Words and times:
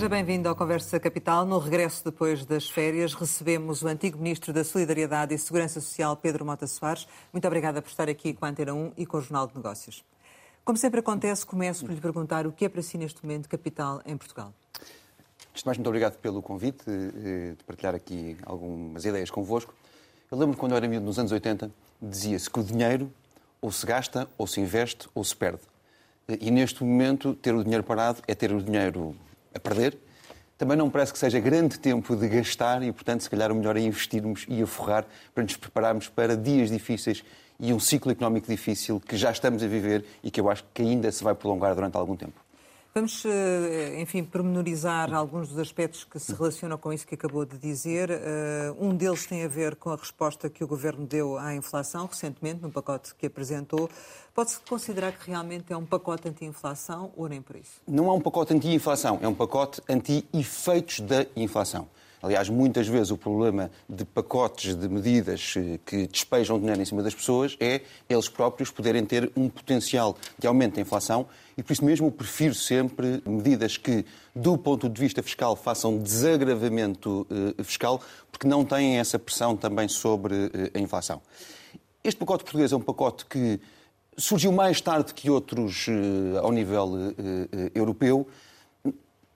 Seja 0.00 0.08
bem-vindo 0.08 0.48
ao 0.48 0.56
Conversa 0.56 0.98
Capital. 0.98 1.44
No 1.44 1.58
regresso 1.58 2.02
depois 2.02 2.46
das 2.46 2.66
férias, 2.70 3.12
recebemos 3.12 3.82
o 3.82 3.86
antigo 3.86 4.16
Ministro 4.16 4.50
da 4.50 4.64
Solidariedade 4.64 5.34
e 5.34 5.38
Segurança 5.38 5.78
Social, 5.78 6.16
Pedro 6.16 6.42
Mota 6.42 6.66
Soares. 6.66 7.06
Muito 7.30 7.46
obrigada 7.46 7.82
por 7.82 7.90
estar 7.90 8.08
aqui 8.08 8.32
com 8.32 8.46
a 8.46 8.48
Antena 8.48 8.72
1 8.72 8.92
e 8.96 9.04
com 9.04 9.18
o 9.18 9.20
Jornal 9.20 9.46
de 9.46 9.56
Negócios. 9.56 10.02
Como 10.64 10.78
sempre 10.78 11.00
acontece, 11.00 11.44
começo 11.44 11.84
por 11.84 11.92
lhe 11.92 12.00
perguntar 12.00 12.46
o 12.46 12.52
que 12.52 12.64
é 12.64 12.70
para 12.70 12.80
si 12.80 12.96
neste 12.96 13.22
momento 13.22 13.46
capital 13.46 14.00
em 14.06 14.16
Portugal. 14.16 14.54
Antes 15.50 15.62
de 15.62 15.66
mais, 15.66 15.76
muito 15.76 15.88
obrigado 15.88 16.16
pelo 16.16 16.40
convite, 16.40 16.82
eh, 16.88 17.54
de 17.58 17.64
partilhar 17.64 17.94
aqui 17.94 18.38
algumas 18.46 19.04
ideias 19.04 19.30
convosco. 19.30 19.74
Eu 20.30 20.38
lembro 20.38 20.56
quando 20.56 20.72
eu 20.72 20.78
era 20.78 20.88
miúdo, 20.88 21.04
nos 21.04 21.18
anos 21.18 21.30
80, 21.30 21.70
dizia-se 22.00 22.48
que 22.48 22.58
o 22.58 22.64
dinheiro 22.64 23.12
ou 23.60 23.70
se 23.70 23.84
gasta, 23.84 24.26
ou 24.38 24.46
se 24.46 24.62
investe, 24.62 25.10
ou 25.14 25.22
se 25.22 25.36
perde. 25.36 25.60
E 26.40 26.50
neste 26.50 26.82
momento, 26.82 27.34
ter 27.34 27.54
o 27.54 27.62
dinheiro 27.62 27.84
parado 27.84 28.22
é 28.26 28.34
ter 28.34 28.50
o 28.50 28.62
dinheiro 28.62 29.14
a 29.54 29.58
perder. 29.58 29.98
Também 30.56 30.76
não 30.76 30.90
parece 30.90 31.12
que 31.12 31.18
seja 31.18 31.40
grande 31.40 31.78
tempo 31.78 32.14
de 32.14 32.28
gastar 32.28 32.82
e, 32.82 32.92
portanto, 32.92 33.22
se 33.22 33.30
calhar 33.30 33.50
o 33.50 33.54
melhor 33.54 33.76
é 33.76 33.80
investirmos 33.80 34.44
e 34.48 34.62
a 34.62 34.66
forrar 34.66 35.06
para 35.34 35.42
nos 35.42 35.56
prepararmos 35.56 36.08
para 36.08 36.36
dias 36.36 36.70
difíceis 36.70 37.24
e 37.58 37.72
um 37.72 37.80
ciclo 37.80 38.12
económico 38.12 38.46
difícil 38.46 39.00
que 39.00 39.16
já 39.16 39.30
estamos 39.30 39.62
a 39.62 39.66
viver 39.66 40.04
e 40.22 40.30
que 40.30 40.40
eu 40.40 40.50
acho 40.50 40.64
que 40.74 40.82
ainda 40.82 41.10
se 41.10 41.24
vai 41.24 41.34
prolongar 41.34 41.74
durante 41.74 41.96
algum 41.96 42.16
tempo. 42.16 42.40
Vamos, 42.92 43.24
eh, 43.24 44.00
enfim, 44.00 44.24
pormenorizar 44.24 45.14
alguns 45.14 45.48
dos 45.48 45.58
aspectos 45.60 46.02
que 46.02 46.18
se 46.18 46.34
relacionam 46.34 46.76
com 46.76 46.92
isso 46.92 47.06
que 47.06 47.14
acabou 47.14 47.44
de 47.44 47.56
dizer. 47.56 48.10
Eh, 48.10 48.74
um 48.80 48.96
deles 48.96 49.26
tem 49.26 49.44
a 49.44 49.48
ver 49.48 49.76
com 49.76 49.90
a 49.90 49.96
resposta 49.96 50.50
que 50.50 50.64
o 50.64 50.66
Governo 50.66 51.06
deu 51.06 51.38
à 51.38 51.54
inflação 51.54 52.06
recentemente, 52.06 52.60
no 52.60 52.68
pacote 52.68 53.14
que 53.14 53.26
apresentou. 53.26 53.88
Pode-se 54.40 54.58
considerar 54.60 55.12
que 55.12 55.30
realmente 55.30 55.70
é 55.70 55.76
um 55.76 55.84
pacote 55.84 56.26
anti-inflação 56.26 57.12
ou 57.14 57.28
nem 57.28 57.42
por 57.42 57.56
isso? 57.56 57.72
Não 57.86 58.08
é 58.08 58.12
um 58.14 58.20
pacote 58.22 58.54
anti-inflação, 58.54 59.18
é 59.20 59.28
um 59.28 59.34
pacote 59.34 59.82
anti-efeitos 59.86 61.00
da 61.00 61.26
inflação. 61.36 61.86
Aliás, 62.22 62.48
muitas 62.48 62.88
vezes 62.88 63.10
o 63.10 63.18
problema 63.18 63.70
de 63.86 64.02
pacotes 64.02 64.74
de 64.74 64.88
medidas 64.88 65.52
eh, 65.58 65.78
que 65.84 66.06
despejam 66.06 66.58
dinheiro 66.58 66.80
em 66.80 66.86
cima 66.86 67.02
das 67.02 67.14
pessoas 67.14 67.54
é 67.60 67.82
eles 68.08 68.30
próprios 68.30 68.70
poderem 68.70 69.04
ter 69.04 69.30
um 69.36 69.46
potencial 69.46 70.16
de 70.38 70.46
aumento 70.46 70.76
da 70.76 70.80
inflação 70.80 71.26
e 71.54 71.62
por 71.62 71.74
isso 71.74 71.84
mesmo 71.84 72.10
prefiro 72.10 72.54
sempre 72.54 73.22
medidas 73.26 73.76
que, 73.76 74.06
do 74.34 74.56
ponto 74.56 74.88
de 74.88 74.98
vista 74.98 75.22
fiscal, 75.22 75.54
façam 75.54 75.98
desagravamento 75.98 77.26
eh, 77.58 77.62
fiscal, 77.62 78.00
porque 78.32 78.48
não 78.48 78.64
têm 78.64 79.00
essa 79.00 79.18
pressão 79.18 79.54
também 79.54 79.86
sobre 79.86 80.50
eh, 80.54 80.78
a 80.78 80.78
inflação. 80.78 81.20
Este 82.02 82.18
pacote 82.18 82.44
português 82.44 82.72
é 82.72 82.76
um 82.76 82.80
pacote 82.80 83.26
que 83.26 83.60
surgiu 84.16 84.52
mais 84.52 84.80
tarde 84.80 85.14
que 85.14 85.30
outros 85.30 85.86
ao 86.42 86.52
nível 86.52 86.92
europeu 87.74 88.26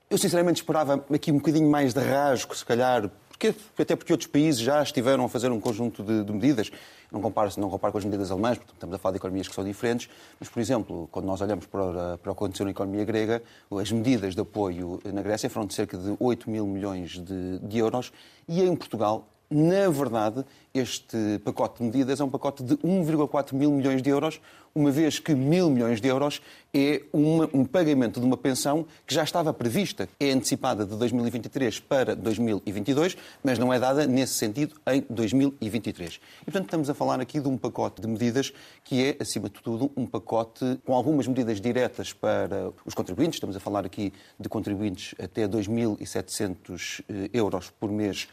eu 0.09 0.17
sinceramente 0.17 0.61
esperava 0.61 1.03
aqui 1.13 1.31
um 1.31 1.37
bocadinho 1.37 1.69
mais 1.69 1.93
de 1.93 1.99
rasgo, 1.99 2.55
se 2.55 2.63
calhar, 2.63 3.09
porque, 3.27 3.53
até 3.77 3.95
porque 3.95 4.13
outros 4.13 4.27
países 4.27 4.61
já 4.61 4.81
estiveram 4.81 5.25
a 5.25 5.29
fazer 5.29 5.51
um 5.51 5.59
conjunto 5.59 6.03
de, 6.03 6.23
de 6.23 6.31
medidas. 6.31 6.71
Não 7.11 7.21
comparo, 7.21 7.51
não 7.57 7.69
comparo 7.69 7.91
com 7.91 7.97
as 7.97 8.05
medidas 8.05 8.31
alemãs, 8.31 8.57
porque 8.57 8.73
estamos 8.73 8.95
a 8.95 8.97
falar 8.99 9.13
de 9.13 9.17
economias 9.17 9.47
que 9.47 9.55
são 9.55 9.63
diferentes, 9.63 10.09
mas, 10.39 10.47
por 10.47 10.59
exemplo, 10.59 11.09
quando 11.11 11.25
nós 11.25 11.41
olhamos 11.41 11.65
para, 11.65 12.17
para 12.17 12.31
o 12.31 12.35
que 12.35 12.43
aconteceu 12.43 12.65
na 12.65 12.71
economia 12.71 13.03
grega, 13.03 13.41
as 13.71 13.91
medidas 13.91 14.35
de 14.35 14.41
apoio 14.41 15.01
na 15.05 15.21
Grécia 15.21 15.49
foram 15.49 15.67
de 15.67 15.73
cerca 15.73 15.97
de 15.97 16.15
8 16.19 16.49
mil 16.49 16.65
milhões 16.65 17.11
de, 17.11 17.59
de 17.59 17.77
euros 17.77 18.11
e 18.47 18.61
em 18.61 18.75
Portugal 18.75 19.27
na 19.49 19.89
verdade, 19.89 20.45
este 20.73 21.39
pacote 21.43 21.77
de 21.79 21.85
medidas 21.85 22.19
é 22.19 22.23
um 22.23 22.29
pacote 22.29 22.63
de 22.63 22.75
1,4 22.77 23.53
mil 23.53 23.71
milhões 23.71 24.01
de 24.01 24.09
euros, 24.09 24.41
uma 24.73 24.91
vez 24.91 25.19
que 25.19 25.33
mil 25.33 25.69
milhões 25.69 26.01
de 26.01 26.07
euros 26.09 26.41
é 26.73 27.01
uma, 27.13 27.49
um 27.53 27.63
pagamento 27.63 28.19
de 28.19 28.25
uma 28.25 28.35
pensão 28.35 28.85
que 29.07 29.15
já 29.15 29.23
estava 29.23 29.53
prevista, 29.53 30.09
é 30.19 30.31
antecipada 30.31 30.85
de 30.85 30.97
2023 30.97 31.79
para 31.79 32.13
2022, 32.13 33.15
mas 33.41 33.57
não 33.57 33.73
é 33.73 33.79
dada 33.79 34.05
nesse 34.05 34.33
sentido 34.33 34.75
em 34.85 35.05
2023. 35.09 36.15
E, 36.41 36.45
portanto, 36.45 36.65
estamos 36.65 36.89
a 36.89 36.93
falar 36.93 37.21
aqui 37.21 37.39
de 37.39 37.47
um 37.47 37.57
pacote 37.57 38.01
de 38.01 38.07
medidas 38.09 38.51
que 38.83 39.01
é, 39.01 39.15
acima 39.21 39.47
de 39.47 39.61
tudo, 39.61 39.89
um 39.95 40.05
pacote 40.05 40.77
com 40.85 40.93
algumas 40.93 41.25
medidas 41.25 41.61
diretas 41.61 42.11
para 42.11 42.73
os 42.85 42.93
contribuintes. 42.93 43.37
Estamos 43.37 43.55
a 43.55 43.61
falar 43.61 43.85
aqui 43.85 44.11
de 44.37 44.49
contribuintes 44.49 45.15
até 45.17 45.47
2.700 45.47 47.01
eh, 47.07 47.29
euros 47.31 47.69
por 47.69 47.89
mês 47.89 48.27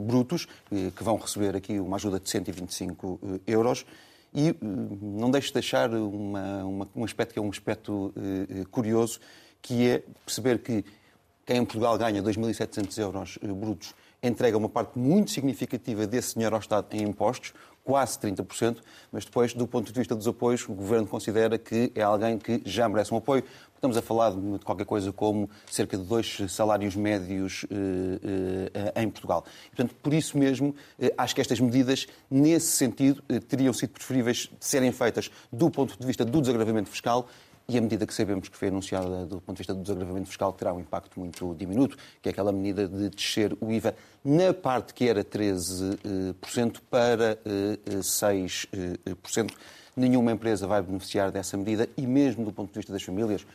brutos, 0.00 0.46
que 0.96 1.04
vão 1.04 1.16
receber 1.16 1.54
aqui 1.56 1.78
uma 1.78 1.96
ajuda 1.96 2.18
de 2.18 2.28
125 2.28 3.40
euros. 3.46 3.84
E 4.34 4.54
não 5.00 5.30
deixo 5.30 5.48
de 5.48 5.54
deixar 5.54 5.90
uma, 5.92 6.64
uma, 6.64 6.88
um 6.94 7.04
aspecto 7.04 7.32
que 7.32 7.38
é 7.38 7.42
um 7.42 7.50
aspecto 7.50 8.12
curioso, 8.70 9.20
que 9.62 9.88
é 9.88 10.02
perceber 10.24 10.58
que 10.58 10.84
quem 11.46 11.56
em 11.58 11.64
Portugal 11.64 11.96
ganha 11.96 12.22
2.700 12.22 12.98
euros 12.98 13.38
brutos 13.42 13.94
entrega 14.22 14.56
uma 14.56 14.68
parte 14.68 14.98
muito 14.98 15.30
significativa 15.30 16.06
desse 16.06 16.34
dinheiro 16.34 16.54
ao 16.54 16.60
Estado 16.60 16.86
em 16.92 17.02
impostos, 17.02 17.52
quase 17.88 18.18
30%, 18.18 18.78
mas 19.10 19.24
depois, 19.24 19.54
do 19.54 19.66
ponto 19.66 19.90
de 19.90 19.98
vista 19.98 20.14
dos 20.14 20.28
apoios, 20.28 20.68
o 20.68 20.74
Governo 20.74 21.06
considera 21.06 21.56
que 21.56 21.90
é 21.94 22.02
alguém 22.02 22.36
que 22.36 22.60
já 22.66 22.86
merece 22.86 23.14
um 23.14 23.16
apoio. 23.16 23.42
Estamos 23.74 23.96
a 23.96 24.02
falar 24.02 24.32
de 24.32 24.58
qualquer 24.62 24.84
coisa 24.84 25.10
como 25.10 25.48
cerca 25.70 25.96
de 25.96 26.04
dois 26.04 26.38
salários 26.48 26.94
médios 26.94 27.64
eh, 27.70 28.92
eh, 28.94 29.02
em 29.02 29.08
Portugal. 29.08 29.42
Portanto, 29.68 29.94
por 30.02 30.12
isso 30.12 30.36
mesmo, 30.36 30.74
eh, 30.98 31.14
acho 31.16 31.34
que 31.34 31.40
estas 31.40 31.60
medidas, 31.60 32.06
nesse 32.30 32.72
sentido, 32.72 33.22
teriam 33.48 33.72
sido 33.72 33.90
preferíveis 33.90 34.50
de 34.58 34.66
serem 34.66 34.92
feitas 34.92 35.30
do 35.50 35.70
ponto 35.70 35.98
de 35.98 36.06
vista 36.06 36.26
do 36.26 36.40
desagravamento 36.42 36.90
fiscal 36.90 37.26
e 37.70 37.76
a 37.76 37.82
medida 37.82 38.06
que 38.06 38.14
sabemos 38.14 38.48
que 38.48 38.56
foi 38.56 38.68
anunciada 38.68 39.26
do 39.26 39.42
ponto 39.42 39.56
de 39.56 39.58
vista 39.58 39.74
do 39.74 39.82
desagravamento 39.82 40.28
fiscal 40.28 40.54
terá 40.54 40.72
um 40.72 40.80
impacto 40.80 41.20
muito 41.20 41.54
diminuto, 41.54 41.98
que 42.22 42.30
é 42.30 42.32
aquela 42.32 42.50
medida 42.50 42.88
de 42.88 43.10
descer 43.10 43.54
o 43.60 43.70
IVA 43.70 43.94
na 44.24 44.54
parte 44.54 44.94
que 44.94 45.06
era 45.06 45.22
13% 45.22 46.80
para 46.88 47.38
6%. 47.86 49.50
Nenhuma 49.94 50.32
empresa 50.32 50.66
vai 50.66 50.80
beneficiar 50.80 51.30
dessa 51.30 51.58
medida 51.58 51.86
e 51.94 52.06
mesmo 52.06 52.42
do 52.42 52.52
ponto 52.52 52.72
de 52.72 52.78
vista 52.78 52.90
das 52.90 53.02
famílias, 53.02 53.46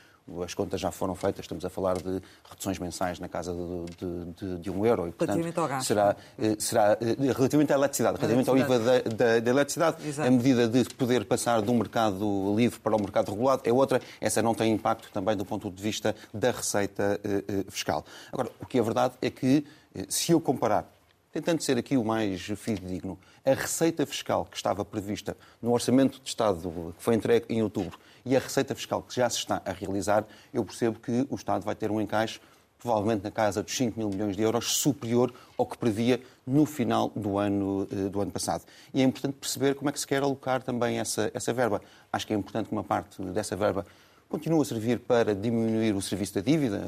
as 0.44 0.54
contas 0.54 0.80
já 0.80 0.92
foram 0.92 1.16
feitas, 1.16 1.44
estamos 1.44 1.66
a 1.66 1.70
falar 1.70 1.98
de 1.98 2.22
reduções 2.50 2.80
mensais 2.80 3.20
na 3.20 3.28
casa 3.28 3.54
de, 3.54 4.46
de, 4.46 4.60
de 4.60 4.72
um 4.72 4.86
euro. 4.86 5.08
E, 5.08 5.12
portanto, 5.12 5.30
relativamente 5.30 5.60
ao 5.60 5.68
gás. 5.68 5.86
Será, 5.86 6.16
eh, 6.40 6.56
será 6.58 6.98
eh, 7.02 7.34
relativamente 7.34 7.74
à 7.74 7.76
eletricidade, 7.76 8.18
relativamente 8.18 8.50
ao 8.50 8.58
IVA 8.58 8.80
da, 8.80 9.00
da, 9.02 9.40
da 9.40 9.50
eletricidade, 9.50 10.08
Exato. 10.08 10.28
a 10.28 10.32
medida 10.32 10.68
de 10.68 10.86
poder 10.96 11.26
passar 11.26 11.62
de 11.62 11.70
um 11.70 11.78
mercado 11.78 12.56
livre 12.56 12.80
para 12.80 12.96
o 12.96 13.00
mercado 13.00 13.32
regulado 13.32 13.62
é 13.66 13.74
outra. 13.74 14.02
Essa 14.22 14.42
não 14.42 14.56
tem 14.56 14.72
impacto 14.72 15.12
também 15.12 15.36
do 15.36 15.46
ponto 15.46 15.70
de 15.70 15.84
vista 15.84 16.16
da 16.34 16.52
receita 16.52 17.20
eh, 17.24 17.66
fiscal. 17.70 18.06
Agora, 18.32 18.50
o 18.62 18.66
que 18.66 18.80
é 18.80 18.82
verdade 18.82 19.16
é 19.22 19.30
que, 19.30 19.66
se 20.08 20.32
eu 20.32 20.40
comparar 20.40 20.90
tentando 21.34 21.64
ser 21.64 21.80
aqui 21.80 21.98
o 21.98 22.04
mais 22.04 22.42
fidedigno, 22.42 23.18
a 23.44 23.56
receita 23.56 24.06
fiscal 24.06 24.46
que 24.46 24.56
estava 24.56 24.86
prevista 24.86 25.36
no 25.60 25.74
Orçamento 25.74 26.22
de 26.22 26.30
Estado 26.30 26.94
que 26.96 27.04
foi 27.04 27.16
entregue 27.16 27.48
em 27.50 27.64
outubro 27.64 27.98
e 28.26 28.36
a 28.36 28.40
receita 28.40 28.74
fiscal 28.74 29.02
que 29.02 29.16
já 29.16 29.30
se 29.30 29.38
está 29.38 29.62
a 29.66 29.72
realizar, 29.72 30.26
eu 30.54 30.64
percebo 30.64 31.00
que 31.00 31.28
o 31.30 31.36
Estado 31.36 31.64
vai 31.64 31.76
ter 31.76 31.92
um 31.92 32.00
encaixe 32.00 32.40
provavelmente 32.84 33.24
na 33.24 33.32
casa 33.32 33.64
dos 33.64 33.76
5 33.76 33.98
mil 33.98 34.10
milhões 34.10 34.36
de 34.36 34.44
euros, 34.44 34.74
superior 34.74 35.34
ao 35.58 35.66
que 35.66 35.78
previa 35.78 36.22
no 36.46 36.66
final 36.66 37.10
do 37.16 37.38
ano, 37.38 37.88
eh, 37.90 38.10
do 38.10 38.20
ano 38.20 38.30
passado. 38.30 38.64
E 38.94 39.02
é 39.02 39.06
importante 39.06 39.36
perceber 39.36 39.74
como 39.74 39.90
é 39.90 39.94
que 39.94 40.00
se 40.00 40.06
quer 40.06 40.22
alocar 40.22 40.62
também 40.62 41.00
essa, 41.00 41.32
essa 41.34 41.54
verba. 41.54 41.82
Acho 42.12 42.28
que 42.28 42.34
é 42.34 42.36
importante 42.36 42.68
que 42.68 42.74
uma 42.74 42.84
parte 42.84 43.22
dessa 43.24 43.56
verba 43.56 43.86
continue 44.28 44.62
a 44.62 44.66
servir 44.66 45.00
para 45.00 45.34
diminuir 45.34 45.96
o 45.96 46.02
serviço 46.02 46.34
da 46.34 46.42
dívida. 46.42 46.84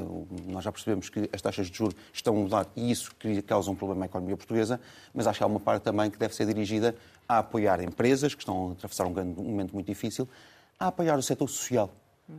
Nós 0.47 0.65
já 0.65 0.71
percebemos 0.71 1.07
que 1.07 1.29
as 1.31 1.41
taxas 1.41 1.67
de 1.67 1.77
juros 1.77 1.95
estão 2.11 2.35
a 2.35 2.39
mudar 2.39 2.67
e 2.75 2.91
isso 2.91 3.15
causa 3.47 3.71
um 3.71 3.75
problema 3.75 4.03
à 4.03 4.07
economia 4.07 4.35
portuguesa, 4.35 4.81
mas 5.13 5.27
acho 5.27 5.38
que 5.38 5.43
há 5.43 5.47
uma 5.47 5.59
parte 5.61 5.83
também 5.83 6.11
que 6.11 6.17
deve 6.17 6.35
ser 6.35 6.45
dirigida 6.45 6.93
a 7.29 7.38
apoiar 7.38 7.81
empresas 7.81 8.33
que 8.33 8.41
estão 8.41 8.69
a 8.69 8.71
atravessar 8.73 9.05
um, 9.05 9.11
um 9.17 9.43
momento 9.43 9.73
muito 9.73 9.88
difícil, 9.88 10.27
a 10.80 10.88
apoiar 10.88 11.18
o 11.18 11.24
setor 11.24 11.48
social. 11.48 11.92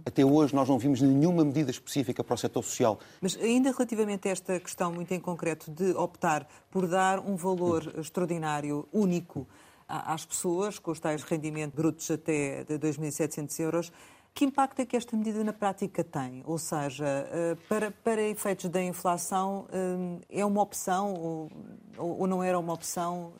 Até 0.04 0.24
hoje 0.24 0.54
nós 0.54 0.68
não 0.68 0.78
vimos 0.78 1.00
nenhuma 1.00 1.44
medida 1.44 1.70
específica 1.70 2.24
para 2.24 2.34
o 2.34 2.38
setor 2.38 2.62
social. 2.62 2.98
Mas 3.20 3.36
ainda 3.36 3.70
relativamente 3.70 4.28
a 4.28 4.32
esta 4.32 4.58
questão 4.58 4.92
muito 4.92 5.12
em 5.14 5.20
concreto 5.20 5.70
de 5.70 5.92
optar 5.92 6.46
por 6.70 6.88
dar 6.88 7.20
um 7.20 7.36
valor 7.36 7.94
extraordinário, 7.96 8.88
único, 8.92 9.46
às 9.88 10.24
pessoas, 10.24 10.80
com 10.80 10.90
os 10.90 10.98
tais 10.98 11.22
rendimentos 11.22 11.76
brutos 11.76 12.10
até 12.10 12.64
de 12.64 12.78
2.700 12.78 13.60
euros, 13.60 13.92
que 14.36 14.44
impacto 14.44 14.80
é 14.80 14.84
que 14.84 14.94
esta 14.94 15.16
medida 15.16 15.42
na 15.42 15.52
prática 15.52 16.04
tem? 16.04 16.42
Ou 16.44 16.58
seja, 16.58 17.06
eh, 17.06 17.56
para, 17.70 17.90
para 17.90 18.20
efeitos 18.20 18.68
da 18.68 18.82
inflação, 18.82 19.66
eh, 19.72 20.40
é 20.40 20.44
uma 20.44 20.60
opção 20.60 21.14
ou, 21.14 21.50
ou 21.96 22.26
não 22.26 22.42
era 22.42 22.58
uma 22.58 22.74
opção? 22.74 23.32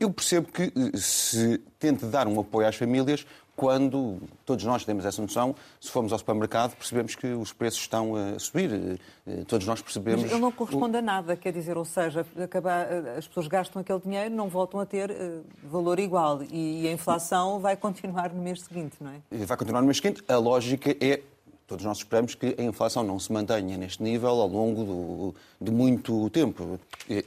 Eu 0.00 0.10
percebo 0.10 0.50
que 0.50 0.64
eh, 0.64 0.96
se 0.96 1.58
tente 1.78 2.04
dar 2.06 2.26
um 2.26 2.40
apoio 2.40 2.66
às 2.66 2.74
famílias, 2.74 3.24
quando 3.56 4.20
todos 4.44 4.64
nós 4.64 4.84
temos 4.84 5.04
essa 5.04 5.20
noção, 5.22 5.54
se 5.80 5.90
formos 5.90 6.12
ao 6.12 6.18
supermercado, 6.18 6.76
percebemos 6.76 7.14
que 7.14 7.26
os 7.28 7.52
preços 7.52 7.80
estão 7.80 8.14
a 8.16 8.38
subir. 8.38 8.72
Eh, 8.72 8.96
eh, 9.26 9.44
todos 9.46 9.66
nós 9.66 9.80
percebemos. 9.80 10.22
Mas 10.22 10.32
ele 10.32 10.40
não 10.40 10.52
corresponde 10.52 10.96
a 10.96 11.02
nada, 11.02 11.36
quer 11.36 11.52
dizer, 11.52 11.76
ou 11.76 11.84
seja, 11.84 12.26
acabar, 12.42 12.90
eh, 12.90 13.16
as 13.18 13.26
pessoas 13.26 13.46
gastam 13.46 13.80
aquele 13.80 14.00
dinheiro, 14.00 14.34
não 14.34 14.48
voltam 14.48 14.80
a 14.80 14.86
ter 14.86 15.14
valor 15.62 15.98
igual 15.98 16.42
e 16.50 16.88
a 16.88 16.92
inflação 16.92 17.60
vai 17.60 17.76
continuar 17.76 18.32
no 18.32 18.42
mês 18.42 18.62
seguinte, 18.62 18.96
não 19.00 19.10
é? 19.10 19.44
Vai 19.44 19.56
continuar 19.56 19.80
no 19.80 19.86
mês 19.86 19.98
seguinte. 19.98 20.22
A 20.28 20.36
lógica 20.36 20.96
é 21.00 21.22
Todos 21.66 21.82
nós 21.82 21.98
esperamos 21.98 22.34
que 22.34 22.54
a 22.58 22.62
inflação 22.62 23.02
não 23.02 23.18
se 23.18 23.32
mantenha 23.32 23.78
neste 23.78 24.02
nível 24.02 24.28
ao 24.28 24.48
longo 24.48 24.84
do, 24.84 25.34
de 25.58 25.70
muito 25.70 26.28
tempo. 26.28 26.78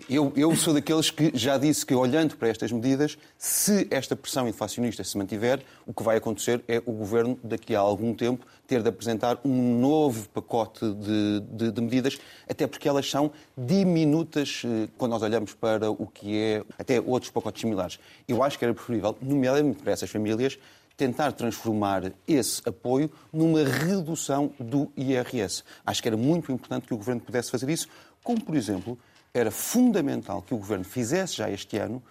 Eu, 0.07 0.31
eu, 0.35 0.55
sou 0.55 0.75
daqueles 0.75 1.09
que 1.09 1.31
já 1.33 1.57
disse 1.57 1.83
que, 1.83 1.95
olhando 1.95 2.35
para 2.37 2.47
estas 2.47 2.71
medidas, 2.71 3.17
se 3.35 3.87
esta 3.89 4.15
pressão 4.15 4.47
inflacionista 4.47 5.03
se 5.03 5.17
mantiver, 5.17 5.63
o 5.87 5.93
que 5.93 6.03
vai 6.03 6.17
acontecer 6.17 6.63
é 6.67 6.77
o 6.85 6.91
Governo, 6.91 7.39
daqui 7.43 7.75
a 7.75 7.79
algum 7.79 8.13
tempo, 8.13 8.45
ter 8.67 8.83
de 8.83 8.89
apresentar 8.89 9.39
um 9.43 9.79
novo 9.79 10.29
pacote 10.29 10.85
de, 10.93 11.39
de, 11.39 11.71
de 11.71 11.81
medidas, 11.81 12.19
até 12.47 12.67
porque 12.67 12.87
elas 12.87 13.09
são 13.09 13.31
diminutas 13.57 14.63
eh, 14.65 14.89
quando 14.97 15.11
nós 15.13 15.23
olhamos 15.23 15.53
para 15.53 15.89
o 15.89 16.05
que 16.05 16.37
é 16.37 16.63
até 16.77 16.99
outros 16.99 17.31
pacotes 17.31 17.61
similares. 17.61 17.97
Eu 18.27 18.43
acho 18.43 18.59
que 18.59 18.65
era 18.65 18.73
preferível, 18.73 19.17
nomeadamente 19.21 19.81
para 19.81 19.93
essas 19.93 20.09
famílias, 20.09 20.59
tentar 20.97 21.31
transformar 21.31 22.11
esse 22.27 22.67
apoio 22.67 23.09
numa 23.31 23.63
redução 23.63 24.51
do 24.59 24.91
IRS. 24.97 25.63
Acho 25.85 26.01
que 26.01 26.09
era 26.09 26.17
muito 26.17 26.51
importante 26.51 26.87
que 26.87 26.93
o 26.93 26.97
Governo 26.97 27.21
pudesse 27.21 27.51
fazer 27.51 27.69
isso, 27.69 27.87
como, 28.23 28.43
por 28.43 28.55
exemplo, 28.55 28.97
era 29.33 29.51
fundamental 29.51 30.41
que 30.41 30.53
o 30.53 30.57
Governo 30.57 30.83
fizesse 30.83 31.35
já 31.37 31.49
este 31.49 31.77
ano 31.77 32.01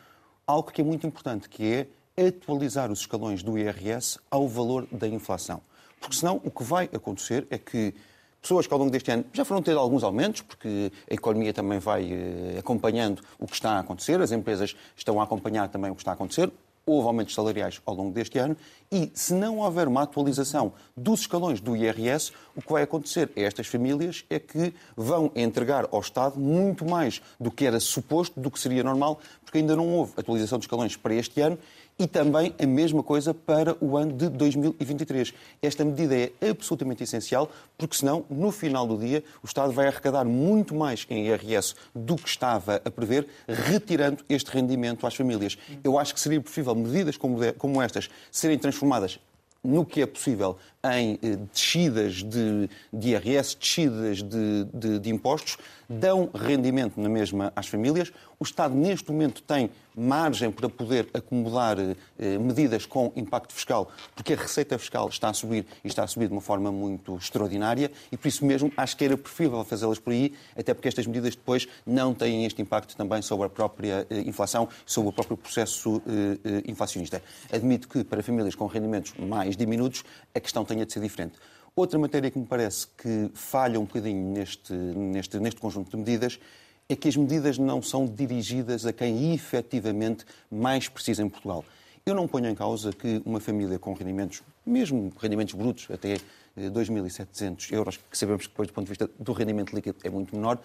algo 0.46 0.70
que 0.70 0.80
é 0.80 0.84
muito 0.84 1.06
importante, 1.06 1.48
que 1.48 1.88
é 2.16 2.26
atualizar 2.28 2.90
os 2.90 3.00
escalões 3.00 3.42
do 3.42 3.58
IRS 3.58 4.18
ao 4.30 4.48
valor 4.48 4.86
da 4.92 5.08
inflação. 5.08 5.60
Porque 6.00 6.16
senão 6.16 6.40
o 6.44 6.50
que 6.50 6.62
vai 6.62 6.88
acontecer 6.94 7.46
é 7.50 7.58
que 7.58 7.92
pessoas 8.40 8.66
que 8.66 8.72
ao 8.72 8.78
longo 8.78 8.92
deste 8.92 9.10
ano 9.10 9.24
já 9.32 9.44
foram 9.44 9.60
ter 9.60 9.76
alguns 9.76 10.04
aumentos, 10.04 10.42
porque 10.42 10.92
a 11.10 11.14
economia 11.14 11.52
também 11.52 11.80
vai 11.80 12.08
eh, 12.12 12.58
acompanhando 12.58 13.20
o 13.38 13.46
que 13.46 13.54
está 13.54 13.72
a 13.72 13.80
acontecer, 13.80 14.20
as 14.20 14.30
empresas 14.30 14.76
estão 14.96 15.20
a 15.20 15.24
acompanhar 15.24 15.68
também 15.68 15.90
o 15.90 15.94
que 15.96 16.02
está 16.02 16.12
a 16.12 16.14
acontecer, 16.14 16.52
houve 16.86 17.08
aumentos 17.08 17.34
salariais 17.34 17.82
ao 17.84 17.94
longo 17.96 18.12
deste 18.12 18.38
ano 18.38 18.56
e, 18.92 19.10
se 19.12 19.34
não 19.34 19.58
houver 19.58 19.88
uma 19.88 20.02
atualização 20.02 20.72
dos 20.96 21.20
escalões 21.20 21.60
do 21.60 21.76
IRS, 21.76 22.30
o 22.54 22.62
que 22.62 22.72
vai 22.72 22.84
acontecer 22.84 23.28
a 23.36 23.40
estas 23.40 23.66
famílias 23.66 24.24
é 24.30 24.38
que 24.38 24.72
vão 24.96 25.32
entregar 25.34 25.88
ao 25.90 25.98
Estado 25.98 26.38
muito 26.38 26.84
mais 26.84 27.20
do 27.40 27.50
que 27.50 27.66
era 27.66 27.80
suposto, 27.80 28.38
do 28.38 28.52
que 28.52 28.60
seria 28.60 28.84
normal, 28.84 29.18
porque 29.44 29.58
ainda 29.58 29.74
não 29.74 29.88
houve 29.88 30.12
atualização 30.16 30.58
dos 30.58 30.66
escalões 30.66 30.96
para 30.96 31.14
este 31.14 31.40
ano 31.40 31.58
e 31.98 32.06
também 32.06 32.54
a 32.62 32.66
mesma 32.66 33.02
coisa 33.02 33.32
para 33.32 33.76
o 33.82 33.96
ano 33.96 34.12
de 34.12 34.28
2023. 34.28 35.32
Esta 35.62 35.84
medida 35.84 36.14
é 36.14 36.50
absolutamente 36.50 37.02
essencial, 37.02 37.50
porque 37.78 37.96
senão, 37.96 38.24
no 38.28 38.52
final 38.52 38.86
do 38.86 38.98
dia, 38.98 39.24
o 39.42 39.46
Estado 39.46 39.72
vai 39.72 39.86
arrecadar 39.86 40.24
muito 40.24 40.74
mais 40.74 41.06
em 41.08 41.26
IRS 41.26 41.74
do 41.94 42.16
que 42.16 42.28
estava 42.28 42.82
a 42.84 42.90
prever, 42.90 43.26
retirando 43.48 44.22
este 44.28 44.50
rendimento 44.50 45.06
às 45.06 45.14
famílias. 45.14 45.56
Eu 45.82 45.98
acho 45.98 46.12
que 46.12 46.20
seria 46.20 46.40
preferível 46.40 46.74
medidas 46.74 47.16
como 47.16 47.82
estas 47.82 48.10
serem 48.30 48.58
transformadas 48.58 49.18
no 49.66 49.84
que 49.84 50.00
é 50.00 50.06
possível 50.06 50.56
em 50.84 51.18
eh, 51.22 51.36
descidas 51.52 52.22
de, 52.22 52.70
de 52.92 53.08
IRS, 53.10 53.56
descidas 53.58 54.22
de, 54.22 54.64
de, 54.72 54.98
de, 55.00 55.10
impostos, 55.10 55.56
dão 55.88 56.30
rendimento 56.32 57.00
na 57.00 57.08
mesma 57.08 57.52
às 57.56 57.66
famílias. 57.66 58.12
O 58.38 58.44
Estado, 58.44 58.74
neste 58.74 59.10
momento, 59.10 59.42
tem 59.42 59.70
margem 59.96 60.50
para 60.50 60.68
poder 60.68 61.08
acumular 61.14 61.78
eh, 61.78 62.38
medidas 62.38 62.84
com 62.84 63.10
impacto 63.16 63.54
fiscal, 63.54 63.90
porque 64.14 64.34
a 64.34 64.36
receita 64.36 64.78
fiscal 64.78 65.08
está 65.08 65.30
a 65.30 65.32
subir 65.32 65.64
e 65.82 65.88
está 65.88 66.04
a 66.04 66.06
subir 66.06 66.26
de 66.26 66.34
uma 66.34 66.42
forma 66.42 66.70
muito 66.70 67.16
extraordinária 67.16 67.90
e, 68.12 68.16
por 68.16 68.28
isso 68.28 68.44
mesmo, 68.44 68.70
acho 68.76 68.94
que 68.94 69.06
era 69.06 69.16
preferível 69.16 69.64
fazê-las 69.64 69.98
por 69.98 70.12
aí, 70.12 70.34
até 70.54 70.74
porque 70.74 70.86
estas 70.86 71.06
medidas 71.06 71.34
depois 71.34 71.66
não 71.86 72.12
têm 72.12 72.44
este 72.44 72.60
impacto 72.60 72.94
também 72.94 73.22
sobre 73.22 73.46
a 73.46 73.48
própria 73.48 74.06
eh, 74.10 74.20
inflação, 74.20 74.68
sobre 74.84 75.08
o 75.08 75.12
próprio 75.14 75.38
processo 75.38 76.02
eh, 76.06 76.38
eh 76.44 76.62
inflacionista. 76.66 77.22
Admito 77.50 77.88
que, 77.88 78.04
para 78.04 78.22
famílias 78.22 78.54
com 78.54 78.66
rendimentos 78.66 79.14
mais 79.18 79.56
diminutos, 79.56 80.04
a 80.34 80.40
questão 80.40 80.62
tenha 80.62 80.84
de 80.84 80.92
ser 80.92 81.00
diferente. 81.00 81.38
Outra 81.74 81.98
matéria 81.98 82.30
que 82.30 82.38
me 82.38 82.46
parece 82.46 82.86
que 82.98 83.30
falha 83.32 83.80
um 83.80 83.84
bocadinho 83.84 84.32
neste, 84.34 84.74
neste, 84.74 85.38
neste 85.38 85.58
conjunto 85.58 85.90
de 85.90 85.96
medidas 85.96 86.38
é 86.88 86.94
que 86.94 87.08
as 87.08 87.16
medidas 87.16 87.58
não 87.58 87.82
são 87.82 88.06
dirigidas 88.06 88.86
a 88.86 88.92
quem 88.92 89.34
efetivamente 89.34 90.24
mais 90.50 90.88
precisa 90.88 91.22
em 91.22 91.28
Portugal. 91.28 91.64
Eu 92.04 92.14
não 92.14 92.28
ponho 92.28 92.48
em 92.48 92.54
causa 92.54 92.92
que 92.92 93.20
uma 93.24 93.40
família 93.40 93.78
com 93.78 93.92
rendimentos, 93.92 94.42
mesmo 94.64 95.12
rendimentos 95.20 95.54
brutos, 95.54 95.88
até 95.90 96.18
2.700 96.56 97.72
eh, 97.72 97.76
euros, 97.76 97.96
que 97.96 98.16
sabemos 98.16 98.46
que 98.46 98.52
depois 98.52 98.68
do 98.68 98.74
ponto 98.74 98.84
de 98.84 98.90
vista 98.90 99.10
do 99.18 99.32
rendimento 99.32 99.74
líquido 99.74 99.98
é 100.04 100.10
muito 100.10 100.34
menor, 100.36 100.60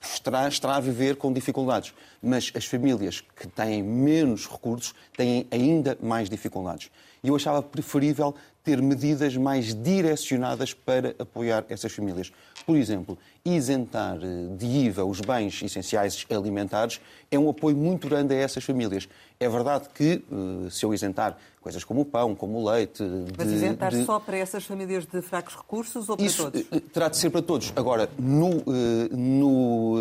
estará, 0.00 0.46
estará 0.46 0.76
a 0.76 0.80
viver 0.80 1.16
com 1.16 1.32
dificuldades. 1.32 1.92
Mas 2.22 2.52
as 2.54 2.66
famílias 2.66 3.20
que 3.20 3.48
têm 3.48 3.82
menos 3.82 4.46
recursos 4.46 4.94
têm 5.16 5.46
ainda 5.50 5.98
mais 6.00 6.30
dificuldades. 6.30 6.90
E 7.22 7.28
eu 7.28 7.34
achava 7.34 7.60
preferível 7.60 8.34
ter 8.64 8.80
medidas 8.80 9.36
mais 9.36 9.74
direcionadas 9.74 10.72
para 10.72 11.14
apoiar 11.18 11.64
essas 11.68 11.92
famílias. 11.92 12.32
Por 12.66 12.76
exemplo, 12.76 13.18
isentar 13.44 14.16
eh, 14.22 14.56
de 14.56 14.64
IVA 14.64 15.04
os 15.04 15.20
bens 15.20 15.62
essenciais 15.62 16.26
alimentares 16.30 16.98
é 17.30 17.38
um 17.38 17.50
apoio 17.50 17.76
muito 17.76 18.08
grande 18.08 18.32
a 18.32 18.38
essas 18.38 18.64
famílias. 18.64 19.06
É 19.38 19.46
verdade 19.50 19.90
que, 19.94 20.24
eh, 20.32 20.70
se 20.70 20.82
eu 20.86 20.94
isentar 20.94 21.36
coisas 21.60 21.84
como 21.84 22.00
o 22.00 22.04
pão, 22.06 22.34
como 22.34 22.58
o 22.58 22.70
leite... 22.70 23.02
Mas 23.36 23.48
de, 23.48 23.54
isentar 23.54 23.90
de... 23.90 24.02
só 24.06 24.18
para 24.18 24.38
essas 24.38 24.64
famílias 24.64 25.04
de 25.04 25.20
fracos 25.20 25.54
recursos 25.54 26.08
ou 26.08 26.16
para 26.16 26.24
Isso 26.24 26.44
todos? 26.44 26.64
Eh, 26.72 26.80
terá 26.80 27.08
de 27.10 27.18
ser 27.18 27.28
para 27.28 27.42
todos. 27.42 27.70
Agora, 27.76 28.08
no, 28.18 28.64
no, 29.10 29.96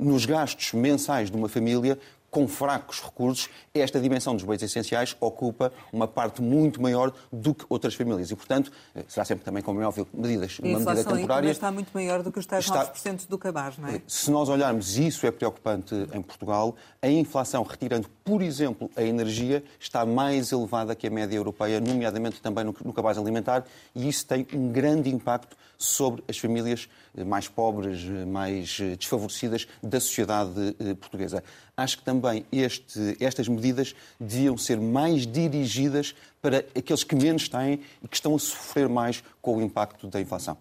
nos 0.00 0.26
gastos 0.26 0.72
mensais 0.72 1.30
de 1.30 1.36
uma 1.36 1.48
família, 1.48 1.96
com 2.38 2.46
fracos 2.46 3.00
recursos, 3.00 3.48
esta 3.74 3.98
dimensão 3.98 4.32
dos 4.36 4.44
bens 4.44 4.62
essenciais 4.62 5.16
ocupa 5.18 5.72
uma 5.92 6.06
parte 6.06 6.40
muito 6.40 6.80
maior 6.80 7.12
do 7.32 7.52
que 7.52 7.64
outras 7.68 7.94
famílias. 7.94 8.30
E, 8.30 8.36
portanto, 8.36 8.70
eh, 8.94 9.02
será 9.08 9.24
sempre 9.24 9.44
também, 9.44 9.60
como 9.60 9.80
é 9.80 9.86
óbvio, 9.86 10.06
medidas, 10.14 10.60
uma 10.60 10.78
medida 10.78 11.04
temporária. 11.04 11.50
está 11.50 11.72
muito 11.72 11.90
maior 11.92 12.22
do 12.22 12.30
que 12.30 12.38
os 12.38 12.46
tais 12.46 12.64
está... 12.64 12.86
9% 12.86 13.26
do 13.26 13.36
cabaz, 13.36 13.76
não 13.76 13.88
é? 13.88 14.00
Se 14.06 14.30
nós 14.30 14.48
olharmos, 14.48 14.96
isso 14.96 15.26
é 15.26 15.32
preocupante 15.32 15.94
em 16.12 16.22
Portugal, 16.22 16.76
a 17.02 17.08
inflação, 17.08 17.64
retirando, 17.64 18.08
por 18.24 18.40
exemplo, 18.40 18.88
a 18.94 19.02
energia, 19.02 19.64
está 19.80 20.06
mais 20.06 20.52
elevada 20.52 20.94
que 20.94 21.08
a 21.08 21.10
média 21.10 21.36
europeia, 21.36 21.80
nomeadamente 21.80 22.40
também 22.40 22.62
no, 22.62 22.74
no 22.84 22.92
cabaz 22.92 23.18
alimentar, 23.18 23.64
e 23.96 24.08
isso 24.08 24.24
tem 24.24 24.46
um 24.54 24.70
grande 24.70 25.10
impacto 25.10 25.56
sobre 25.76 26.24
as 26.28 26.36
famílias 26.36 26.88
eh, 27.16 27.22
mais 27.22 27.46
pobres, 27.46 28.04
eh, 28.04 28.24
mais 28.24 28.78
desfavorecidas 28.98 29.66
da 29.82 30.00
sociedade 30.00 30.74
portuguesa. 31.00 31.42
Acho 31.76 31.98
que 31.98 32.02
também 32.02 32.27
este, 32.52 33.16
estas 33.20 33.48
medidas 33.48 33.94
deviam 34.18 34.56
ser 34.56 34.80
mais 34.80 35.26
dirigidas 35.26 36.14
para 36.40 36.58
aqueles 36.76 37.04
que 37.04 37.14
menos 37.14 37.48
têm 37.48 37.80
e 38.02 38.08
que 38.08 38.16
estão 38.16 38.34
a 38.34 38.38
sofrer 38.38 38.88
mais 38.88 39.22
com 39.40 39.56
o 39.56 39.62
impacto 39.62 40.06
da 40.08 40.20
inflação. 40.20 40.56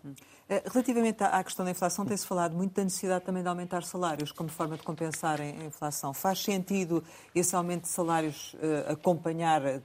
Eh, 0.49 0.63
relativamente 0.65 1.23
à 1.23 1.43
questão 1.43 1.65
da 1.65 1.71
inflação, 1.71 2.05
tem-se 2.05 2.25
falado 2.25 2.55
muito 2.55 2.73
da 2.73 2.83
necessidade 2.83 3.25
também 3.25 3.43
de 3.43 3.49
aumentar 3.49 3.83
salários 3.83 4.31
como 4.31 4.49
forma 4.49 4.77
de 4.77 4.83
compensar 4.83 5.41
a 5.41 5.45
inflação. 5.45 6.13
Faz 6.13 6.41
sentido 6.41 7.03
esse 7.35 7.55
aumento 7.55 7.83
de 7.83 7.89
salários 7.89 8.53
uh, 8.53 8.93
acompanhar 8.93 9.61
a, 9.65 9.79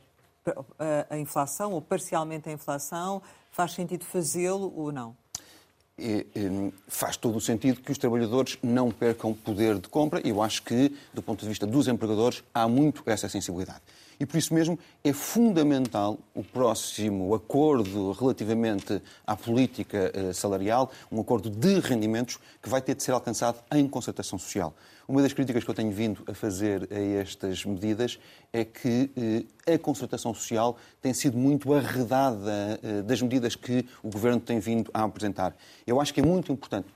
a 1.10 1.18
inflação 1.18 1.72
ou 1.72 1.82
parcialmente 1.82 2.48
a 2.48 2.52
inflação? 2.52 3.20
Faz 3.50 3.72
sentido 3.72 4.04
fazê-lo 4.04 4.72
ou 4.76 4.92
não? 4.92 5.16
Faz 6.88 7.16
todo 7.16 7.36
o 7.36 7.40
sentido 7.40 7.80
que 7.80 7.92
os 7.92 7.98
trabalhadores 7.98 8.58
não 8.62 8.90
percam 8.90 9.32
poder 9.34 9.78
de 9.78 9.88
compra. 9.88 10.20
e 10.24 10.30
Eu 10.30 10.42
acho 10.42 10.62
que, 10.62 10.94
do 11.12 11.22
ponto 11.22 11.40
de 11.40 11.48
vista 11.48 11.66
dos 11.66 11.88
empregadores, 11.88 12.42
há 12.54 12.68
muito 12.68 13.02
essa 13.06 13.28
sensibilidade. 13.28 13.80
E 14.22 14.26
por 14.26 14.36
isso 14.36 14.54
mesmo 14.54 14.78
é 15.02 15.12
fundamental 15.12 16.16
o 16.32 16.44
próximo 16.44 17.34
acordo 17.34 18.12
relativamente 18.12 19.02
à 19.26 19.34
política 19.34 20.12
eh, 20.14 20.32
salarial, 20.32 20.92
um 21.10 21.20
acordo 21.20 21.50
de 21.50 21.80
rendimentos 21.80 22.38
que 22.62 22.68
vai 22.68 22.80
ter 22.80 22.94
de 22.94 23.02
ser 23.02 23.10
alcançado 23.10 23.58
em 23.74 23.88
concertação 23.88 24.38
social. 24.38 24.72
Uma 25.08 25.22
das 25.22 25.32
críticas 25.32 25.64
que 25.64 25.70
eu 25.70 25.74
tenho 25.74 25.90
vindo 25.90 26.22
a 26.28 26.34
fazer 26.34 26.88
a 26.92 27.00
estas 27.20 27.64
medidas 27.64 28.16
é 28.52 28.64
que 28.64 29.10
eh, 29.66 29.74
a 29.74 29.76
concertação 29.76 30.32
social 30.32 30.76
tem 31.00 31.12
sido 31.12 31.36
muito 31.36 31.74
arredada 31.74 32.78
eh, 32.80 33.02
das 33.02 33.20
medidas 33.20 33.56
que 33.56 33.84
o 34.04 34.08
Governo 34.08 34.38
tem 34.38 34.60
vindo 34.60 34.88
a 34.94 35.02
apresentar. 35.02 35.52
Eu 35.84 36.00
acho 36.00 36.14
que 36.14 36.20
é 36.20 36.24
muito 36.24 36.52
importante, 36.52 36.86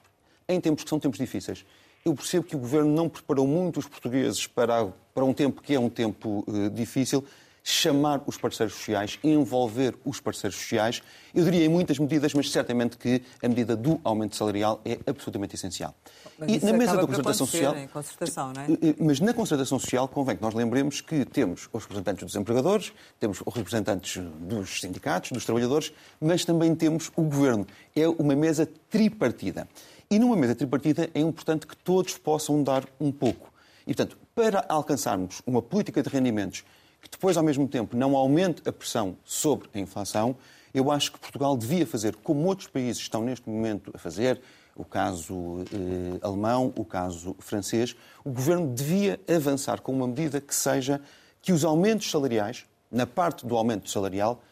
em 0.49 0.61
tempos 0.61 0.85
que 0.85 0.91
são 0.91 1.01
tempos 1.01 1.19
difíceis, 1.19 1.67
eu 2.05 2.15
percebo 2.15 2.47
que 2.47 2.55
o 2.55 2.59
Governo 2.61 2.95
não 2.95 3.09
preparou 3.09 3.49
muito 3.49 3.81
os 3.81 3.89
portugueses 3.89 4.47
para, 4.47 4.93
para 5.17 5.25
um 5.25 5.33
tempo 5.33 5.63
que 5.63 5.75
é 5.75 5.81
um 5.81 5.89
tempo 5.89 6.45
uh, 6.47 6.69
difícil, 6.69 7.25
chamar 7.65 8.23
os 8.27 8.37
parceiros 8.37 8.75
sociais, 8.75 9.19
envolver 9.25 9.95
os 10.05 10.21
parceiros 10.21 10.59
sociais. 10.59 11.03
Eu 11.35 11.43
diria 11.43 11.65
em 11.65 11.71
muitas 11.71 11.99
medidas, 11.99 12.35
mas 12.35 12.51
certamente 12.53 12.99
que 12.99 13.23
a 13.43 13.49
medida 13.49 13.75
do 13.75 13.99
aumento 14.05 14.37
salarial 14.37 14.79
é 14.85 14.99
absolutamente 15.07 15.55
essencial. 15.55 15.95
Mas 16.39 16.63
e 16.63 16.67
na 16.67 16.75
mesa 16.75 16.97
da 16.97 17.07
concertação 17.07 17.47
social, 17.47 17.75
concertação, 17.91 18.53
é? 18.53 18.73
Eh, 18.91 18.95
mas 19.01 19.19
na 19.19 19.33
concertação 19.33 19.79
social 19.79 20.07
convém 20.07 20.37
que 20.37 20.43
nós 20.43 20.53
lembremos 20.53 21.01
que 21.01 21.25
temos 21.25 21.67
os 21.73 21.83
representantes 21.85 22.25
dos 22.25 22.37
empregadores, 22.37 22.93
temos 23.19 23.43
os 23.45 23.55
representantes 23.55 24.23
dos 24.39 24.83
sindicatos, 24.83 25.33
dos 25.33 25.47
trabalhadores, 25.47 25.95
mas 26.21 26.45
também 26.45 26.75
temos 26.75 27.11
o 27.17 27.23
governo. 27.23 27.67
É 27.97 28.07
uma 28.07 28.37
mesa 28.37 28.69
tripartida. 28.91 29.67
E 30.11 30.19
numa 30.19 30.37
mesa 30.37 30.55
tripartida 30.55 31.09
é 31.15 31.21
importante 31.21 31.67
que 31.67 31.77
todos 31.77 32.19
possam 32.19 32.63
dar 32.63 32.85
um 33.01 33.11
pouco. 33.11 33.56
E, 33.87 33.95
portanto, 33.95 34.19
para 34.35 34.65
alcançarmos 34.69 35.41
uma 35.47 35.63
política 35.63 36.03
de 36.03 36.09
rendimentos 36.09 36.65
que 37.01 37.11
depois, 37.11 37.37
ao 37.37 37.45
mesmo 37.45 37.69
tempo, 37.69 37.97
não 37.97 38.17
aumente 38.17 38.69
a 38.69 38.73
pressão 38.73 39.17
sobre 39.25 39.69
a 39.75 39.79
inflação, 39.79 40.37
Eu 40.77 40.91
acho 40.91 41.11
que 41.11 41.19
Portugal 41.19 41.57
devia 41.57 41.87
fazer 41.87 42.15
como 42.17 42.47
outros 42.47 42.69
países 42.69 43.01
estão 43.01 43.25
neste 43.25 43.49
momento 43.49 43.91
a 43.95 43.99
fazer, 43.99 44.39
o 44.75 44.85
caso 44.85 45.65
eh, 45.73 46.19
alemão, 46.21 46.71
o 46.77 46.85
caso 46.85 47.35
francês, 47.39 47.97
o 48.23 48.31
governo 48.31 48.75
devia 48.75 49.19
avançar 49.27 49.81
com 49.81 49.91
uma 49.91 50.07
medida 50.07 50.39
que 50.39 50.55
seja 50.55 51.01
que 51.41 51.51
os 51.51 51.65
aumentos 51.65 52.11
salariais, 52.11 52.67
na 52.93 53.07
parte 53.07 53.47
do 53.47 53.57
aumento 53.57 53.89
salarial, 53.89 54.43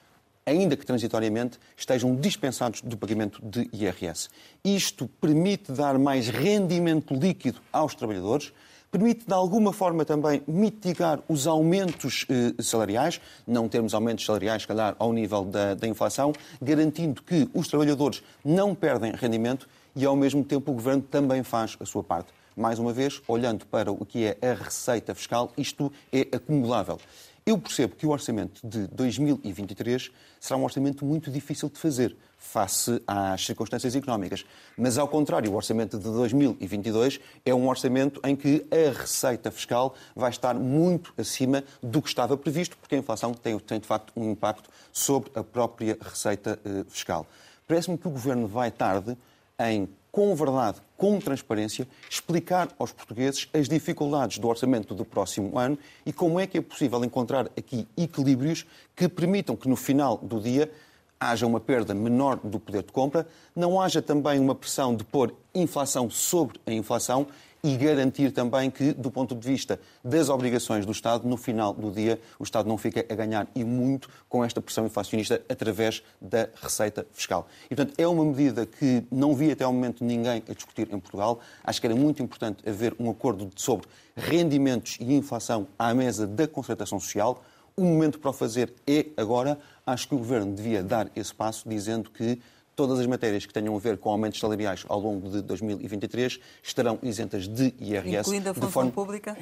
ainda 0.47 0.79
que 0.79 0.87
transitoriamente, 0.87 1.59
estejam 1.77 2.17
dispensados 2.17 2.81
do 2.81 2.97
pagamento 2.97 3.43
de 3.45 3.69
IRS. 3.71 4.31
Isto 4.65 5.07
permite 5.21 5.73
dar 5.73 5.99
mais 5.99 6.29
rendimento 6.29 7.13
líquido 7.13 7.61
aos 7.71 7.95
trabalhadores, 7.95 8.51
permite 8.95 9.27
de 9.27 9.35
alguma 9.35 9.73
forma 9.73 10.05
também 10.05 10.41
mitigar 10.47 11.21
os 11.29 11.49
aumentos 11.49 12.25
eh, 12.31 12.63
salariais, 12.63 13.21
não 13.45 13.69
termos 13.69 13.93
aumentos 13.93 14.25
salariais, 14.25 14.63
se 14.63 14.69
calhar, 14.69 14.95
ao 15.01 15.13
nível 15.13 15.45
da, 15.45 15.75
da 15.75 15.89
inflação, 15.89 16.33
garantindo 16.63 17.21
que 17.21 17.51
os 17.53 17.67
trabalhadores 17.67 18.23
não 18.45 18.73
perdem 18.73 19.11
rendimento 19.11 19.69
e, 19.97 20.05
ao 20.05 20.15
mesmo 20.15 20.45
tempo, 20.45 20.71
o 20.71 20.75
Governo 20.75 21.03
também 21.03 21.43
faz 21.43 21.77
a 21.81 21.85
sua 21.85 22.05
parte. 22.05 22.33
Mais 22.57 22.79
uma 22.79 22.93
vez, 22.93 23.21
olhando 23.27 23.67
para 23.67 23.91
o 23.91 24.07
que 24.07 24.27
é 24.27 24.39
a 24.49 24.55
receita 24.55 25.13
fiscal, 25.13 25.53
isto 25.59 25.91
é 26.13 26.29
acumulável. 26.33 27.01
Eu 27.45 27.59
percebo 27.59 27.97
que 27.97 28.07
o 28.07 28.11
orçamento 28.11 28.65
de 28.65 28.87
2023 28.87 30.13
será 30.39 30.57
um 30.57 30.63
orçamento 30.63 31.05
muito 31.05 31.33
difícil 31.33 31.69
de 31.69 31.81
fazer 31.81 32.17
face 32.45 33.03
às 33.07 33.45
circunstâncias 33.45 33.97
económicas. 33.97 34.45
Mas, 34.77 34.99
ao 34.99 35.09
contrário, 35.09 35.51
o 35.51 35.57
orçamento 35.57 35.99
de 35.99 36.05
2022 36.05 37.19
é 37.45 37.55
um 37.55 37.67
orçamento 37.69 38.21
em 38.23 38.37
que 38.37 38.65
a 38.71 38.97
receita 38.97 39.51
fiscal 39.51 39.95
vai 40.15 40.31
estar 40.31 40.55
muito 40.55 41.13
acima 41.17 41.65
do 41.83 42.03
que 42.03 42.09
estava 42.09 42.37
previsto, 42.37 42.77
porque 42.77 42.95
a 42.95 42.99
inflação 42.99 43.33
tem, 43.33 43.59
tem 43.59 43.81
de 43.81 43.87
facto 43.87 44.13
um 44.15 44.31
impacto 44.31 44.71
sobre 44.93 45.33
a 45.35 45.43
própria 45.43 45.99
receita 46.01 46.61
eh, 46.65 46.85
fiscal. 46.89 47.27
Parece-me 47.67 47.97
que 47.97 48.07
o 48.07 48.11
governo 48.11 48.47
vai 48.47 48.71
tarde 48.71 49.17
em, 49.59 49.89
com 50.13 50.35
verdade, 50.37 50.79
com 50.97 51.19
transparência, 51.19 51.89
explicar 52.09 52.69
aos 52.79 52.93
portugueses 52.93 53.49
as 53.53 53.69
dificuldades 53.69 54.39
do 54.39 54.49
orçamento 54.49 54.95
do 54.95 55.05
próximo 55.05 55.59
ano 55.59 55.79
e 56.05 56.13
como 56.13 56.39
é 56.39 56.47
que 56.47 56.59
é 56.59 56.61
possível 56.61 57.03
encontrar 57.05 57.47
aqui 57.57 57.89
equilíbrios 57.97 58.67
que 58.95 59.09
permitam 59.09 59.57
que 59.57 59.69
no 59.69 59.77
final 59.77 60.19
do 60.19 60.41
dia 60.41 60.71
haja 61.19 61.47
uma 61.47 61.61
perda 61.61 61.95
menor 61.95 62.37
do 62.37 62.59
poder 62.59 62.83
de 62.83 62.93
compra, 62.93 63.27
não 63.55 63.81
haja 63.81 64.03
também 64.03 64.39
uma 64.39 64.55
pressão 64.55 64.95
de 64.95 65.05
pôr 65.05 65.35
inflação 65.55 66.11
sobre 66.11 66.61
a 66.67 66.73
inflação 66.73 67.27
e 67.65 67.79
garantir 67.79 68.31
também 68.31 68.71
que, 68.71 68.93
do 68.93 69.11
ponto 69.11 69.35
de 69.35 69.49
vista 69.49 69.81
das 70.05 70.29
obrigações 70.29 70.85
do 70.85 70.93
Estado, 70.93 71.27
no 71.27 71.39
final 71.39 71.73
do 71.73 71.91
dia, 71.91 72.21
o 72.39 72.45
Estado 72.45 72.69
não 72.69 72.77
fica 72.77 73.07
a 73.09 73.15
ganhar 73.15 73.49
e 73.55 73.65
muito 73.65 74.11
com 74.29 74.45
esta 74.45 74.61
pressão 74.61 74.85
inflacionista 74.85 75.41
através 75.49 76.03
da 76.21 76.51
receita 76.61 77.07
fiscal. 77.11 77.49
E, 77.65 77.75
portanto, 77.75 77.95
é 77.97 78.07
uma 78.07 78.23
medida 78.23 78.67
que 78.67 79.03
não 79.11 79.35
vi 79.35 79.51
até 79.51 79.65
ao 79.65 79.73
momento 79.73 80.05
ninguém 80.05 80.43
a 80.47 80.53
discutir 80.53 80.93
em 80.93 81.01
Portugal. 81.01 81.41
Acho 81.65 81.81
que 81.81 81.87
era 81.87 81.97
muito 81.97 82.23
importante 82.23 82.69
haver 82.69 82.95
um 83.01 83.09
acordo 83.09 83.51
sobre 83.57 83.89
rendimentos 84.15 84.99
e 85.01 85.15
inflação 85.15 85.67
à 85.79 85.95
mesa 85.95 86.27
da 86.27 86.47
concertação 86.47 87.01
social. 87.01 87.43
O 87.75 87.83
momento 87.83 88.19
para 88.19 88.29
o 88.29 88.35
fazer 88.35 88.75
é 88.87 89.07
agora. 89.17 89.59
Acho 89.87 90.09
que 90.09 90.15
o 90.15 90.19
Governo 90.19 90.55
devia 90.55 90.83
dar 90.83 91.11
esse 91.15 91.35
passo, 91.35 91.69
dizendo 91.69 92.11
que 92.11 92.41
todas 92.75 92.99
as 92.99 93.07
matérias 93.07 93.47
que 93.47 93.53
tenham 93.53 93.77
a 93.77 93.79
ver 93.79 93.99
com 93.99 94.11
aumentos 94.11 94.41
salariais 94.41 94.85
ao 94.89 94.99
longo 94.99 95.29
de 95.29 95.43
2023 95.43 96.41
estarão 96.63 96.99
isentas 97.03 97.47
de 97.47 97.75
IRS. 97.79 98.29
Incluindo 98.29 98.51
a 98.51 98.55
função 98.55 98.71
forma... 98.71 98.91
pública? 98.91 99.37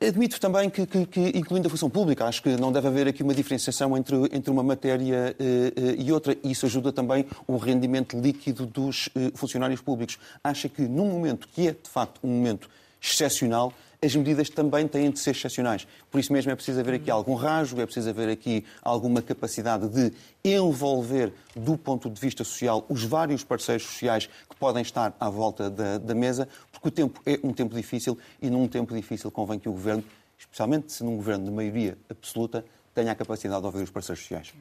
Admito 0.00 0.40
também 0.40 0.70
que, 0.70 0.86
que, 0.86 1.06
que, 1.06 1.20
incluindo 1.36 1.66
a 1.66 1.70
função 1.70 1.90
pública, 1.90 2.24
acho 2.24 2.40
que 2.40 2.50
não 2.50 2.70
deve 2.70 2.86
haver 2.86 3.08
aqui 3.08 3.22
uma 3.22 3.34
diferenciação 3.34 3.96
entre, 3.96 4.16
entre 4.32 4.48
uma 4.48 4.62
matéria 4.62 5.34
uh, 5.38 5.80
uh, 5.80 6.00
e 6.00 6.12
outra. 6.12 6.36
E 6.44 6.52
isso 6.52 6.66
ajuda 6.66 6.92
também 6.92 7.26
o 7.48 7.56
rendimento 7.56 8.16
líquido 8.16 8.64
dos 8.64 9.08
uh, 9.08 9.32
funcionários 9.34 9.80
públicos. 9.80 10.16
Acho 10.42 10.68
que 10.68 10.82
num 10.82 11.10
momento 11.10 11.48
que 11.48 11.66
é, 11.66 11.72
de 11.72 11.90
facto, 11.90 12.20
um 12.22 12.28
momento 12.28 12.70
excepcional, 13.02 13.72
as 14.00 14.14
medidas 14.14 14.48
também 14.48 14.86
têm 14.86 15.10
de 15.10 15.18
ser 15.18 15.30
excepcionais. 15.30 15.86
Por 16.10 16.18
isso 16.18 16.32
mesmo 16.32 16.50
é 16.52 16.54
preciso 16.54 16.78
haver 16.80 16.94
aqui 16.94 17.10
algum 17.10 17.34
rasgo, 17.34 17.80
é 17.80 17.84
preciso 17.84 18.10
haver 18.10 18.28
aqui 18.28 18.64
alguma 18.82 19.20
capacidade 19.20 19.88
de 19.88 20.12
envolver, 20.44 21.32
do 21.54 21.76
ponto 21.76 22.08
de 22.08 22.20
vista 22.20 22.44
social, 22.44 22.84
os 22.88 23.02
vários 23.04 23.42
parceiros 23.42 23.84
sociais 23.84 24.26
que 24.48 24.56
podem 24.56 24.82
estar 24.82 25.16
à 25.18 25.28
volta 25.28 25.68
da, 25.68 25.98
da 25.98 26.14
mesa, 26.14 26.48
porque 26.70 26.88
o 26.88 26.90
tempo 26.90 27.20
é 27.26 27.38
um 27.42 27.52
tempo 27.52 27.74
difícil 27.74 28.16
e 28.40 28.48
num 28.48 28.68
tempo 28.68 28.94
difícil 28.94 29.30
convém 29.30 29.58
que 29.58 29.68
o 29.68 29.72
Governo, 29.72 30.04
especialmente 30.38 30.92
se 30.92 31.02
num 31.02 31.16
Governo 31.16 31.46
de 31.46 31.50
maioria 31.50 31.98
absoluta, 32.08 32.64
tenha 32.94 33.10
a 33.12 33.14
capacidade 33.14 33.60
de 33.60 33.66
ouvir 33.66 33.82
os 33.82 33.90
parceiros 33.90 34.22
sociais 34.22 34.52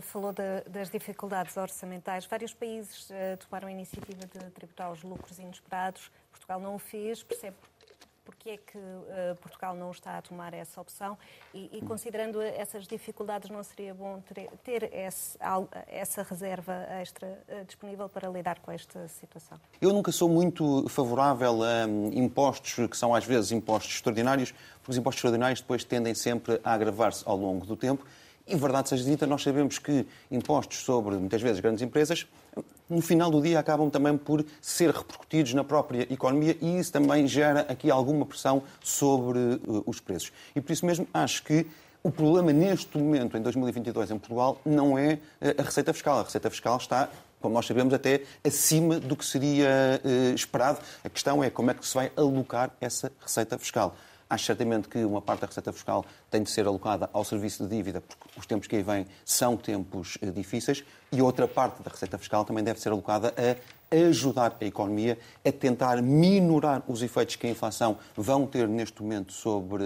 falou 0.00 0.32
de, 0.32 0.62
das 0.70 0.88
dificuldades 0.88 1.54
orçamentais. 1.56 2.24
Vários 2.24 2.54
países 2.54 3.10
uh, 3.10 3.36
tomaram 3.38 3.68
a 3.68 3.72
iniciativa 3.72 4.26
de 4.26 4.50
tributar 4.50 4.90
os 4.90 5.02
lucros 5.02 5.38
inesperados. 5.38 6.10
Portugal 6.30 6.60
não 6.60 6.76
o 6.76 6.78
fez. 6.78 7.22
Percebe 7.22 7.56
porque 8.42 8.50
é 8.50 8.56
que 8.56 8.76
uh, 8.76 9.36
Portugal 9.40 9.72
não 9.76 9.92
está 9.92 10.18
a 10.18 10.22
tomar 10.22 10.52
essa 10.52 10.80
opção 10.80 11.16
e, 11.54 11.70
e, 11.72 11.80
considerando 11.82 12.42
essas 12.42 12.88
dificuldades, 12.88 13.48
não 13.48 13.62
seria 13.62 13.94
bom 13.94 14.20
ter, 14.34 14.50
ter 14.64 14.92
esse, 14.92 15.38
essa 15.86 16.24
reserva 16.24 16.72
extra 17.00 17.38
uh, 17.48 17.64
disponível 17.64 18.08
para 18.08 18.28
lidar 18.28 18.58
com 18.58 18.72
esta 18.72 19.06
situação? 19.06 19.60
Eu 19.80 19.92
nunca 19.92 20.10
sou 20.10 20.28
muito 20.28 20.88
favorável 20.88 21.62
a 21.62 21.86
um, 21.86 22.10
impostos 22.12 22.88
que 22.88 22.96
são 22.96 23.14
às 23.14 23.24
vezes 23.24 23.52
impostos 23.52 23.94
extraordinários, 23.94 24.50
porque 24.78 24.90
os 24.90 24.96
impostos 24.96 25.18
extraordinários 25.18 25.60
depois 25.60 25.84
tendem 25.84 26.14
sempre 26.14 26.60
a 26.64 26.72
agravar-se 26.72 27.22
ao 27.24 27.36
longo 27.36 27.64
do 27.64 27.76
tempo. 27.76 28.04
E 28.44 28.56
verdade 28.56 28.88
seja 28.88 29.04
dita, 29.04 29.24
nós 29.24 29.40
sabemos 29.40 29.78
que 29.78 30.04
impostos 30.28 30.78
sobre, 30.78 31.14
muitas 31.14 31.40
vezes, 31.40 31.60
grandes 31.60 31.80
empresas 31.80 32.26
no 32.92 33.00
final 33.00 33.30
do 33.30 33.40
dia 33.40 33.58
acabam 33.58 33.88
também 33.90 34.16
por 34.16 34.44
ser 34.60 34.90
repercutidos 34.90 35.54
na 35.54 35.64
própria 35.64 36.06
economia 36.12 36.56
e 36.60 36.78
isso 36.78 36.92
também 36.92 37.26
gera 37.26 37.60
aqui 37.68 37.90
alguma 37.90 38.26
pressão 38.26 38.62
sobre 38.82 39.38
uh, 39.38 39.82
os 39.86 39.98
preços. 40.00 40.32
E 40.54 40.60
por 40.60 40.72
isso 40.72 40.84
mesmo 40.84 41.06
acho 41.12 41.42
que 41.42 41.66
o 42.02 42.10
problema 42.10 42.52
neste 42.52 42.98
momento, 42.98 43.36
em 43.36 43.42
2022, 43.42 44.10
em 44.10 44.18
Portugal, 44.18 44.60
não 44.64 44.98
é 44.98 45.14
uh, 45.14 45.60
a 45.60 45.62
receita 45.62 45.92
fiscal. 45.92 46.18
A 46.18 46.22
receita 46.22 46.50
fiscal 46.50 46.76
está 46.76 47.08
como 47.40 47.54
nós 47.54 47.66
sabemos, 47.66 47.92
até 47.92 48.22
acima 48.44 49.00
do 49.00 49.16
que 49.16 49.26
seria 49.26 50.00
uh, 50.04 50.32
esperado. 50.32 50.78
A 51.02 51.08
questão 51.08 51.42
é 51.42 51.50
como 51.50 51.72
é 51.72 51.74
que 51.74 51.84
se 51.84 51.92
vai 51.92 52.12
alocar 52.16 52.70
essa 52.80 53.10
receita 53.20 53.58
fiscal. 53.58 53.96
Acho 54.32 54.46
certamente 54.46 54.88
que 54.88 55.04
uma 55.04 55.20
parte 55.20 55.42
da 55.42 55.46
receita 55.46 55.70
fiscal 55.74 56.06
tem 56.30 56.42
de 56.42 56.50
ser 56.50 56.66
alocada 56.66 57.10
ao 57.12 57.22
serviço 57.22 57.64
de 57.64 57.76
dívida, 57.76 58.00
porque 58.00 58.24
os 58.34 58.46
tempos 58.46 58.66
que 58.66 58.76
aí 58.76 58.82
vêm 58.82 59.06
são 59.26 59.58
tempos 59.58 60.16
eh, 60.22 60.30
difíceis, 60.30 60.82
e 61.12 61.20
outra 61.20 61.46
parte 61.46 61.82
da 61.82 61.90
receita 61.90 62.16
fiscal 62.16 62.42
também 62.42 62.64
deve 62.64 62.80
ser 62.80 62.88
alocada 62.88 63.34
a 63.36 63.94
ajudar 63.94 64.56
a 64.58 64.64
economia 64.64 65.18
a 65.44 65.52
tentar 65.52 66.00
minorar 66.00 66.82
os 66.88 67.02
efeitos 67.02 67.36
que 67.36 67.46
a 67.46 67.50
inflação 67.50 67.98
vão 68.16 68.46
ter 68.46 68.66
neste 68.66 69.02
momento 69.02 69.34
sobre 69.34 69.84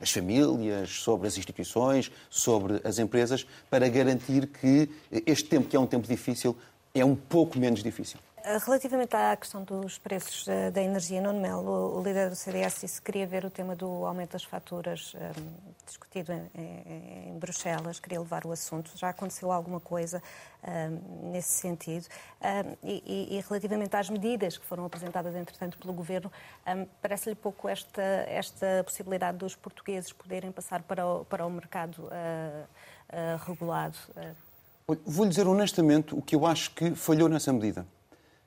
as 0.00 0.10
famílias, 0.10 0.90
sobre 0.90 1.28
as 1.28 1.38
instituições, 1.38 2.10
sobre 2.28 2.80
as 2.82 2.98
empresas, 2.98 3.46
para 3.70 3.88
garantir 3.88 4.48
que 4.48 4.90
este 5.24 5.48
tempo, 5.48 5.68
que 5.68 5.76
é 5.76 5.78
um 5.78 5.86
tempo 5.86 6.08
difícil, 6.08 6.56
é 6.92 7.04
um 7.04 7.14
pouco 7.14 7.60
menos 7.60 7.80
difícil. 7.80 8.18
Relativamente 8.46 9.16
à 9.16 9.34
questão 9.34 9.64
dos 9.64 9.96
preços 9.96 10.46
eh, 10.46 10.70
da 10.70 10.82
energia, 10.82 11.18
Nuno 11.18 11.40
Melo, 11.40 11.98
o 11.98 12.02
líder 12.02 12.28
do 12.28 12.36
CDS 12.36 12.82
disse 12.82 13.00
que 13.00 13.06
queria 13.10 13.26
ver 13.26 13.42
o 13.42 13.50
tema 13.50 13.74
do 13.74 14.04
aumento 14.04 14.32
das 14.32 14.44
faturas 14.44 15.14
um, 15.14 15.18
eh, 15.18 15.32
discutido 15.86 16.30
em, 16.30 16.50
em, 16.54 17.30
em, 17.30 17.38
Bruxelas, 17.38 17.98
queria 17.98 18.20
levar 18.20 18.44
o 18.44 18.52
assunto. 18.52 18.90
Já 18.96 19.08
aconteceu 19.08 19.50
alguma 19.50 19.80
coisa 19.80 20.22
um, 20.62 20.70
eh, 20.70 20.90
nesse 21.32 21.54
sentido? 21.54 22.06
Um, 22.42 22.76
e, 22.82 23.38
e, 23.38 23.40
relativamente 23.48 23.96
às 23.96 24.10
medidas 24.10 24.58
que 24.58 24.66
foram 24.66 24.84
apresentadas, 24.84 25.34
entretanto, 25.34 25.78
pelo 25.78 25.94
Governo, 25.94 26.30
parece-lhe 27.00 27.34
pouco 27.34 27.66
esta, 27.66 28.02
esta 28.02 28.84
possibilidade 28.84 29.38
dos 29.38 29.56
portugueses 29.56 30.12
poderem 30.12 30.52
passar 30.52 30.82
para 30.82 31.06
o, 31.06 31.24
para 31.24 31.46
o 31.46 31.50
mercado 31.50 32.02
uh, 32.02 32.08
uh, 32.10 33.48
regulado? 33.48 33.96
Vou-lhe 35.06 35.30
dizer 35.30 35.46
honestamente 35.46 36.14
o 36.14 36.20
que 36.20 36.36
eu 36.36 36.44
acho 36.44 36.72
que 36.72 36.94
falhou 36.94 37.26
nessa 37.26 37.50
medida. 37.50 37.86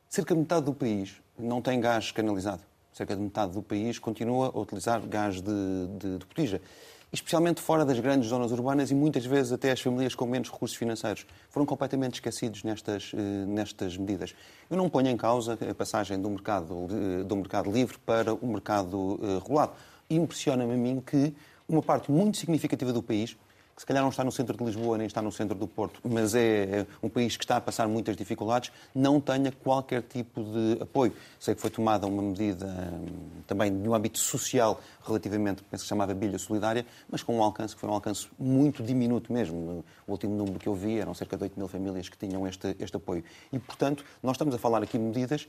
Cerca 0.09 0.33
de 0.33 0.39
metade 0.39 0.65
do 0.65 0.73
país 0.73 1.21
não 1.37 1.61
tem 1.61 1.79
gás 1.79 2.11
canalizado. 2.11 2.61
Cerca 2.93 3.15
de 3.15 3.21
metade 3.21 3.51
do 3.51 3.61
país 3.61 3.99
continua 3.99 4.47
a 4.47 4.59
utilizar 4.59 5.01
gás 5.05 5.41
de, 5.41 5.87
de, 5.99 6.17
de. 6.17 6.61
Especialmente 7.11 7.61
fora 7.61 7.85
das 7.85 7.99
grandes 7.99 8.29
zonas 8.29 8.51
urbanas 8.51 8.89
e 8.89 8.95
muitas 8.95 9.25
vezes 9.25 9.51
até 9.51 9.71
as 9.71 9.79
famílias 9.79 10.15
com 10.15 10.25
menos 10.25 10.49
recursos 10.49 10.75
financeiros 10.75 11.25
foram 11.49 11.65
completamente 11.65 12.15
esquecidos 12.15 12.63
nestas, 12.63 13.11
eh, 13.13 13.45
nestas 13.45 13.95
medidas. 13.95 14.35
Eu 14.69 14.75
não 14.75 14.89
ponho 14.89 15.07
em 15.09 15.15
causa 15.15 15.57
a 15.69 15.73
passagem 15.73 16.19
do 16.21 16.29
mercado, 16.29 16.87
do 17.25 17.35
mercado 17.35 17.71
livre 17.71 17.97
para 17.99 18.33
o 18.33 18.47
mercado 18.47 19.19
eh, 19.21 19.39
regulado. 19.41 19.73
Impressiona-me 20.09 20.73
a 20.73 20.77
mim 20.77 21.01
que 21.05 21.33
uma 21.67 21.81
parte 21.81 22.11
muito 22.11 22.37
significativa 22.37 22.91
do 22.91 23.03
país 23.03 23.37
que 23.77 23.81
se 23.83 23.85
calhar 23.85 24.01
não 24.01 24.09
está 24.09 24.23
no 24.23 24.31
centro 24.31 24.57
de 24.57 24.63
Lisboa 24.63 24.97
nem 24.97 25.05
está 25.05 25.21
no 25.21 25.31
centro 25.31 25.53
do 25.55 25.67
Porto, 25.67 26.01
mas 26.03 26.33
é 26.33 26.87
um 27.01 27.07
país 27.07 27.37
que 27.37 27.43
está 27.43 27.57
a 27.57 27.61
passar 27.61 27.87
muitas 27.87 28.17
dificuldades, 28.17 28.71
não 28.93 29.21
tenha 29.21 29.51
qualquer 29.51 30.01
tipo 30.01 30.43
de 30.43 30.81
apoio. 30.81 31.13
Sei 31.39 31.53
que 31.53 31.61
foi 31.61 31.69
tomada 31.69 32.07
uma 32.07 32.23
medida 32.23 32.65
hum, 32.65 33.05
também 33.45 33.69
no 33.69 33.93
âmbito 33.93 34.17
social 34.17 34.81
relativamente, 35.05 35.61
penso 35.61 35.83
que 35.83 35.85
se 35.85 35.89
chamava 35.89 36.11
Bilha 36.15 36.39
Solidária, 36.39 36.87
mas 37.07 37.21
com 37.21 37.37
um 37.37 37.43
alcance 37.43 37.75
que 37.75 37.79
foi 37.79 37.87
um 37.87 37.93
alcance 37.93 38.27
muito 38.39 38.81
diminuto 38.81 39.31
mesmo. 39.31 39.85
O 40.07 40.11
último 40.11 40.35
número 40.35 40.57
que 40.57 40.67
eu 40.67 40.73
vi 40.73 40.97
eram 40.97 41.13
cerca 41.13 41.37
de 41.37 41.43
8 41.43 41.59
mil 41.59 41.67
famílias 41.67 42.09
que 42.09 42.17
tinham 42.17 42.47
este, 42.47 42.75
este 42.79 42.97
apoio. 42.97 43.23
E, 43.53 43.59
portanto, 43.59 44.03
nós 44.23 44.33
estamos 44.33 44.55
a 44.55 44.57
falar 44.57 44.81
aqui 44.81 44.97
de 44.97 45.03
medidas 45.03 45.47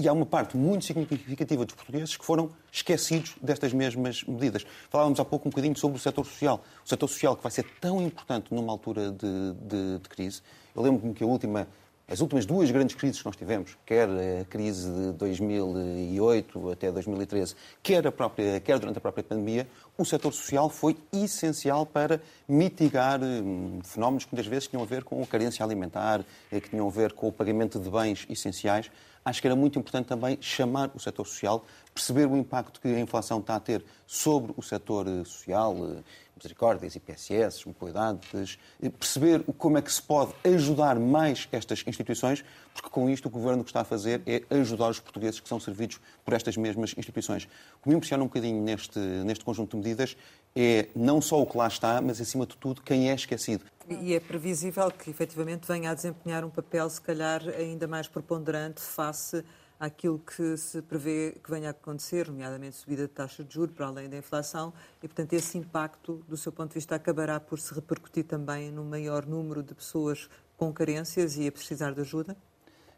e 0.00 0.08
há 0.08 0.12
uma 0.14 0.24
parte 0.24 0.56
muito 0.56 0.84
significativa 0.86 1.64
dos 1.66 1.74
portugueses 1.74 2.16
que 2.16 2.24
foram 2.24 2.50
esquecidos 2.72 3.34
destas 3.42 3.74
mesmas 3.74 4.24
medidas. 4.24 4.64
Falávamos 4.88 5.20
há 5.20 5.24
pouco 5.26 5.46
um 5.46 5.50
bocadinho 5.50 5.76
sobre 5.76 5.98
o 5.98 6.00
setor 6.00 6.24
social. 6.24 6.64
O 6.84 6.88
setor 6.88 7.06
social 7.06 7.36
que 7.36 7.42
vai 7.42 7.52
ser 7.52 7.66
tão 7.78 8.00
importante 8.00 8.54
numa 8.54 8.72
altura 8.72 9.10
de, 9.10 9.52
de, 9.60 9.98
de 9.98 10.08
crise. 10.08 10.40
Eu 10.74 10.82
lembro-me 10.82 11.12
que 11.12 11.22
a 11.22 11.26
última 11.26 11.68
as 12.10 12.20
últimas 12.20 12.44
duas 12.44 12.68
grandes 12.72 12.96
crises 12.96 13.20
que 13.20 13.26
nós 13.26 13.36
tivemos, 13.36 13.78
quer 13.86 14.08
a 14.08 14.44
crise 14.46 14.90
de 14.90 15.12
2008 15.12 16.70
até 16.70 16.90
2013, 16.90 17.54
quer, 17.80 18.04
a 18.04 18.10
própria, 18.10 18.58
quer 18.58 18.80
durante 18.80 18.98
a 18.98 19.00
própria 19.00 19.22
pandemia, 19.22 19.68
o 19.96 20.04
setor 20.04 20.32
social 20.32 20.68
foi 20.68 20.96
essencial 21.12 21.86
para 21.86 22.20
mitigar 22.48 23.22
hum, 23.22 23.78
fenómenos 23.84 24.24
que 24.24 24.34
muitas 24.34 24.50
vezes 24.50 24.66
tinham 24.66 24.82
a 24.82 24.86
ver 24.86 25.04
com 25.04 25.22
a 25.22 25.26
carência 25.26 25.64
alimentar, 25.64 26.24
eh, 26.50 26.58
que 26.58 26.70
tinham 26.70 26.88
a 26.88 26.90
ver 26.90 27.12
com 27.12 27.28
o 27.28 27.32
pagamento 27.32 27.78
de 27.78 27.88
bens 27.88 28.26
essenciais. 28.28 28.90
Acho 29.24 29.40
que 29.40 29.46
era 29.46 29.54
muito 29.54 29.78
importante 29.78 30.06
também 30.06 30.38
chamar 30.40 30.90
o 30.94 30.98
setor 30.98 31.26
social, 31.26 31.64
perceber 31.94 32.26
o 32.26 32.36
impacto 32.36 32.80
que 32.80 32.88
a 32.88 33.00
inflação 33.00 33.38
está 33.38 33.56
a 33.56 33.60
ter 33.60 33.84
sobre 34.06 34.52
o 34.56 34.62
setor 34.62 35.06
eh, 35.06 35.24
social, 35.24 35.76
eh, 35.76 36.02
misericórdias, 36.36 36.96
IPSS, 36.96 37.66
mobilidades, 37.66 38.58
perceber 38.98 39.44
como 39.58 39.76
é 39.76 39.82
que 39.82 39.92
se 39.92 40.00
pode 40.00 40.32
ajudar 40.42 40.98
mais 40.98 41.46
estas 41.52 41.84
instituições, 41.86 42.42
porque 42.72 42.88
com 42.88 43.10
isto 43.10 43.26
o 43.26 43.30
Governo 43.30 43.60
o 43.60 43.64
que 43.64 43.70
está 43.70 43.82
a 43.82 43.84
fazer 43.84 44.22
é 44.26 44.42
ajudar 44.56 44.88
os 44.88 44.98
portugueses 44.98 45.38
que 45.38 45.48
são 45.48 45.60
servidos 45.60 46.00
por 46.24 46.32
estas 46.32 46.56
mesmas 46.56 46.94
instituições. 46.96 47.44
O 47.78 47.82
que 47.82 47.88
me 47.90 47.94
impressiona 47.94 48.24
um 48.24 48.26
bocadinho 48.26 48.62
neste, 48.62 48.98
neste 48.98 49.44
conjunto 49.44 49.72
de 49.72 49.82
medidas 49.82 50.16
é 50.54 50.88
não 50.94 51.20
só 51.20 51.40
o 51.40 51.46
que 51.46 51.56
lá 51.56 51.68
está, 51.68 52.00
mas 52.00 52.20
acima 52.20 52.46
de 52.46 52.56
tudo 52.56 52.82
quem 52.82 53.10
é 53.10 53.14
esquecido. 53.14 53.64
E 53.88 54.14
é 54.14 54.20
previsível 54.20 54.90
que 54.90 55.10
efetivamente 55.10 55.66
venha 55.66 55.90
a 55.90 55.94
desempenhar 55.94 56.44
um 56.44 56.50
papel, 56.50 56.88
se 56.88 57.00
calhar, 57.00 57.42
ainda 57.48 57.88
mais 57.88 58.06
preponderante 58.06 58.80
face 58.80 59.44
àquilo 59.80 60.18
que 60.18 60.56
se 60.56 60.82
prevê 60.82 61.34
que 61.42 61.50
venha 61.50 61.68
a 61.68 61.70
acontecer, 61.70 62.28
nomeadamente 62.28 62.76
subida 62.76 63.02
de 63.02 63.08
taxa 63.08 63.42
de 63.42 63.52
juros 63.52 63.74
para 63.74 63.86
além 63.86 64.08
da 64.08 64.18
inflação, 64.18 64.72
e, 65.02 65.08
portanto, 65.08 65.32
esse 65.32 65.56
impacto, 65.56 66.22
do 66.28 66.36
seu 66.36 66.52
ponto 66.52 66.68
de 66.68 66.74
vista, 66.74 66.94
acabará 66.94 67.40
por 67.40 67.58
se 67.58 67.74
repercutir 67.74 68.24
também 68.24 68.70
no 68.70 68.84
maior 68.84 69.24
número 69.24 69.62
de 69.62 69.74
pessoas 69.74 70.28
com 70.56 70.70
carências 70.72 71.36
e 71.38 71.48
a 71.48 71.52
precisar 71.52 71.92
de 71.92 72.02
ajuda? 72.02 72.36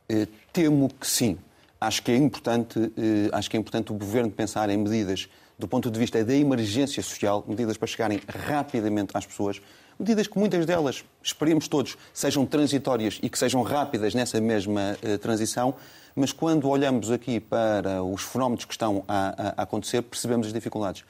Eh, 0.09 0.26
temo 0.52 0.88
que 0.88 1.06
sim. 1.06 1.38
Acho 1.80 2.02
que 2.02 2.11
é 2.11 2.16
importante, 2.16 2.92
eh, 2.97 3.30
acho 3.32 3.49
que 3.49 3.56
é 3.56 3.61
importante 3.61 3.92
o 3.92 3.94
governo 3.94 4.30
pensar 4.30 4.68
em 4.68 4.76
medidas 4.76 5.28
do 5.62 5.69
ponto 5.69 5.88
de 5.92 5.97
vista 5.97 6.25
da 6.25 6.35
emergência 6.35 7.00
social, 7.00 7.45
medidas 7.47 7.76
para 7.76 7.87
chegarem 7.87 8.21
rapidamente 8.28 9.12
às 9.14 9.25
pessoas, 9.25 9.62
medidas 9.97 10.26
que 10.26 10.37
muitas 10.37 10.66
delas, 10.66 11.04
esperemos 11.23 11.69
todos, 11.69 11.97
sejam 12.12 12.45
transitórias 12.45 13.21
e 13.23 13.31
que 13.31 13.38
sejam 13.38 13.62
rápidas 13.62 14.12
nessa 14.12 14.40
mesma 14.40 14.99
uh, 15.00 15.19
transição, 15.19 15.73
mas 16.16 16.33
quando 16.33 16.69
olhamos 16.69 17.12
aqui 17.12 17.38
para 17.38 18.02
os 18.02 18.23
fenómenos 18.23 18.64
que 18.64 18.73
estão 18.73 19.04
a, 19.07 19.54
a, 19.57 19.62
acontecer, 19.62 20.02
percebemos 20.02 20.49
as 20.49 20.52
dificuldades. 20.52 21.04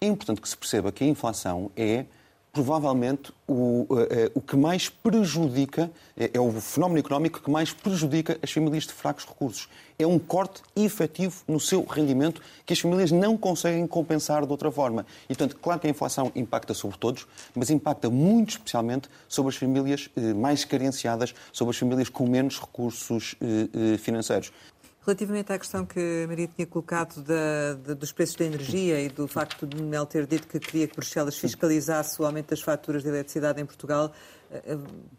É 0.00 0.06
importante 0.06 0.40
que 0.40 0.48
se 0.48 0.56
perceba 0.56 0.90
que 0.90 1.04
a 1.04 1.06
inflação 1.06 1.70
é 1.76 2.06
provavelmente 2.52 3.32
o, 3.46 3.86
uh, 3.88 3.88
o 4.34 4.40
que 4.40 4.56
mais 4.56 4.88
prejudica, 4.88 5.90
é, 6.16 6.30
é, 6.34 6.40
o 6.40 6.50
fenómeno 6.60 6.98
económico 6.98 7.40
que 7.40 7.50
mais 7.50 7.72
prejudica 7.72 8.38
as 8.42 8.50
famílias 8.50 8.84
de 8.84 8.92
fracos 8.92 9.24
recursos. 9.24 9.68
É 9.98 10.06
um 10.06 10.18
corte 10.18 10.62
efetivo 10.76 11.42
no 11.46 11.58
seu 11.58 11.84
rendimento 11.84 12.40
que 12.64 12.72
as 12.72 12.78
famílias 12.78 13.10
não 13.10 13.36
conseguem 13.36 13.86
compensar 13.86 14.44
de 14.44 14.50
outra 14.50 14.70
forma. 14.70 15.04
E, 15.24 15.28
portanto, 15.28 15.56
claro 15.60 15.80
que 15.80 15.86
a 15.86 15.90
inflação 15.90 16.30
impacta 16.34 16.72
sobre 16.72 16.96
todos, 16.98 17.26
mas 17.54 17.70
impacta 17.70 18.08
muito 18.08 18.50
especialmente 18.50 19.08
sobre 19.28 19.50
as 19.50 19.56
famílias 19.56 20.08
mais 20.36 20.64
carenciadas, 20.64 21.34
sobre 21.52 21.70
as 21.70 21.76
famílias 21.76 22.08
com 22.08 22.28
menos 22.28 22.60
recursos 22.60 23.34
financeiros. 23.98 24.52
Relativamente 25.06 25.52
à 25.52 25.58
questão 25.58 25.86
que 25.86 26.24
a 26.24 26.28
Maria 26.28 26.48
tinha 26.48 26.66
colocado 26.66 27.22
da, 27.22 27.74
de, 27.74 27.94
dos 27.94 28.12
preços 28.12 28.36
da 28.36 28.44
energia 28.44 29.00
e 29.00 29.08
do 29.08 29.26
facto 29.26 29.66
de 29.66 29.82
Mel 29.82 30.04
ter 30.04 30.26
dito 30.26 30.46
que 30.46 30.60
queria 30.60 30.86
que 30.86 30.94
Bruxelas 30.94 31.38
fiscalizasse 31.38 32.20
o 32.20 32.26
aumento 32.26 32.50
das 32.50 32.60
faturas 32.60 33.02
de 33.02 33.08
eletricidade 33.08 33.60
em 33.60 33.64
Portugal, 33.64 34.12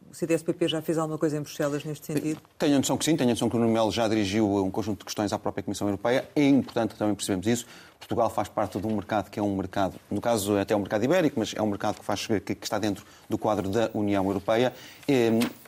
o 0.10 0.14
CDS-PP 0.14 0.68
já 0.68 0.82
fez 0.82 0.98
alguma 0.98 1.18
coisa 1.18 1.38
em 1.38 1.42
Bruxelas 1.42 1.84
neste 1.84 2.08
sentido? 2.08 2.42
Tenho 2.58 2.76
a 2.76 2.78
noção 2.78 2.98
que 2.98 3.06
sim, 3.06 3.16
tenho 3.16 3.30
a 3.30 3.34
noção 3.34 3.50
que 3.50 3.56
o 3.56 3.60
Nuno 3.60 3.72
Melo 3.72 3.92
já 3.92 4.08
dirigiu 4.08 4.64
um 4.64 4.72
conjunto 4.72 5.00
de 5.00 5.06
questões 5.06 5.32
à 5.32 5.38
própria 5.38 5.64
Comissão 5.64 5.88
Europeia. 5.88 6.28
É 6.36 6.48
importante 6.48 6.96
também 6.96 7.14
percebermos 7.14 7.46
isso. 7.46 7.66
Portugal 8.00 8.30
faz 8.30 8.48
parte 8.48 8.80
de 8.80 8.88
um 8.88 8.96
mercado 8.96 9.30
que 9.30 9.40
é 9.40 9.44
um 9.44 9.56
mercado, 9.56 10.00
no 10.10 10.22
caso 10.22 10.58
até 10.58 10.74
um 10.76 10.80
mercado 10.80 11.04
ibérico, 11.04 11.38
mas 11.38 11.54
é 11.54 11.62
um 11.62 11.68
mercado 11.68 12.00
que, 12.00 12.06
faz, 12.06 12.26
que, 12.26 12.40
que 12.40 12.66
está 12.66 12.80
dentro 12.80 13.06
do 13.30 13.38
quadro 13.38 13.70
da 13.70 13.92
União 13.94 14.26
Europeia. 14.26 14.74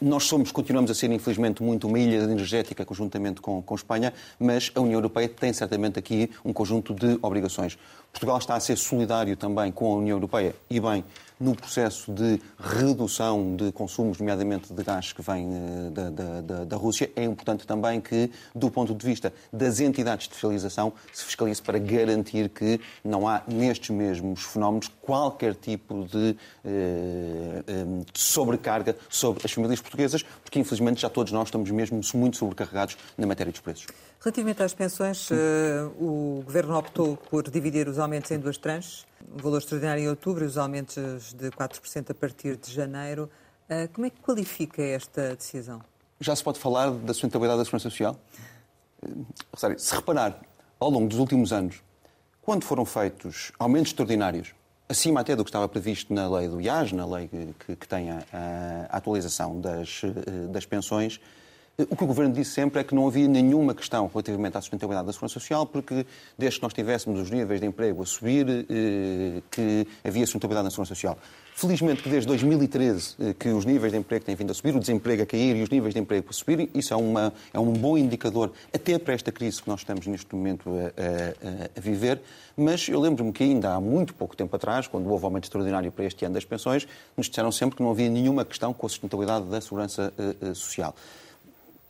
Nós 0.02 0.24
somos, 0.24 0.52
continuamos 0.52 0.89
a 0.89 0.95
ser, 0.95 1.12
infelizmente, 1.12 1.62
muito 1.62 1.88
uma 1.88 2.00
ilha 2.00 2.24
energética 2.24 2.86
conjuntamente 2.86 3.41
com, 3.41 3.62
com 3.62 3.76
Espanha, 3.76 4.13
mas 4.39 4.71
a 4.74 4.80
União 4.80 4.97
Europeia 4.97 5.28
tem 5.28 5.52
certamente 5.52 6.00
aqui 6.00 6.32
um 6.43 6.54
conjunto 6.54 6.93
de 6.93 7.19
obrigações. 7.21 7.78
Portugal 8.12 8.38
está 8.38 8.56
a 8.56 8.60
ser 8.60 8.78
solidário 8.78 9.36
também 9.36 9.71
com 9.71 9.93
a 9.93 9.97
União 9.97 10.15
Europeia 10.15 10.56
e 10.69 10.80
bem 10.80 11.04
no 11.41 11.56
processo 11.56 12.12
de 12.13 12.39
redução 12.58 13.56
de 13.56 13.71
consumos, 13.71 14.19
nomeadamente 14.19 14.71
de 14.71 14.84
gás 14.84 15.12
que 15.12 15.21
vem 15.21 15.49
eh, 15.51 15.89
da, 15.89 16.10
da, 16.41 16.63
da, 16.65 16.75
Rússia. 16.75 17.12
É 17.15 17.23
importante 17.23 17.65
também 17.65 17.99
que, 17.99 18.30
do 18.56 18.69
ponto 18.69 18.93
de 18.93 19.06
vista 19.06 19.34
das 19.51 19.80
entidades 19.80 20.27
de 20.27 20.36
fiscalização, 20.36 20.93
se 21.12 21.25
fiscalize 21.25 21.62
para 21.62 21.80
garantir 21.80 22.49
que 22.49 22.80
não 23.04 23.27
há 23.27 23.41
nestes 23.47 23.89
mesmos 23.89 24.43
fenómenos 24.43 24.89
qualquer 25.01 25.56
tipo 25.56 26.06
de, 26.06 26.38
eh, 26.63 27.63
eh, 27.67 27.86
de 28.13 28.19
sobrecarga 28.19 28.95
sobre 29.10 29.43
as 29.43 29.51
famílias 29.51 29.82
portuguesas, 29.82 30.23
porque 30.43 30.60
infelizmente 30.60 31.01
já 31.01 31.10
todos 31.10 31.32
nós 31.32 31.47
estamos 31.47 31.71
mesmo 31.71 31.99
muito 32.13 32.38
sobrecarregados 32.38 32.95
na 33.17 33.25
matéria 33.25 33.51
dos 33.51 33.62
preços. 33.62 33.88
Relativamente 34.19 34.62
às 34.62 34.73
pensões, 34.73 35.30
o 35.99 36.43
Governo 36.45 36.77
optou 36.77 37.17
por 37.17 37.49
dividir 37.49 37.88
os 37.88 37.97
aumentos 37.97 38.30
em 38.30 38.38
duas 38.38 38.56
tranches 38.56 39.04
o 39.34 39.41
valor 39.41 39.57
extraordinário 39.57 40.03
em 40.03 40.10
outubro 40.10 40.43
e 40.43 40.47
os 40.47 40.57
aumentos 40.57 41.34
de 41.34 41.49
4% 41.51 42.12
a 42.12 42.13
partir 42.13 42.57
de 42.57 42.71
janeiro. 42.71 43.29
Ah, 43.69 43.88
como 43.93 44.07
é 44.07 44.10
que 44.10 44.19
qualifica 44.19 44.81
esta 44.81 45.36
decisão? 45.36 45.81
Já 46.19 46.36
se 46.36 46.43
pode 46.43 46.60
falar 46.60 46.91
da 46.91 47.13
sustentabilidade 47.13 47.60
da 47.60 47.65
segurança 47.65 47.89
social? 47.89 48.19
Se 49.77 49.95
reparar, 49.95 50.39
ao 50.79 50.89
longo 50.89 51.07
dos 51.07 51.17
últimos 51.17 51.51
anos, 51.51 51.81
quando 52.41 52.63
foram 52.63 52.86
feitos 52.86 53.51
aumentos 53.57 53.91
extraordinários, 53.91 54.53
acima 54.89 55.21
até 55.21 55.36
do 55.36 55.43
que 55.43 55.49
estava 55.49 55.67
previsto 55.69 56.13
na 56.13 56.29
lei 56.29 56.47
do 56.47 56.60
IAS, 56.60 56.91
na 56.91 57.05
lei 57.05 57.27
que, 57.27 57.75
que 57.75 57.88
tem 57.88 58.12
a, 58.12 58.23
a 58.91 58.97
atualização 58.97 59.60
das, 59.60 60.01
eh, 60.03 60.47
das 60.47 60.65
pensões, 60.65 61.19
o 61.89 61.96
que 61.96 62.04
o 62.04 62.08
Governo 62.08 62.34
disse 62.34 62.52
sempre 62.52 62.82
é 62.82 62.84
que 62.84 62.94
não 62.94 63.08
havia 63.08 63.28
nenhuma 63.28 63.74
questão 63.74 64.08
relativamente 64.08 64.58
à 64.58 64.62
sustentabilidade 64.62 65.08
da 65.08 65.13
segurança 65.13 65.34
social, 65.34 65.65
porque 65.65 66.06
desde 66.38 66.60
que 66.60 66.63
nós 66.63 66.74
tivéssemos 66.74 67.20
os 67.20 67.30
níveis 67.30 67.60
de 67.60 67.67
emprego 67.67 68.04
a 68.04 68.06
subir, 68.06 68.48
eh, 68.50 69.41
que 69.50 69.88
havia 70.04 70.26
sustentabilidade 70.26 70.65
na 70.65 70.70
segurança 70.72 70.94
social. 70.94 71.17
Felizmente 71.54 72.02
que 72.02 72.10
desde 72.10 72.28
2013 72.28 73.15
eh, 73.20 73.36
que 73.38 73.50
os 73.50 73.65
níveis 73.65 73.91
de 73.91 74.00
emprego 74.00 74.26
têm 74.26 74.36
vindo 74.36 74.52
a 74.52 74.54
subir, 74.54 74.76
o 74.76 74.80
desemprego 74.80 75.24
a 75.24 75.26
cair 75.26 75.56
e 75.56 75.62
os 75.62 75.70
níveis 75.70 75.94
de 75.94 76.00
emprego 76.00 76.28
a 76.30 76.34
subir, 76.34 76.70
isso 76.74 76.94
é, 76.94 76.98
uma, 76.98 77.34
é 77.54 77.60
um 77.60 77.74
bom 77.74 77.98
indicador 77.98 78.52
até 78.74 78.98
para 78.98 79.13
esta 79.13 79.32
crise 79.32 79.62
que 79.62 79.70
nós 79.70 79.82
estamos 79.82 80.08
neste 80.08 80.34
momento 80.36 80.70
a, 80.70 81.67
a, 81.67 81.70
a 81.78 81.82
viver. 81.82 82.22
Mas 82.56 82.88
eu 82.89 83.00
lembro-me 83.00 83.32
que 83.32 83.44
ainda 83.44 83.74
há 83.74 83.80
muito 83.80 84.13
pouco 84.13 84.36
tempo 84.36 84.56
atrás, 84.56 84.88
quando 84.88 85.10
houve 85.10 85.24
aumento 85.24 85.46
extraordinário 85.46 85.91
para 85.91 86.06
este 86.06 86.26
ano 86.26 86.36
das 86.36 86.46
pensões, 86.46 86.88
nos 87.15 87.28
disseram 87.28 87.52
sempre 87.52 87.78
que 87.78 87.84
não 87.84 87.91
havia 87.91 88.10
nenhuma 88.10 88.44
questão 88.44 88.74
com 88.74 88.86
a 88.86 88.89
sustentabilidade 88.89 89.46
da 89.46 89.62
segurança 89.62 90.13
uh, 90.17 90.56
social. 90.56 90.96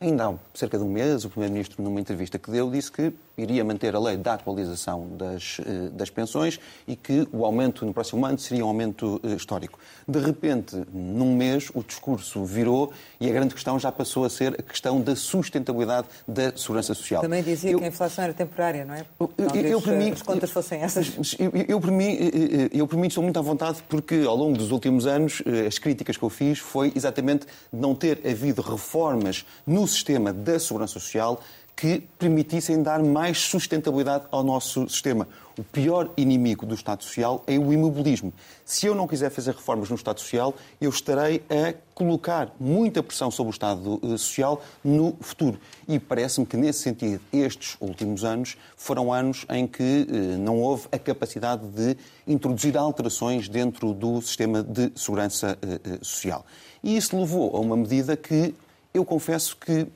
Ainda 0.02 0.30
há 0.30 0.34
cerca 0.52 0.76
de 0.76 0.82
um 0.82 0.88
mês, 0.88 1.24
o 1.24 1.30
Primeiro-Ministro, 1.30 1.80
numa 1.80 2.00
entrevista 2.00 2.36
que 2.36 2.50
deu, 2.50 2.68
disse 2.68 2.90
que 2.90 3.12
iria 3.36 3.64
manter 3.64 3.94
a 3.94 4.00
lei 4.00 4.16
da 4.16 4.34
atualização 4.34 5.08
das, 5.16 5.58
eh, 5.60 5.88
das 5.92 6.10
pensões 6.10 6.60
e 6.86 6.94
que 6.94 7.26
o 7.32 7.44
aumento 7.44 7.86
no 7.86 7.92
próximo 7.92 8.24
ano 8.26 8.38
seria 8.38 8.64
um 8.64 8.68
aumento 8.68 9.20
eh, 9.24 9.34
histórico. 9.34 9.78
De 10.06 10.18
repente, 10.18 10.76
num 10.92 11.34
mês, 11.34 11.70
o 11.74 11.82
discurso 11.82 12.44
virou 12.44 12.92
e 13.20 13.28
a 13.28 13.32
grande 13.32 13.54
questão 13.54 13.78
já 13.78 13.90
passou 13.90 14.24
a 14.24 14.30
ser 14.30 14.54
a 14.58 14.62
questão 14.62 15.00
da 15.00 15.16
sustentabilidade 15.16 16.08
da 16.26 16.56
segurança 16.56 16.94
social. 16.94 17.22
Também 17.22 17.42
dizia 17.42 17.70
eu, 17.70 17.78
que 17.78 17.84
a 17.84 17.88
inflação 17.88 18.24
era 18.24 18.34
temporária, 18.34 18.84
não 18.84 18.94
é? 18.94 19.04
Talvez 19.18 19.70
eu, 19.70 19.80
para 19.80 19.92
mim, 19.92 20.10
as 20.10 20.22
contas 20.22 20.50
fossem 20.50 20.80
essas. 20.80 21.12
Eu, 21.42 21.50
eu, 21.68 21.80
para 21.80 21.90
mim, 21.90 22.04
eh, 22.04 22.70
eu, 22.72 22.86
para 22.86 22.96
mim, 22.98 23.06
estou 23.06 23.22
muito 23.22 23.38
à 23.38 23.42
vontade 23.42 23.82
porque, 23.88 24.22
ao 24.26 24.36
longo 24.36 24.56
dos 24.56 24.70
últimos 24.70 25.06
anos, 25.06 25.42
as 25.66 25.78
críticas 25.78 26.16
que 26.16 26.22
eu 26.22 26.30
fiz 26.30 26.58
foi 26.58 26.92
exatamente 26.94 27.46
não 27.72 27.94
ter 27.94 28.20
havido 28.24 28.62
reformas 28.62 29.44
no 29.66 29.86
sistema 29.88 30.32
da 30.32 30.58
segurança 30.58 31.00
social 31.00 31.40
que 31.76 32.02
permitissem 32.18 32.82
dar 32.82 33.02
mais 33.02 33.38
sustentabilidade 33.38 34.24
ao 34.30 34.42
nosso 34.42 34.88
sistema. 34.88 35.26
O 35.58 35.62
pior 35.62 36.10
inimigo 36.16 36.64
do 36.64 36.74
Estado 36.74 37.02
Social 37.04 37.42
é 37.46 37.58
o 37.58 37.72
imobilismo. 37.72 38.32
Se 38.64 38.86
eu 38.86 38.94
não 38.94 39.06
quiser 39.06 39.30
fazer 39.30 39.54
reformas 39.54 39.90
no 39.90 39.96
Estado 39.96 40.20
Social, 40.20 40.54
eu 40.80 40.88
estarei 40.88 41.42
a 41.50 41.74
colocar 41.94 42.54
muita 42.58 43.02
pressão 43.02 43.30
sobre 43.30 43.50
o 43.50 43.52
Estado 43.52 44.00
eh, 44.02 44.16
Social 44.16 44.62
no 44.82 45.14
futuro. 45.20 45.58
E 45.86 45.98
parece-me 45.98 46.46
que, 46.46 46.56
nesse 46.56 46.80
sentido, 46.80 47.20
estes 47.32 47.76
últimos 47.80 48.24
anos 48.24 48.56
foram 48.76 49.12
anos 49.12 49.44
em 49.50 49.66
que 49.66 50.06
eh, 50.08 50.36
não 50.38 50.58
houve 50.58 50.86
a 50.90 50.98
capacidade 50.98 51.66
de 51.66 51.96
introduzir 52.26 52.76
alterações 52.78 53.48
dentro 53.48 53.92
do 53.92 54.22
sistema 54.22 54.62
de 54.62 54.90
segurança 54.94 55.58
eh, 55.60 55.98
social. 56.00 56.46
E 56.82 56.96
isso 56.96 57.18
levou 57.18 57.54
a 57.54 57.60
uma 57.60 57.76
medida 57.76 58.16
que 58.16 58.54
eu 58.92 59.04
confesso 59.04 59.56
que 59.56 59.86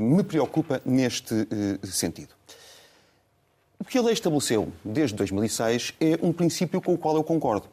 me 0.00 0.22
preocupa 0.22 0.80
neste 0.84 1.34
sentido. 1.84 2.34
O 3.78 3.84
que 3.84 3.98
a 3.98 4.02
lei 4.02 4.14
estabeleceu 4.14 4.72
desde 4.82 5.14
2006 5.16 5.94
é 6.00 6.18
um 6.22 6.32
princípio 6.32 6.80
com 6.80 6.94
o 6.94 6.98
qual 6.98 7.16
eu 7.16 7.22
concordo. 7.22 7.66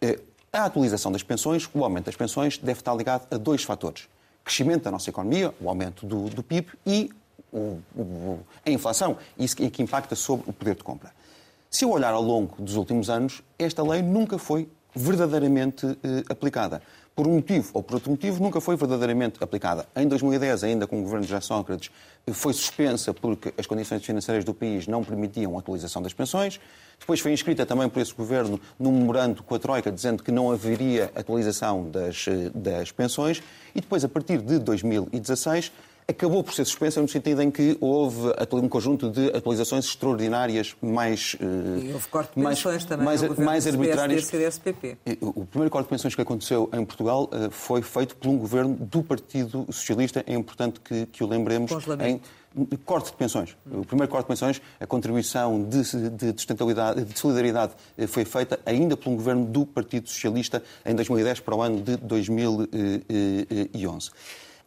É, 0.00 0.18
a 0.52 0.66
atualização 0.66 1.10
das 1.10 1.22
pensões, 1.22 1.68
o 1.74 1.82
aumento 1.82 2.04
das 2.06 2.14
pensões, 2.14 2.58
deve 2.58 2.80
estar 2.80 2.94
ligado 2.94 3.26
a 3.28 3.36
dois 3.36 3.64
fatores. 3.64 4.08
Crescimento 4.44 4.84
da 4.84 4.90
nossa 4.92 5.10
economia, 5.10 5.52
o 5.60 5.68
aumento 5.68 6.06
do, 6.06 6.28
do 6.28 6.42
PIB 6.42 6.68
e 6.86 7.10
o, 7.52 7.80
o, 7.96 8.38
a 8.64 8.70
inflação, 8.70 9.16
isso 9.36 9.56
que, 9.56 9.68
que 9.68 9.82
impacta 9.82 10.14
sobre 10.14 10.48
o 10.48 10.52
poder 10.52 10.76
de 10.76 10.84
compra. 10.84 11.12
Se 11.68 11.84
eu 11.84 11.90
olhar 11.90 12.12
ao 12.12 12.22
longo 12.22 12.60
dos 12.62 12.76
últimos 12.76 13.10
anos, 13.10 13.42
esta 13.58 13.82
lei 13.82 14.00
nunca 14.00 14.38
foi 14.38 14.68
verdadeiramente 14.94 15.86
eh, 15.86 16.22
aplicada 16.28 16.82
por 17.14 17.26
um 17.26 17.34
motivo 17.34 17.70
ou 17.74 17.82
por 17.82 17.94
outro 17.94 18.10
motivo, 18.10 18.42
nunca 18.42 18.60
foi 18.60 18.76
verdadeiramente 18.76 19.42
aplicada. 19.42 19.86
Em 19.94 20.08
2010, 20.08 20.64
ainda 20.64 20.86
com 20.86 20.98
o 20.98 21.02
governo 21.02 21.22
de 21.24 21.30
José 21.30 21.40
Sócrates, 21.40 21.90
foi 22.32 22.52
suspensa 22.52 23.12
porque 23.12 23.52
as 23.58 23.66
condições 23.66 24.04
financeiras 24.04 24.44
do 24.44 24.54
país 24.54 24.86
não 24.86 25.04
permitiam 25.04 25.56
a 25.56 25.60
atualização 25.60 26.00
das 26.00 26.14
pensões. 26.14 26.58
Depois 26.98 27.20
foi 27.20 27.32
inscrita 27.32 27.66
também 27.66 27.88
por 27.88 28.00
esse 28.00 28.14
governo 28.14 28.60
num 28.78 28.92
memorando 28.92 29.42
com 29.42 29.54
a 29.54 29.58
Troika 29.58 29.90
dizendo 29.90 30.22
que 30.22 30.30
não 30.30 30.50
haveria 30.50 31.10
atualização 31.14 31.90
das, 31.90 32.24
das 32.54 32.92
pensões. 32.92 33.42
E 33.74 33.80
depois, 33.80 34.04
a 34.04 34.08
partir 34.08 34.38
de 34.40 34.58
2016, 34.58 35.72
acabou 36.06 36.42
por 36.42 36.54
ser 36.54 36.64
suspensa 36.64 37.00
no 37.00 37.08
sentido 37.08 37.42
em 37.42 37.50
que 37.50 37.76
houve 37.80 38.32
um 38.52 38.68
conjunto 38.68 39.10
de 39.10 39.28
atualizações 39.28 39.86
extraordinárias 39.86 40.74
mais 40.80 41.36
e 41.40 41.92
houve 41.92 42.08
corte 42.08 42.34
de 42.34 42.42
mais, 42.42 42.62
também 42.84 43.04
mais, 43.04 43.38
mais 43.38 43.66
arbitrárias. 43.66 44.24
CDS-PP. 44.24 44.98
O 45.20 45.44
primeiro 45.46 45.70
corte 45.70 45.86
de 45.86 45.90
pensões 45.90 46.14
que 46.14 46.20
aconteceu 46.20 46.68
em 46.72 46.84
Portugal 46.84 47.28
eh, 47.32 47.48
foi 47.50 47.82
feito 47.82 48.16
por 48.16 48.28
um 48.28 48.36
governo 48.36 48.74
do 48.74 49.02
Partido 49.02 49.66
Socialista. 49.70 50.24
É 50.26 50.34
importante 50.34 50.80
que, 50.80 51.06
que 51.06 51.24
o 51.24 51.26
lembremos 51.26 51.70
em 52.00 52.20
corte 52.84 53.10
de 53.10 53.16
pensões. 53.16 53.56
O 53.70 53.84
primeiro 53.84 54.10
corte 54.10 54.24
de 54.24 54.28
pensões, 54.28 54.62
a 54.78 54.86
contribuição 54.86 55.64
de, 55.64 55.82
de, 56.10 56.32
de 56.32 57.18
solidariedade 57.18 57.72
eh, 57.96 58.06
foi 58.06 58.24
feita 58.24 58.60
ainda 58.64 58.96
por 58.96 59.10
um 59.10 59.16
governo 59.16 59.46
do 59.46 59.66
Partido 59.66 60.08
Socialista 60.08 60.62
em 60.84 60.94
2010 60.94 61.40
para 61.40 61.54
o 61.54 61.62
ano 61.62 61.80
de 61.80 61.96
2011. 61.96 64.10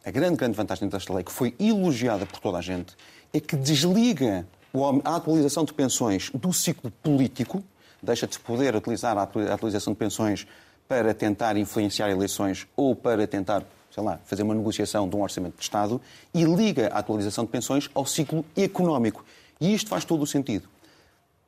A 0.05 0.11
grande, 0.11 0.35
grande 0.37 0.55
vantagem 0.55 0.87
desta 0.87 1.11
lei, 1.11 1.23
que 1.23 1.31
foi 1.31 1.55
elogiada 1.59 2.27
por 2.27 2.39
toda 2.39 2.59
a 2.59 2.61
gente, 2.61 2.95
é 3.33 3.39
que 3.39 3.55
desliga 3.55 4.47
a 5.03 5.15
atualização 5.15 5.65
de 5.65 5.73
pensões 5.73 6.29
do 6.29 6.53
ciclo 6.53 6.91
político, 6.91 7.63
deixa 8.03 8.27
de 8.27 8.37
poder 8.37 8.75
utilizar 8.75 9.17
a 9.17 9.23
atualização 9.23 9.93
de 9.93 9.97
pensões 9.97 10.45
para 10.87 11.11
tentar 11.11 11.57
influenciar 11.57 12.11
eleições 12.11 12.67
ou 12.75 12.95
para 12.95 13.25
tentar, 13.25 13.63
sei 13.89 14.03
lá, 14.03 14.19
fazer 14.25 14.43
uma 14.43 14.53
negociação 14.53 15.09
de 15.09 15.15
um 15.15 15.23
orçamento 15.23 15.57
de 15.57 15.63
Estado 15.63 15.99
e 16.31 16.43
liga 16.43 16.89
a 16.93 16.99
atualização 16.99 17.43
de 17.43 17.49
pensões 17.49 17.89
ao 17.95 18.05
ciclo 18.05 18.45
económico. 18.55 19.25
E 19.59 19.73
isto 19.73 19.89
faz 19.89 20.05
todo 20.05 20.21
o 20.21 20.27
sentido 20.27 20.69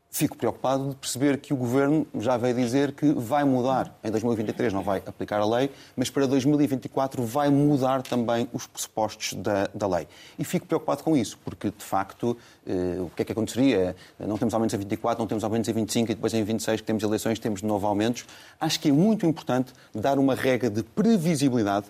fico 0.10 0.38
preocupado 0.38 0.90
de 0.90 0.96
perceber 0.96 1.38
que 1.38 1.54
o 1.54 1.58
Governo 1.58 2.08
já 2.20 2.38
veio 2.38 2.56
dizer 2.56 2.94
que 2.94 3.12
vai 3.14 3.44
mudar. 3.44 3.96
Em 4.04 4.10
2023 4.10 4.74
não 4.74 4.82
vai 4.82 5.02
aplicar 5.06 5.40
a 5.40 5.46
lei, 5.46 5.70
mas 5.96 6.10
para 6.10 6.26
2024 6.26 7.24
vai 7.24 7.50
mudar 7.50 8.02
também 8.02 8.48
os 8.52 8.66
pressupostos 8.66 9.34
da, 9.34 9.68
da 9.74 9.88
lei. 9.88 10.08
E 10.40 10.44
fico 10.44 10.66
preocupado 10.66 11.04
com 11.04 11.16
isso, 11.16 11.38
porque, 11.44 11.70
de 11.70 11.84
facto, 11.84 12.38
eh, 12.66 12.98
o 13.00 13.12
que 13.16 13.22
é 13.22 13.26
que 13.26 13.32
aconteceria? 13.32 13.96
Não 14.20 14.38
temos 14.38 14.54
aumentos 14.54 14.74
em 14.74 14.80
24, 14.80 15.20
não 15.20 15.28
temos 15.28 15.44
aumentos 15.44 15.70
em 15.70 15.74
25 15.74 16.12
e 16.12 16.16
depois 16.16 16.34
em 16.34 16.44
26 16.44 16.82
que 16.82 16.88
temos 16.88 17.04
eleições, 17.04 17.38
temos 17.38 17.62
de 17.62 17.68
novo 17.68 17.86
aumentos. 17.86 18.26
Acho 18.60 18.80
que 18.80 18.90
é 18.90 18.92
muito 18.92 19.26
importante 19.26 19.74
dar 19.94 20.18
uma 20.18 20.34
regra 20.34 20.70
de 20.70 20.84
previsibilidade 20.84 21.88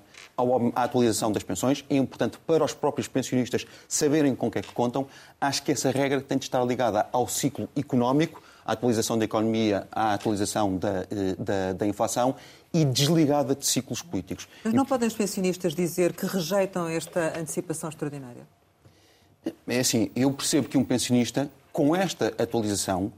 à 0.73 0.83
atualização 0.83 1.31
das 1.31 1.43
pensões. 1.43 1.83
É 1.89 1.95
importante 1.95 2.37
para 2.45 2.63
os 2.63 2.73
próprios 2.73 3.07
pensionistas 3.07 3.65
saberem 3.87 4.35
com 4.35 4.47
o 4.47 4.51
que 4.51 4.59
é 4.59 4.61
que 4.61 4.71
contam. 4.71 5.07
Acho 5.41 5.63
que 5.63 5.71
essa 5.71 5.89
regra 5.89 6.21
tem 6.21 6.37
de 6.37 6.45
estar 6.45 6.63
ligada 6.63 7.07
ao 7.11 7.27
ciclo 7.27 7.67
económico, 7.75 8.41
à 8.65 8.73
atualização 8.73 9.17
da 9.17 9.25
economia, 9.25 9.87
à 9.91 10.13
atualização 10.13 10.77
da, 10.77 11.07
eh, 11.09 11.35
da, 11.39 11.73
da 11.73 11.87
inflação 11.87 12.35
e 12.73 12.85
desligada 12.85 13.55
de 13.55 13.65
ciclos 13.65 14.01
políticos. 14.01 14.47
Mas 14.63 14.73
não 14.73 14.85
podem 14.85 15.07
os 15.07 15.13
pensionistas 15.13 15.73
dizer 15.73 16.13
que 16.13 16.25
rejeitam 16.25 16.87
esta 16.87 17.39
antecipação 17.39 17.89
extraordinária? 17.89 18.45
É 19.67 19.79
assim, 19.79 20.11
eu 20.15 20.31
percebo 20.31 20.67
que 20.67 20.77
um 20.77 20.83
pensionista, 20.83 21.49
com 21.71 21.95
esta 21.95 22.27
atualização, 22.37 23.11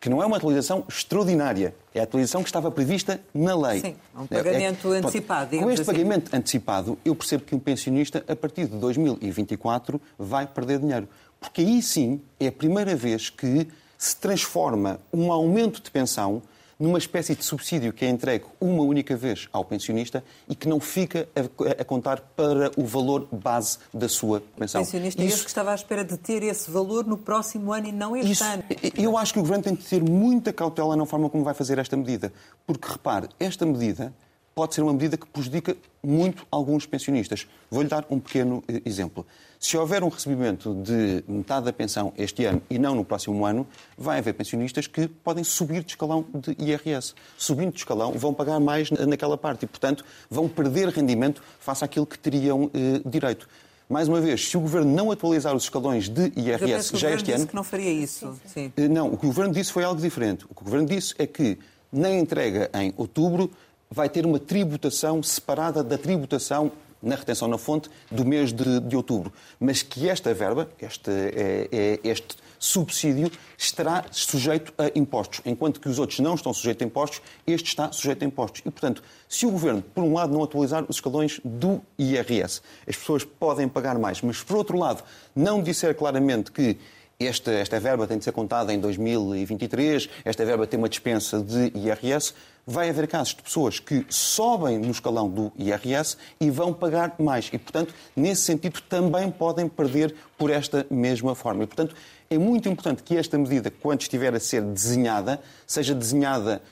que 0.00 0.08
não 0.08 0.22
é 0.22 0.26
uma 0.26 0.36
atualização 0.36 0.84
extraordinária, 0.88 1.74
é 1.92 2.00
a 2.00 2.04
atualização 2.04 2.42
que 2.42 2.48
estava 2.48 2.70
prevista 2.70 3.20
na 3.34 3.56
lei. 3.56 3.80
Sim, 3.80 3.96
um 4.16 4.26
pagamento 4.26 4.92
é, 4.92 4.96
é, 4.96 4.98
antecipado. 5.00 5.58
Com 5.58 5.70
este 5.70 5.82
assim. 5.82 5.92
pagamento 5.92 6.36
antecipado, 6.36 6.98
eu 7.04 7.14
percebo 7.14 7.44
que 7.44 7.54
um 7.54 7.58
pensionista, 7.58 8.24
a 8.28 8.36
partir 8.36 8.66
de 8.66 8.76
2024, 8.76 10.00
vai 10.16 10.46
perder 10.46 10.78
dinheiro. 10.78 11.08
Porque 11.40 11.60
aí 11.60 11.82
sim 11.82 12.20
é 12.38 12.46
a 12.46 12.52
primeira 12.52 12.94
vez 12.94 13.28
que 13.28 13.66
se 13.96 14.16
transforma 14.16 15.00
um 15.12 15.32
aumento 15.32 15.82
de 15.82 15.90
pensão 15.90 16.42
numa 16.78 16.98
espécie 16.98 17.34
de 17.34 17.44
subsídio 17.44 17.92
que 17.92 18.04
é 18.04 18.08
entregue 18.08 18.44
uma 18.60 18.82
única 18.82 19.16
vez 19.16 19.48
ao 19.52 19.64
pensionista 19.64 20.22
e 20.48 20.54
que 20.54 20.68
não 20.68 20.78
fica 20.78 21.28
a, 21.34 21.82
a 21.82 21.84
contar 21.84 22.20
para 22.36 22.70
o 22.76 22.84
valor 22.84 23.26
base 23.32 23.78
da 23.92 24.08
sua 24.08 24.40
pensão. 24.56 24.80
O 24.80 24.84
pensionista 24.84 25.22
Isso... 25.22 25.32
é 25.32 25.34
esse 25.34 25.44
que 25.44 25.50
estava 25.50 25.72
à 25.72 25.74
espera 25.74 26.04
de 26.04 26.16
ter 26.16 26.42
esse 26.42 26.70
valor 26.70 27.04
no 27.04 27.18
próximo 27.18 27.72
ano 27.72 27.88
e 27.88 27.92
não 27.92 28.16
este 28.16 28.32
Isso... 28.32 28.44
ano. 28.44 28.62
Eu 28.96 29.18
acho 29.18 29.32
que 29.32 29.38
o 29.38 29.42
Governo 29.42 29.64
tem 29.64 29.74
de 29.74 29.84
ter 29.84 30.02
muita 30.02 30.52
cautela 30.52 30.96
na 30.96 31.04
forma 31.04 31.28
como 31.28 31.42
vai 31.42 31.54
fazer 31.54 31.78
esta 31.78 31.96
medida. 31.96 32.32
Porque, 32.66 32.88
repare, 32.88 33.28
esta 33.40 33.66
medida 33.66 34.12
pode 34.58 34.74
ser 34.74 34.82
uma 34.82 34.92
medida 34.92 35.16
que 35.16 35.24
prejudica 35.24 35.76
muito 36.02 36.44
alguns 36.50 36.84
pensionistas. 36.84 37.46
Vou-lhe 37.70 37.88
dar 37.88 38.04
um 38.10 38.18
pequeno 38.18 38.64
eh, 38.66 38.82
exemplo. 38.84 39.24
Se 39.60 39.76
houver 39.76 40.02
um 40.02 40.08
recebimento 40.08 40.74
de 40.74 41.22
metade 41.28 41.66
da 41.66 41.72
pensão 41.72 42.12
este 42.18 42.44
ano 42.44 42.60
e 42.68 42.76
não 42.76 42.92
no 42.96 43.04
próximo 43.04 43.46
ano, 43.46 43.64
vai 43.96 44.18
haver 44.18 44.34
pensionistas 44.34 44.88
que 44.88 45.06
podem 45.06 45.44
subir 45.44 45.84
de 45.84 45.92
escalão 45.92 46.24
de 46.34 46.56
IRS. 46.58 47.14
Subindo 47.36 47.70
de 47.70 47.78
escalão, 47.78 48.10
vão 48.14 48.34
pagar 48.34 48.58
mais 48.58 48.90
naquela 48.90 49.38
parte 49.38 49.62
e, 49.62 49.68
portanto, 49.68 50.04
vão 50.28 50.48
perder 50.48 50.88
rendimento 50.88 51.40
face 51.60 51.84
àquilo 51.84 52.04
que 52.04 52.18
teriam 52.18 52.68
eh, 52.74 53.00
direito. 53.08 53.48
Mais 53.88 54.08
uma 54.08 54.20
vez, 54.20 54.48
se 54.48 54.56
o 54.56 54.60
Governo 54.60 54.92
não 54.92 55.12
atualizar 55.12 55.54
os 55.54 55.62
escalões 55.62 56.08
de 56.08 56.32
IRS 56.34 56.98
já 56.98 57.12
este 57.12 57.30
ano... 57.30 57.46
que 57.46 57.54
não 57.54 57.62
faria 57.62 57.92
isso. 57.92 58.36
Sim. 58.44 58.72
Eh, 58.76 58.88
não, 58.88 59.06
o 59.06 59.16
que 59.16 59.24
o 59.24 59.28
Governo 59.28 59.54
disse 59.54 59.72
foi 59.72 59.84
algo 59.84 60.00
diferente. 60.00 60.46
O 60.46 60.54
que 60.54 60.62
o 60.62 60.64
Governo 60.64 60.88
disse 60.88 61.14
é 61.16 61.28
que, 61.28 61.56
na 61.92 62.10
entrega 62.10 62.68
em 62.74 62.92
outubro, 62.96 63.48
vai 63.90 64.08
ter 64.08 64.26
uma 64.26 64.38
tributação 64.38 65.22
separada 65.22 65.82
da 65.82 65.96
tributação 65.96 66.72
na 67.02 67.14
retenção 67.14 67.48
na 67.48 67.58
fonte 67.58 67.88
do 68.10 68.24
mês 68.24 68.52
de, 68.52 68.80
de 68.80 68.96
outubro. 68.96 69.32
Mas 69.58 69.82
que 69.82 70.08
esta 70.08 70.32
verba, 70.34 70.68
este, 70.80 71.10
é, 71.10 71.68
é, 71.70 72.00
este 72.02 72.36
subsídio, 72.58 73.30
estará 73.56 74.04
sujeito 74.10 74.72
a 74.76 74.90
impostos. 74.98 75.40
Enquanto 75.46 75.80
que 75.80 75.88
os 75.88 75.98
outros 75.98 76.18
não 76.18 76.34
estão 76.34 76.52
sujeitos 76.52 76.82
a 76.82 76.86
impostos, 76.86 77.22
este 77.46 77.68
está 77.68 77.92
sujeito 77.92 78.24
a 78.24 78.26
impostos. 78.26 78.62
E, 78.64 78.70
portanto, 78.70 79.02
se 79.28 79.46
o 79.46 79.50
Governo, 79.50 79.80
por 79.80 80.02
um 80.02 80.12
lado, 80.12 80.32
não 80.32 80.42
atualizar 80.42 80.84
os 80.88 80.96
escalões 80.96 81.40
do 81.44 81.80
IRS, 81.96 82.60
as 82.86 82.96
pessoas 82.96 83.24
podem 83.24 83.68
pagar 83.68 83.98
mais, 83.98 84.20
mas, 84.20 84.42
por 84.42 84.56
outro 84.56 84.76
lado, 84.76 85.04
não 85.34 85.62
disser 85.62 85.94
claramente 85.94 86.50
que 86.50 86.76
esta, 87.20 87.80
verba 87.80 88.06
tem 88.06 88.16
de 88.16 88.22
ser 88.22 88.30
contada 88.30 88.72
em 88.72 88.78
2023, 88.78 90.08
esta 90.24 90.44
verba 90.44 90.68
tem 90.68 90.78
uma 90.78 90.88
dispensa 90.88 91.42
de 91.42 91.72
IRS, 91.74 92.32
vai 92.64 92.88
haver 92.88 93.08
casos 93.08 93.34
de 93.34 93.42
pessoas 93.42 93.80
que 93.80 94.06
sobem 94.08 94.78
no 94.78 94.92
escalão 94.92 95.28
do 95.28 95.52
IRS 95.58 96.16
e 96.40 96.48
vão 96.48 96.72
pagar 96.72 97.16
mais. 97.18 97.50
E, 97.52 97.58
portanto, 97.58 97.92
nesse 98.14 98.42
sentido, 98.42 98.80
também 98.82 99.32
podem 99.32 99.68
perder 99.68 100.14
por 100.36 100.48
esta 100.48 100.86
mesma 100.88 101.34
forma. 101.34 101.64
E, 101.64 101.66
portanto, 101.66 101.96
é 102.30 102.38
muito 102.38 102.68
importante 102.68 103.02
que 103.02 103.16
esta 103.16 103.36
medida, 103.36 103.68
quando 103.68 104.02
estiver 104.02 104.32
a 104.32 104.38
ser 104.38 104.62
desenhada, 104.62 105.40
seja 105.66 105.96
desenhada 105.96 106.62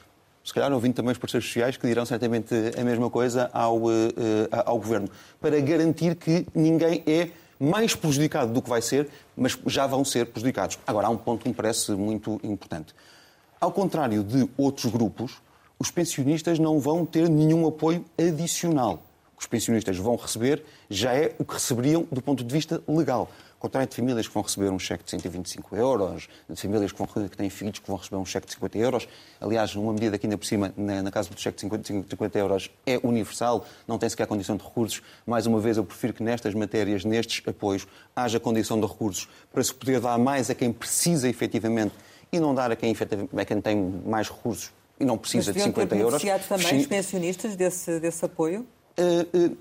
se 0.45 0.55
calhar 0.55 0.73
ouvindo 0.73 0.95
também 0.95 1.11
os 1.11 1.19
parceiros 1.19 1.45
sociais, 1.45 1.77
que 1.77 1.89
dirão 1.89 2.07
certamente 2.07 2.55
a 2.79 2.85
mesma 2.85 3.11
coisa 3.11 3.51
ao, 3.53 3.79
uh, 3.79 3.91
ao 4.65 4.79
Governo, 4.79 5.09
para 5.41 5.59
garantir 5.59 6.15
que 6.15 6.47
ninguém 6.55 7.03
é 7.05 7.31
mais 7.59 7.95
prejudicado 7.95 8.53
do 8.53 8.61
que 8.61 8.69
vai 8.69 8.83
ser, 8.83 9.09
mas 9.37 9.59
já 9.67 9.87
vão 9.87 10.05
ser 10.05 10.27
prejudicados. 10.27 10.79
Agora, 10.87 11.07
há 11.07 11.11
um 11.11 11.17
ponto 11.17 11.43
que 11.43 11.49
me 11.49 11.55
parece 11.55 11.93
muito 11.93 12.41
importante. 12.43 12.95
Ao 13.61 13.73
contrário 13.73 14.23
de 14.23 14.49
outros 14.57 14.93
grupos, 14.93 15.41
os 15.79 15.91
pensionistas 15.91 16.59
não 16.59 16.79
vão 16.79 17.05
ter 17.05 17.29
nenhum 17.29 17.67
apoio 17.67 18.05
adicional. 18.19 19.03
que 19.37 19.43
os 19.43 19.47
pensionistas 19.47 19.99
vão 19.99 20.17
receber 20.17 20.65
já 20.89 21.13
é 21.13 21.35
o 21.39 21.45
que 21.45 21.55
receberiam 21.55 22.07
do 22.11 22.23
ponto 22.23 22.43
de 22.43 22.51
vista 22.53 22.83
legal. 22.89 23.31
Ao 23.57 23.61
contrário 23.61 23.89
de 23.89 23.97
famílias 23.97 24.29
que 24.29 24.35
vão 24.35 24.43
receber 24.43 24.69
um 24.69 24.79
cheque 24.79 25.03
de 25.03 25.11
125 25.11 25.75
euros, 25.77 26.29
de 26.49 26.61
famílias 26.61 26.93
que, 26.93 26.99
vão, 26.99 27.07
que 27.07 27.37
têm 27.37 27.49
filhos 27.49 27.79
que 27.79 27.87
vão 27.89 27.97
receber 27.97 28.17
um 28.17 28.25
cheque 28.25 28.47
de 28.47 28.53
50 28.53 28.77
euros. 28.77 29.09
Aliás, 29.41 29.75
uma 29.75 29.95
medida 29.95 30.19
que 30.19 30.27
ainda 30.27 30.37
por 30.37 30.45
cima, 30.45 30.75
na, 30.77 31.03
na 31.03 31.11
casa 31.11 31.31
do 31.31 31.41
cheque 31.41 31.57
de 31.57 31.63
50, 31.63 32.07
50 32.11 32.39
euros, 32.39 32.71
é 32.85 33.01
universal, 33.03 33.67
não 33.89 33.99
tem 33.99 34.11
sequer 34.11 34.27
condição 34.27 34.59
de 34.59 34.63
recursos. 34.63 35.03
Mais 35.27 35.47
uma 35.47 35.59
vez, 35.59 35.79
eu 35.79 35.85
prefiro 35.85 36.13
que 36.13 36.23
nestas 36.23 36.53
matérias, 36.53 37.03
nestes 37.03 37.43
apoios, 37.49 37.89
haja 38.15 38.39
condição 38.39 38.79
de 38.79 38.87
recursos 38.87 39.27
para 39.51 39.65
se 39.65 39.73
poder 39.73 40.01
dar 40.01 40.19
mais 40.19 40.51
a 40.51 40.55
quem 40.55 40.71
precisa 40.71 41.27
efetivamente 41.27 41.95
e 42.31 42.39
não 42.39 42.55
dar 42.55 42.71
a 42.71 42.77
quem, 42.77 42.95
a 42.95 43.45
quem 43.45 43.61
tem 43.63 43.77
mais 44.05 44.29
recursos 44.29 44.71
e 45.01 45.05
não 45.05 45.17
precisa 45.17 45.53
de 45.53 45.61
50 45.61 45.95
ter 45.95 46.01
euros. 46.01 46.23
também 46.49 46.79
os 46.79 46.87
pensionistas 46.87 47.57
desse, 47.57 48.01
desse 48.01 48.25
apoio? 48.25 48.67
Uh, 48.99 49.47
uh, 49.47 49.57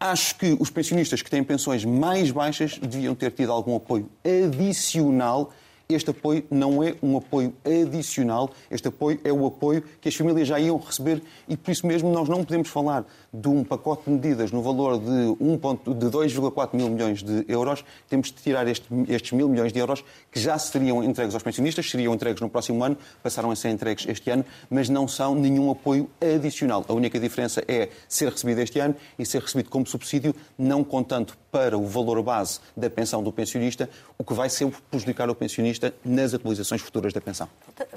acho 0.00 0.36
que 0.36 0.56
os 0.58 0.70
pensionistas 0.70 1.20
que 1.20 1.30
têm 1.30 1.44
pensões 1.44 1.84
mais 1.84 2.30
baixas 2.30 2.78
deviam 2.78 3.14
ter 3.14 3.30
tido 3.30 3.52
algum 3.52 3.76
apoio 3.76 4.08
adicional. 4.24 5.52
Este 5.86 6.10
apoio 6.10 6.44
não 6.50 6.82
é 6.82 6.94
um 7.02 7.16
apoio 7.16 7.52
adicional, 7.64 8.50
este 8.70 8.86
apoio 8.86 9.20
é 9.24 9.32
o 9.32 9.44
apoio 9.44 9.82
que 10.00 10.08
as 10.08 10.14
famílias 10.14 10.46
já 10.46 10.58
iam 10.58 10.78
receber 10.78 11.20
e 11.48 11.56
por 11.56 11.72
isso 11.72 11.84
mesmo 11.84 12.12
nós 12.12 12.28
não 12.28 12.44
podemos 12.44 12.68
falar 12.68 13.04
de 13.32 13.48
um 13.48 13.62
pacote 13.62 14.04
de 14.04 14.10
medidas 14.10 14.50
no 14.50 14.62
valor 14.62 14.98
de, 14.98 15.04
de 15.06 16.06
2,4 16.06 16.70
mil 16.74 16.88
milhões 16.88 17.22
de 17.22 17.44
euros. 17.48 17.84
Temos 18.08 18.28
de 18.28 18.34
tirar 18.34 18.66
este, 18.66 18.86
estes 19.08 19.32
mil 19.32 19.48
milhões 19.48 19.72
de 19.72 19.78
euros 19.78 20.04
que 20.30 20.40
já 20.40 20.58
seriam 20.58 21.02
entregues 21.02 21.34
aos 21.34 21.42
pensionistas, 21.42 21.88
seriam 21.88 22.14
entregues 22.14 22.40
no 22.40 22.48
próximo 22.48 22.82
ano, 22.82 22.96
passaram 23.22 23.50
a 23.50 23.56
ser 23.56 23.70
entregues 23.70 24.06
este 24.08 24.30
ano, 24.30 24.44
mas 24.68 24.88
não 24.88 25.06
são 25.06 25.34
nenhum 25.34 25.70
apoio 25.70 26.10
adicional. 26.20 26.84
A 26.88 26.92
única 26.92 27.18
diferença 27.20 27.62
é 27.68 27.88
ser 28.08 28.30
recebido 28.30 28.60
este 28.60 28.78
ano 28.80 28.94
e 29.18 29.24
ser 29.24 29.40
recebido 29.40 29.70
como 29.70 29.86
subsídio, 29.86 30.34
não 30.58 30.82
contando 30.82 31.34
para 31.50 31.76
o 31.76 31.86
valor 31.86 32.22
base 32.22 32.60
da 32.76 32.88
pensão 32.88 33.22
do 33.22 33.32
pensionista, 33.32 33.88
o 34.16 34.24
que 34.24 34.32
vai 34.32 34.48
sempre 34.48 34.80
prejudicar 34.90 35.28
o 35.28 35.34
pensionista 35.34 35.92
nas 36.04 36.32
atualizações 36.32 36.80
futuras 36.80 37.12
da 37.12 37.20
pensão. 37.20 37.48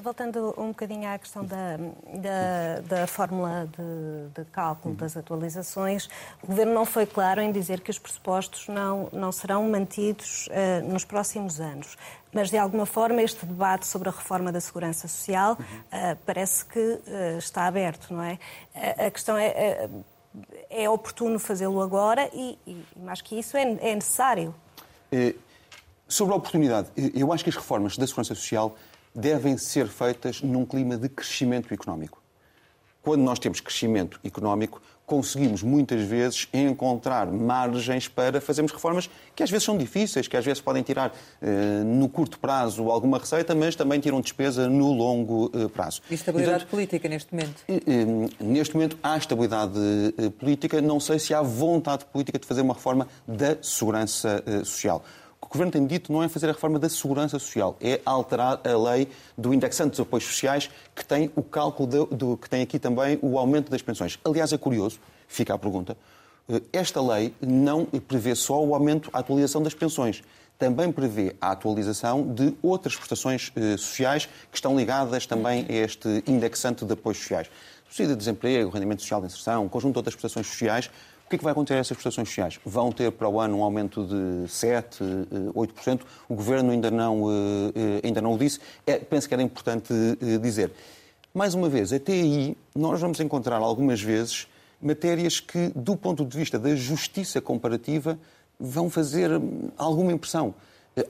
Voltando 0.01 0.53
um 0.57 0.69
bocadinho 0.69 1.07
à 1.07 1.17
questão 1.17 1.45
da, 1.45 1.77
da, 1.77 2.81
da 2.87 3.07
fórmula 3.07 3.69
de, 3.77 4.41
de 4.41 4.49
cálculo 4.49 4.95
das 4.95 5.15
atualizações, 5.23 6.07
o 6.43 6.47
Governo 6.47 6.73
não 6.73 6.86
foi 6.86 7.05
claro 7.05 7.41
em 7.41 7.51
dizer 7.51 7.81
que 7.81 7.89
os 7.89 7.97
pressupostos 7.97 8.67
não, 8.67 9.09
não 9.12 9.31
serão 9.31 9.67
mantidos 9.69 10.47
uh, 10.47 10.91
nos 10.91 11.03
próximos 11.03 11.59
anos. 11.59 11.97
Mas, 12.31 12.49
de 12.49 12.57
alguma 12.57 12.86
forma, 12.86 13.21
este 13.21 13.45
debate 13.45 13.88
sobre 13.88 14.09
a 14.09 14.12
reforma 14.12 14.51
da 14.51 14.59
segurança 14.59 15.07
social 15.07 15.53
uh, 15.53 16.17
parece 16.25 16.65
que 16.65 16.79
uh, 16.79 17.38
está 17.38 17.65
aberto, 17.65 18.13
não 18.13 18.23
é? 18.23 18.38
a 18.97 19.09
questão 19.09 19.38
é 19.38 19.89
é 20.67 20.89
oportuno 20.89 21.38
fazê-lo 21.38 21.79
agora 21.79 22.27
e, 22.33 22.57
e, 22.65 22.83
mais 22.97 23.21
que 23.21 23.38
isso, 23.38 23.55
é, 23.55 23.62
é 23.62 23.93
necessário. 23.93 24.53
Sobre 26.07 26.33
a 26.33 26.38
oportunidade, 26.38 26.89
eu 27.13 27.31
acho 27.31 27.43
que 27.43 27.51
as 27.51 27.55
reformas 27.55 27.97
da 27.97 28.07
Segurança 28.07 28.33
Social 28.33 28.75
devem 29.13 29.57
ser 29.57 29.88
feitas 29.88 30.41
num 30.41 30.65
clima 30.65 30.97
de 30.97 31.07
crescimento 31.07 31.73
económico. 31.73 32.21
Quando 33.01 33.21
nós 33.21 33.38
temos 33.38 33.59
crescimento 33.59 34.19
económico, 34.23 34.81
conseguimos 35.05 35.61
muitas 35.61 36.01
vezes 36.01 36.47
encontrar 36.53 37.27
margens 37.27 38.07
para 38.07 38.39
fazermos 38.39 38.71
reformas 38.71 39.09
que 39.35 39.43
às 39.43 39.49
vezes 39.49 39.63
são 39.63 39.77
difíceis, 39.77 40.27
que 40.27 40.37
às 40.37 40.45
vezes 40.45 40.61
podem 40.61 40.83
tirar 40.83 41.13
eh, 41.41 41.83
no 41.85 42.07
curto 42.07 42.39
prazo 42.39 42.89
alguma 42.89 43.17
receita, 43.17 43.53
mas 43.53 43.75
também 43.75 43.99
tiram 43.99 44.21
despesa 44.21 44.69
no 44.69 44.91
longo 44.91 45.51
eh, 45.53 45.67
prazo. 45.67 46.01
E 46.09 46.13
estabilidade 46.13 46.65
política 46.65 47.09
neste 47.09 47.33
momento? 47.33 47.63
neste 48.39 48.73
momento 48.73 48.97
há 49.03 49.17
estabilidade 49.17 49.79
eh, 50.17 50.29
política, 50.29 50.81
não 50.81 50.99
sei 50.99 51.19
se 51.19 51.33
há 51.33 51.41
vontade 51.41 52.05
política 52.05 52.39
de 52.39 52.45
fazer 52.45 52.61
uma 52.61 52.73
reforma 52.73 53.07
da 53.27 53.57
segurança 53.61 54.43
social 54.63 55.03
Governo 55.53 55.71
tem 55.71 55.85
dito 55.85 56.11
não 56.11 56.23
é 56.23 56.27
fazer 56.27 56.49
a 56.49 56.51
reforma 56.51 56.79
da 56.79 56.89
segurança 56.89 57.37
social, 57.37 57.77
é 57.79 58.01
alterar 58.03 58.59
a 58.63 58.75
lei 58.75 59.07
do 59.37 59.53
indexante 59.53 59.91
dos 59.91 59.99
apoios 59.99 60.23
sociais, 60.23 60.67
que 60.95 61.05
tem 61.05 61.31
o 61.35 61.43
cálculo 61.43 61.87
do, 61.87 62.05
do, 62.07 62.37
que 62.37 62.49
tem 62.49 62.63
aqui 62.63 62.79
também 62.79 63.19
o 63.21 63.37
aumento 63.37 63.69
das 63.69 63.79
pensões. 63.79 64.17
Aliás, 64.25 64.51
é 64.51 64.57
curioso, 64.57 64.99
fica 65.27 65.53
a 65.53 65.57
pergunta, 65.59 65.95
eh, 66.49 66.59
esta 66.73 66.99
lei 66.99 67.35
não 67.39 67.85
prevê 67.85 68.33
só 68.33 68.65
o 68.65 68.73
aumento, 68.73 69.11
a 69.13 69.19
atualização 69.19 69.61
das 69.61 69.75
pensões, 69.75 70.23
também 70.57 70.91
prevê 70.91 71.35
a 71.39 71.51
atualização 71.51 72.33
de 72.33 72.55
outras 72.63 72.95
prestações 72.95 73.51
eh, 73.55 73.77
sociais 73.77 74.25
que 74.49 74.57
estão 74.57 74.75
ligadas 74.75 75.27
também 75.27 75.67
a 75.69 75.71
este 75.71 76.23
indexante 76.25 76.83
de 76.83 76.93
apoios 76.93 77.19
sociais. 77.19 77.47
Subsídio 77.83 78.15
de 78.15 78.19
desemprego, 78.19 78.71
rendimento 78.71 79.03
social 79.03 79.21
de 79.21 79.27
inserção, 79.27 79.65
um 79.65 79.69
conjunto 79.69 79.93
de 79.93 79.99
outras 79.99 80.15
prestações 80.15 80.47
sociais 80.47 80.89
que 81.33 81.35
é 81.35 81.37
que 81.39 81.43
vai 81.43 81.51
acontecer 81.51 81.73
a 81.73 81.77
essas 81.77 81.97
prestações 81.97 82.27
sociais? 82.27 82.59
Vão 82.63 82.91
ter 82.91 83.11
para 83.11 83.27
o 83.27 83.39
ano 83.39 83.57
um 83.57 83.63
aumento 83.63 84.05
de 84.05 84.47
7, 84.47 85.03
8%. 85.55 85.99
Eh, 85.99 86.03
o 86.29 86.35
Governo 86.35 86.71
ainda 86.71 86.91
não, 86.91 87.31
eh, 87.31 87.71
eh, 87.75 88.07
ainda 88.07 88.21
não 88.21 88.33
o 88.33 88.37
disse. 88.37 88.59
É, 88.85 88.99
penso 88.99 89.27
que 89.27 89.33
era 89.33 89.41
importante 89.41 89.91
dizer. 90.41 90.71
Mais 91.33 91.55
uma 91.55 91.67
vez, 91.67 91.91
até 91.91 92.13
aí, 92.13 92.55
nós 92.75 93.01
vamos 93.01 93.19
encontrar 93.19 93.57
algumas 93.57 93.99
vezes 93.99 94.47
matérias 94.79 95.39
que, 95.39 95.71
do 95.75 95.97
ponto 95.97 96.23
de 96.23 96.37
vista 96.37 96.59
da 96.59 96.75
justiça 96.75 97.41
comparativa, 97.41 98.19
vão 98.59 98.87
fazer 98.87 99.31
hum, 99.31 99.69
alguma 99.75 100.11
impressão. 100.11 100.53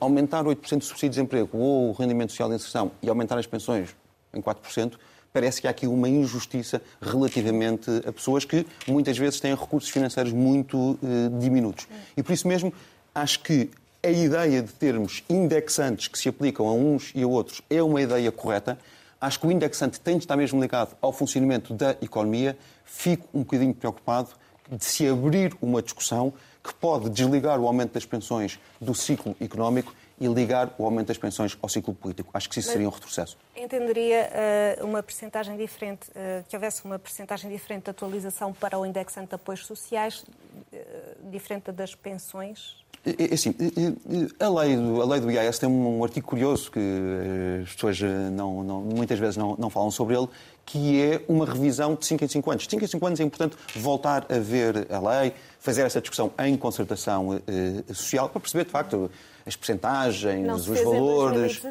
Aumentar 0.00 0.44
8% 0.44 0.78
de 0.78 0.84
subsídio 0.86 1.10
de 1.10 1.16
desemprego 1.16 1.58
ou 1.58 1.90
o 1.90 1.92
rendimento 1.92 2.30
social 2.30 2.48
de 2.48 2.54
inserção 2.54 2.92
e 3.02 3.10
aumentar 3.10 3.38
as 3.38 3.46
pensões 3.46 3.94
em 4.32 4.40
4%, 4.40 4.94
parece 5.34 5.60
que 5.60 5.66
há 5.66 5.70
aqui 5.70 5.88
uma 5.88 6.08
injustiça 6.08 6.80
relativamente 7.02 7.90
a 8.06 8.12
pessoas 8.12 8.44
que 8.44 8.64
muitas 8.86 9.18
vezes 9.18 9.40
têm 9.40 9.52
recursos 9.52 9.90
financeiros 9.90 10.32
muito 10.32 10.96
eh, 11.02 11.28
diminutos. 11.40 11.88
E 12.16 12.22
por 12.22 12.32
isso 12.32 12.46
mesmo, 12.46 12.72
acho 13.12 13.40
que 13.40 13.68
a 14.00 14.10
ideia 14.10 14.62
de 14.62 14.72
termos 14.72 15.24
indexantes 15.28 16.06
que 16.06 16.16
se 16.16 16.28
aplicam 16.28 16.68
a 16.68 16.72
uns 16.72 17.10
e 17.16 17.24
a 17.24 17.26
outros 17.26 17.62
é 17.68 17.82
uma 17.82 18.00
ideia 18.00 18.30
correta. 18.30 18.78
Acho 19.20 19.40
que 19.40 19.46
o 19.48 19.50
indexante 19.50 19.98
tem 19.98 20.18
de 20.18 20.22
estar 20.22 20.36
mesmo 20.36 20.60
ligado 20.60 20.96
ao 21.02 21.12
funcionamento 21.12 21.74
da 21.74 21.96
economia. 22.00 22.56
Fico 22.84 23.26
um 23.34 23.40
bocadinho 23.40 23.74
preocupado 23.74 24.28
de 24.70 24.84
se 24.84 25.08
abrir 25.08 25.56
uma 25.60 25.82
discussão 25.82 26.32
que 26.62 26.72
pode 26.74 27.10
desligar 27.10 27.58
o 27.58 27.66
aumento 27.66 27.94
das 27.94 28.04
pensões 28.04 28.60
do 28.80 28.94
ciclo 28.94 29.34
económico 29.40 29.92
e 30.20 30.26
ligar 30.26 30.72
o 30.78 30.84
aumento 30.84 31.08
das 31.08 31.18
pensões 31.18 31.56
ao 31.60 31.68
ciclo 31.68 31.94
político. 31.94 32.30
Acho 32.32 32.48
que 32.48 32.58
isso 32.58 32.70
seria 32.70 32.88
um 32.88 32.90
retrocesso. 32.90 33.36
Entenderia 33.56 34.30
uh, 34.80 34.86
uma 34.86 35.02
percentagem 35.02 35.56
diferente, 35.56 36.08
uh, 36.10 36.44
que 36.48 36.56
houvesse 36.56 36.84
uma 36.84 36.98
percentagem 36.98 37.50
diferente 37.50 37.84
de 37.84 37.90
atualização 37.90 38.52
para 38.52 38.78
o 38.78 38.86
indexante 38.86 39.28
de 39.28 39.34
apoios 39.34 39.66
sociais, 39.66 40.24
uh, 40.72 41.30
diferente 41.30 41.72
das 41.72 41.94
pensões? 41.94 42.84
Assim, 43.30 43.54
a 44.40 44.48
lei, 44.48 44.76
do, 44.76 45.02
a 45.02 45.04
lei 45.04 45.20
do 45.20 45.30
IAS 45.30 45.58
tem 45.58 45.68
um 45.68 46.02
artigo 46.02 46.26
curioso 46.26 46.70
que 46.70 46.80
as 47.62 47.74
pessoas 47.74 48.00
não, 48.32 48.64
não, 48.64 48.80
muitas 48.80 49.18
vezes 49.18 49.36
não, 49.36 49.54
não 49.58 49.68
falam 49.68 49.90
sobre 49.90 50.16
ele, 50.16 50.26
que 50.64 51.02
é 51.02 51.22
uma 51.28 51.44
revisão 51.44 51.94
de 51.96 52.06
5 52.06 52.24
em 52.24 52.28
5 52.28 52.50
anos. 52.50 52.62
De 52.64 52.70
5 52.70 52.82
em 52.82 52.88
5 52.88 53.06
anos 53.06 53.20
é 53.20 53.22
importante 53.24 53.58
voltar 53.76 54.24
a 54.32 54.38
ver 54.38 54.86
a 54.90 54.98
lei, 55.20 55.34
fazer 55.60 55.82
essa 55.82 56.00
discussão 56.00 56.32
em 56.38 56.56
concertação 56.56 57.42
social, 57.92 58.30
para 58.30 58.40
perceber, 58.40 58.64
de 58.64 58.70
facto, 58.70 59.10
as 59.46 59.56
percentagens, 59.56 60.68
os 60.68 60.80
valores. 60.80 61.62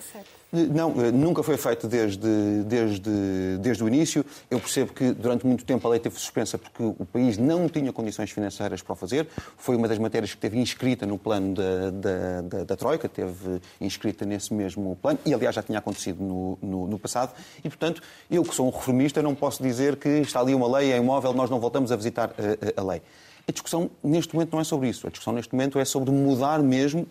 Não, 0.51 0.91
eh, 1.03 1.11
nunca 1.11 1.41
foi 1.41 1.57
feito 1.57 1.87
desde, 1.87 2.63
desde, 2.67 3.57
desde 3.59 3.83
o 3.83 3.87
início. 3.87 4.23
Eu 4.51 4.59
percebo 4.59 4.93
que 4.93 5.11
durante 5.11 5.47
muito 5.47 5.65
tempo 5.65 5.87
a 5.87 5.89
lei 5.89 5.99
teve 5.99 6.15
suspensa 6.19 6.59
porque 6.59 6.83
o 6.83 7.05
país 7.11 7.39
não 7.39 7.67
tinha 7.67 7.91
condições 7.91 8.29
financeiras 8.29 8.83
para 8.83 8.93
o 8.93 8.95
fazer. 8.95 9.27
Foi 9.57 9.75
uma 9.75 9.87
das 9.87 9.97
matérias 9.97 10.31
que 10.31 10.37
teve 10.37 10.59
inscrita 10.59 11.07
no 11.07 11.17
plano 11.17 11.55
da, 11.55 11.89
da, 11.89 12.41
da, 12.41 12.63
da 12.65 12.75
Troika, 12.75 13.09
teve 13.09 13.59
inscrita 13.81 14.25
nesse 14.25 14.53
mesmo 14.53 14.95
plano, 15.01 15.17
e 15.25 15.33
aliás 15.33 15.55
já 15.55 15.63
tinha 15.63 15.79
acontecido 15.79 16.23
no, 16.23 16.59
no, 16.61 16.87
no, 16.87 16.99
passado. 16.99 17.33
E, 17.63 17.67
portanto, 17.67 18.03
eu 18.29 18.43
que 18.43 18.53
sou 18.53 18.67
um 18.67 18.69
reformista 18.69 19.23
não 19.23 19.33
posso 19.33 19.63
dizer 19.63 19.95
que 19.95 20.07
está 20.07 20.39
ali 20.39 20.53
uma 20.53 20.77
lei, 20.77 20.91
é 20.91 20.97
imóvel, 20.97 21.33
nós 21.33 21.49
não 21.49 21.59
voltamos 21.59 21.91
a 21.91 21.95
visitar 21.95 22.29
a, 22.37 22.79
a, 22.79 22.85
a 22.85 22.91
lei. 22.91 23.01
A 23.47 23.51
discussão 23.51 23.89
neste 24.03 24.33
momento 24.35 24.53
não 24.53 24.61
é 24.61 24.63
sobre 24.63 24.87
isso. 24.87 25.05
A 25.07 25.09
discussão 25.09 25.33
neste 25.33 25.51
momento 25.53 25.79
é 25.79 25.83
sobre 25.83 26.11
mudar 26.11 26.61
mesmo, 26.61 27.07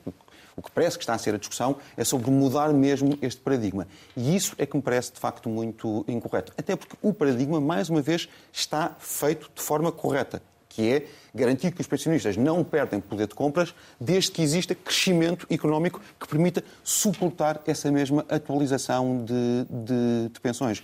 o 0.57 0.63
que 0.63 0.71
parece 0.71 0.97
que 0.97 1.03
está 1.03 1.15
a 1.15 1.19
ser 1.19 1.35
a 1.35 1.39
discussão 1.39 1.77
é 1.97 2.05
sobre 2.05 2.31
mudar 2.31 2.73
mesmo 2.73 3.19
este 3.23 3.41
paradigma. 3.41 3.87
E 4.17 4.35
isso 4.37 4.55
é 4.59 4.67
que 4.67 4.77
me 4.77 4.83
parece, 4.83 5.13
de 5.13 5.21
facto, 5.21 5.49
muito 5.49 6.05
incorreto. 6.09 6.53
Até 6.57 6.77
porque 6.77 6.97
o 7.03 7.13
paradigma, 7.13 7.61
mais 7.61 7.89
uma 7.89 8.03
vez, 8.03 8.29
está 8.53 8.95
feito 8.99 9.51
de 9.55 9.63
forma 9.63 9.91
correta, 9.91 10.43
que 10.69 10.91
é 10.91 11.07
garantir 11.35 11.73
que 11.73 11.81
os 11.81 11.87
pensionistas 11.87 12.37
não 12.37 12.63
perdem 12.63 13.01
poder 13.01 13.27
de 13.27 13.35
compras 13.35 13.75
desde 14.01 14.31
que 14.31 14.43
exista 14.43 14.75
crescimento 14.75 15.47
económico 15.51 16.01
que 16.19 16.29
permita 16.29 16.63
suportar 16.83 17.61
essa 17.67 17.91
mesma 17.91 18.25
atualização 18.29 19.25
de, 19.25 19.67
de, 19.69 20.29
de 20.31 20.41
pensões. 20.41 20.83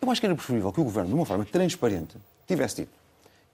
Eu 0.00 0.10
acho 0.10 0.20
que 0.20 0.26
era 0.26 0.34
preferível 0.34 0.72
que 0.72 0.80
o 0.80 0.84
Governo, 0.84 1.10
de 1.10 1.14
uma 1.14 1.26
forma 1.26 1.44
transparente, 1.44 2.16
tivesse 2.46 2.82
dito 2.82 3.04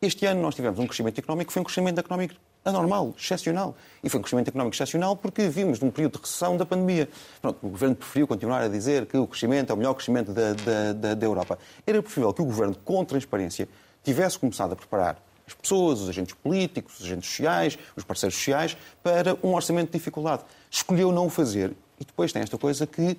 este 0.02 0.24
ano 0.24 0.40
nós 0.40 0.54
tivemos 0.54 0.78
um 0.78 0.86
crescimento 0.86 1.18
económico 1.18 1.52
foi 1.52 1.60
um 1.60 1.64
crescimento 1.64 1.98
económico 1.98 2.34
anormal, 2.64 3.14
excepcional. 3.18 3.76
E 4.02 4.08
foi 4.08 4.20
um 4.20 4.22
crescimento 4.22 4.48
económico 4.48 4.74
excepcional 4.74 5.16
porque 5.16 5.48
vimos 5.48 5.80
num 5.80 5.90
período 5.90 6.14
de 6.14 6.20
recessão 6.20 6.56
da 6.56 6.66
pandemia. 6.66 7.08
Pronto, 7.40 7.58
o 7.62 7.68
Governo 7.70 7.96
preferiu 7.96 8.26
continuar 8.26 8.62
a 8.62 8.68
dizer 8.68 9.06
que 9.06 9.16
o 9.16 9.26
crescimento 9.26 9.70
é 9.70 9.74
o 9.74 9.76
melhor 9.76 9.94
crescimento 9.94 10.32
da, 10.32 10.52
da, 10.52 10.92
da, 10.92 11.14
da 11.14 11.26
Europa. 11.26 11.58
Era 11.86 12.02
preferível 12.02 12.32
que 12.32 12.42
o 12.42 12.44
Governo, 12.44 12.76
com 12.84 13.04
transparência, 13.04 13.68
tivesse 14.02 14.38
começado 14.38 14.72
a 14.72 14.76
preparar 14.76 15.22
as 15.46 15.54
pessoas, 15.54 16.00
os 16.00 16.08
agentes 16.08 16.34
políticos, 16.34 17.00
os 17.00 17.06
agentes 17.06 17.28
sociais, 17.28 17.78
os 17.96 18.04
parceiros 18.04 18.36
sociais, 18.36 18.76
para 19.02 19.36
um 19.42 19.54
orçamento 19.54 19.90
de 19.90 19.98
dificuldade. 19.98 20.44
Escolheu 20.70 21.10
não 21.10 21.26
o 21.26 21.30
fazer. 21.30 21.72
E 21.98 22.04
depois 22.04 22.32
tem 22.32 22.40
esta 22.40 22.56
coisa 22.56 22.86
que 22.86 23.18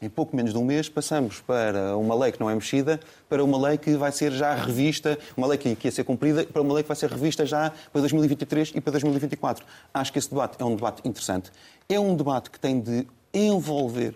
em 0.00 0.08
pouco 0.08 0.36
menos 0.36 0.52
de 0.52 0.58
um 0.58 0.64
mês, 0.64 0.88
passamos 0.88 1.40
para 1.40 1.96
uma 1.96 2.14
lei 2.14 2.32
que 2.32 2.40
não 2.40 2.50
é 2.50 2.54
mexida, 2.54 3.00
para 3.28 3.42
uma 3.42 3.58
lei 3.58 3.78
que 3.78 3.96
vai 3.96 4.12
ser 4.12 4.32
já 4.32 4.54
revista, 4.54 5.18
uma 5.36 5.46
lei 5.46 5.58
que 5.58 5.76
ia 5.82 5.90
ser 5.90 6.04
cumprida, 6.04 6.44
para 6.44 6.62
uma 6.62 6.74
lei 6.74 6.82
que 6.82 6.88
vai 6.88 6.96
ser 6.96 7.10
revista 7.10 7.46
já 7.46 7.72
para 7.92 8.00
2023 8.00 8.72
e 8.74 8.80
para 8.80 8.92
2024. 8.92 9.64
Acho 9.92 10.12
que 10.12 10.18
esse 10.18 10.28
debate 10.28 10.56
é 10.60 10.64
um 10.64 10.76
debate 10.76 11.06
interessante. 11.08 11.50
É 11.88 11.98
um 11.98 12.14
debate 12.14 12.50
que 12.50 12.58
tem 12.58 12.80
de 12.80 13.06
envolver 13.32 14.14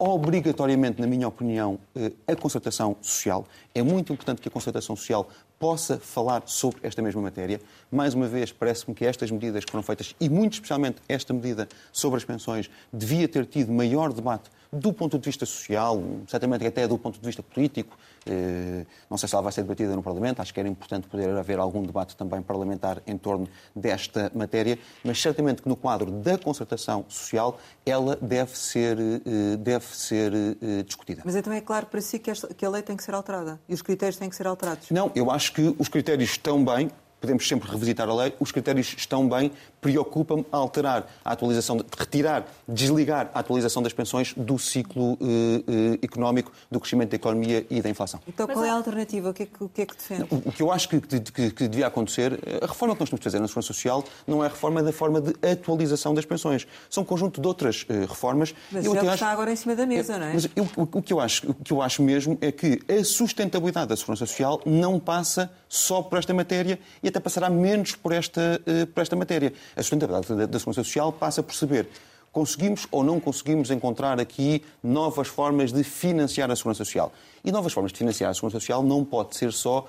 obrigatoriamente, 0.00 0.98
na 0.98 1.06
minha 1.06 1.28
opinião, 1.28 1.78
eh, 1.94 2.10
a 2.26 2.34
concertação 2.34 2.96
social. 3.02 3.46
É 3.74 3.82
muito 3.82 4.10
importante 4.14 4.40
que 4.40 4.48
a 4.48 4.50
concertação 4.50 4.96
social 4.96 5.28
possa 5.58 5.98
falar 5.98 6.42
sobre 6.46 6.80
esta 6.82 7.02
mesma 7.02 7.20
matéria. 7.20 7.60
Mais 7.92 8.14
uma 8.14 8.26
vez, 8.26 8.50
parece-me 8.50 8.94
que 8.94 9.04
estas 9.04 9.30
medidas 9.30 9.62
que 9.62 9.70
foram 9.70 9.82
feitas, 9.82 10.16
e 10.18 10.26
muito 10.26 10.54
especialmente 10.54 11.02
esta 11.06 11.34
medida 11.34 11.68
sobre 11.92 12.16
as 12.16 12.24
pensões, 12.24 12.70
devia 12.90 13.28
ter 13.28 13.44
tido 13.44 13.70
maior 13.70 14.10
debate 14.10 14.50
do 14.72 14.92
ponto 14.92 15.18
de 15.18 15.24
vista 15.24 15.44
social, 15.44 16.00
certamente 16.26 16.66
até 16.66 16.86
do 16.86 16.96
ponto 16.96 17.18
de 17.18 17.26
vista 17.26 17.42
político. 17.42 17.96
Eh, 18.26 18.84
não 19.08 19.16
sei 19.16 19.28
se 19.28 19.34
ela 19.34 19.42
vai 19.42 19.52
ser 19.52 19.62
debatida 19.62 19.96
no 19.96 20.02
Parlamento, 20.02 20.40
acho 20.40 20.52
que 20.52 20.60
era 20.60 20.68
importante 20.68 21.08
poder 21.08 21.30
haver 21.30 21.58
algum 21.58 21.82
debate 21.82 22.16
também 22.16 22.40
parlamentar 22.42 23.02
em 23.06 23.16
torno 23.16 23.48
desta 23.74 24.30
matéria, 24.34 24.78
mas 25.02 25.20
certamente 25.20 25.62
que 25.62 25.68
no 25.68 25.76
quadro 25.76 26.10
da 26.10 26.38
concertação 26.38 27.04
social 27.08 27.58
ela 27.84 28.16
deve 28.20 28.56
ser, 28.56 28.98
eh, 28.98 29.56
deve 29.56 29.86
ser 29.86 30.32
eh, 30.32 30.82
discutida. 30.84 31.22
Mas 31.24 31.34
então 31.34 31.52
é 31.52 31.60
claro 31.60 31.86
para 31.86 32.00
si 32.00 32.18
que 32.18 32.64
a 32.64 32.70
lei 32.70 32.82
tem 32.82 32.96
que 32.96 33.02
ser 33.02 33.14
alterada 33.14 33.60
e 33.68 33.74
os 33.74 33.82
critérios 33.82 34.16
têm 34.16 34.28
que 34.28 34.36
ser 34.36 34.46
alterados? 34.46 34.90
Não, 34.90 35.10
eu 35.14 35.30
acho 35.30 35.52
que 35.52 35.74
os 35.78 35.88
critérios 35.88 36.30
estão 36.30 36.64
bem, 36.64 36.90
podemos 37.20 37.46
sempre 37.46 37.70
revisitar 37.70 38.08
a 38.08 38.14
lei, 38.14 38.34
os 38.40 38.50
critérios 38.50 38.94
estão 38.96 39.28
bem, 39.28 39.52
preocupa-me 39.80 40.44
alterar 40.50 41.06
a 41.24 41.32
atualização, 41.32 41.76
de, 41.76 41.84
retirar, 41.96 42.46
desligar 42.66 43.30
a 43.34 43.40
atualização 43.40 43.82
das 43.82 43.92
pensões 43.92 44.34
do 44.36 44.58
ciclo 44.58 45.18
eh, 45.20 45.62
eh, 45.66 45.98
económico, 46.02 46.52
do 46.70 46.80
crescimento 46.80 47.10
da 47.10 47.16
economia 47.16 47.66
e 47.68 47.80
da 47.80 47.88
inflação. 47.88 48.20
Então 48.26 48.46
qual 48.46 48.64
é 48.64 48.70
a 48.70 48.74
alternativa? 48.74 49.30
O 49.30 49.34
que 49.34 49.42
é 49.44 49.46
que, 49.46 49.64
o 49.64 49.68
que, 49.68 49.82
é 49.82 49.86
que 49.86 49.96
defende? 49.96 50.26
O, 50.30 50.48
o, 50.48 50.52
que 50.52 50.62
eu 50.62 50.72
acho 50.72 50.88
que, 50.88 51.00
que, 51.00 51.50
que, 51.50 51.68
devia 51.68 51.86
acontecer, 51.86 52.38
a 52.62 52.66
reforma 52.66 52.94
que 52.94 53.00
nós 53.00 53.10
temos 53.10 53.20
de 53.20 53.24
fazer 53.24 53.40
na 53.40 53.48
Segurança 53.48 53.72
Social 53.72 54.04
não 54.26 54.42
é 54.42 54.46
a 54.46 54.50
reforma 54.50 54.82
da 54.82 54.92
forma 54.92 55.20
de 55.20 55.34
atualização 55.46 56.14
das 56.14 56.24
pensões. 56.24 56.66
São 56.88 57.02
um 57.02 57.06
conjunto 57.06 57.40
de 57.40 57.46
outras 57.46 57.82
uh, 57.82 58.06
reformas. 58.08 58.54
Mas 58.70 58.84
eu 58.84 58.94
já 58.94 59.00
acho, 59.02 59.14
está 59.14 59.30
agora 59.30 59.52
em 59.52 59.56
cima 59.56 59.76
da 59.76 59.86
mesa, 59.86 60.14
é, 60.14 60.18
não 60.18 60.26
é? 60.26 60.32
Mas 60.34 60.48
eu, 60.56 60.68
o, 60.76 60.82
o, 60.82 61.02
que 61.02 61.12
eu 61.12 61.20
acho, 61.20 61.50
o 61.50 61.54
que 61.54 61.72
eu 61.72 61.82
acho 61.82 62.02
mesmo 62.02 62.38
é 62.40 62.50
que 62.50 62.80
a 62.88 63.04
sustentabilidade 63.04 63.88
da 63.88 63.96
Segurança 63.96 64.26
Social 64.26 64.60
não 64.64 64.98
passa 64.98 65.50
só 65.68 66.02
por 66.02 66.18
esta 66.18 66.34
matéria 66.34 66.78
e 67.02 67.09
até 67.10 67.20
passará 67.20 67.50
menos 67.50 67.94
por 67.94 68.12
esta, 68.12 68.60
uh, 68.66 68.86
por 68.86 69.00
esta 69.00 69.14
matéria. 69.14 69.52
A 69.76 69.82
sustentabilidade 69.82 70.34
da, 70.34 70.46
da 70.46 70.58
Segurança 70.58 70.82
Social 70.82 71.12
passa 71.12 71.42
por 71.42 71.54
saber 71.54 71.86
conseguimos 72.32 72.86
ou 72.90 73.02
não 73.02 73.18
conseguimos 73.18 73.70
encontrar 73.70 74.20
aqui 74.20 74.62
novas 74.82 75.28
formas 75.28 75.72
de 75.72 75.82
financiar 75.82 76.50
a 76.50 76.56
Segurança 76.56 76.84
Social. 76.84 77.12
E 77.44 77.50
novas 77.50 77.72
formas 77.72 77.92
de 77.92 77.98
financiar 77.98 78.30
a 78.30 78.34
Segurança 78.34 78.60
Social 78.60 78.82
não 78.82 79.04
pode 79.04 79.36
ser 79.36 79.52
só 79.52 79.86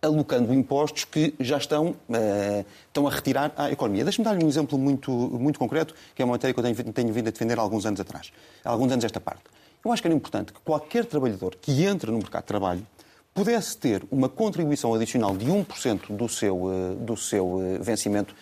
alocando 0.00 0.54
impostos 0.54 1.04
que 1.04 1.34
já 1.40 1.58
estão, 1.58 1.88
uh, 1.88 2.64
estão 2.86 3.06
a 3.06 3.10
retirar 3.10 3.52
à 3.56 3.70
economia. 3.70 4.04
Deixe-me 4.04 4.24
dar-lhe 4.24 4.44
um 4.44 4.48
exemplo 4.48 4.78
muito, 4.78 5.10
muito 5.10 5.58
concreto, 5.58 5.94
que 6.14 6.22
é 6.22 6.24
uma 6.24 6.32
matéria 6.32 6.54
que 6.54 6.60
eu 6.60 6.64
tenho, 6.64 6.92
tenho 6.92 7.12
vindo 7.12 7.28
a 7.28 7.30
defender 7.30 7.58
há 7.58 7.62
alguns 7.62 7.84
anos 7.84 7.98
atrás, 7.98 8.32
há 8.64 8.70
alguns 8.70 8.92
anos 8.92 9.04
esta 9.04 9.20
parte. 9.20 9.42
Eu 9.84 9.92
acho 9.92 10.00
que 10.00 10.08
era 10.08 10.14
importante 10.14 10.52
que 10.52 10.60
qualquer 10.60 11.04
trabalhador 11.04 11.56
que 11.60 11.84
entre 11.84 12.10
no 12.10 12.18
mercado 12.18 12.42
de 12.42 12.48
trabalho 12.48 12.86
pudesse 13.38 13.76
ter 13.76 14.02
uma 14.10 14.28
contribuição 14.28 14.92
adicional 14.92 15.36
de 15.36 15.46
1% 15.46 16.16
do 16.16 16.28
seu, 16.28 16.56
uh, 16.56 16.96
do 16.96 17.16
seu 17.16 17.46
uh, 17.46 17.78
vencimento 17.80 18.34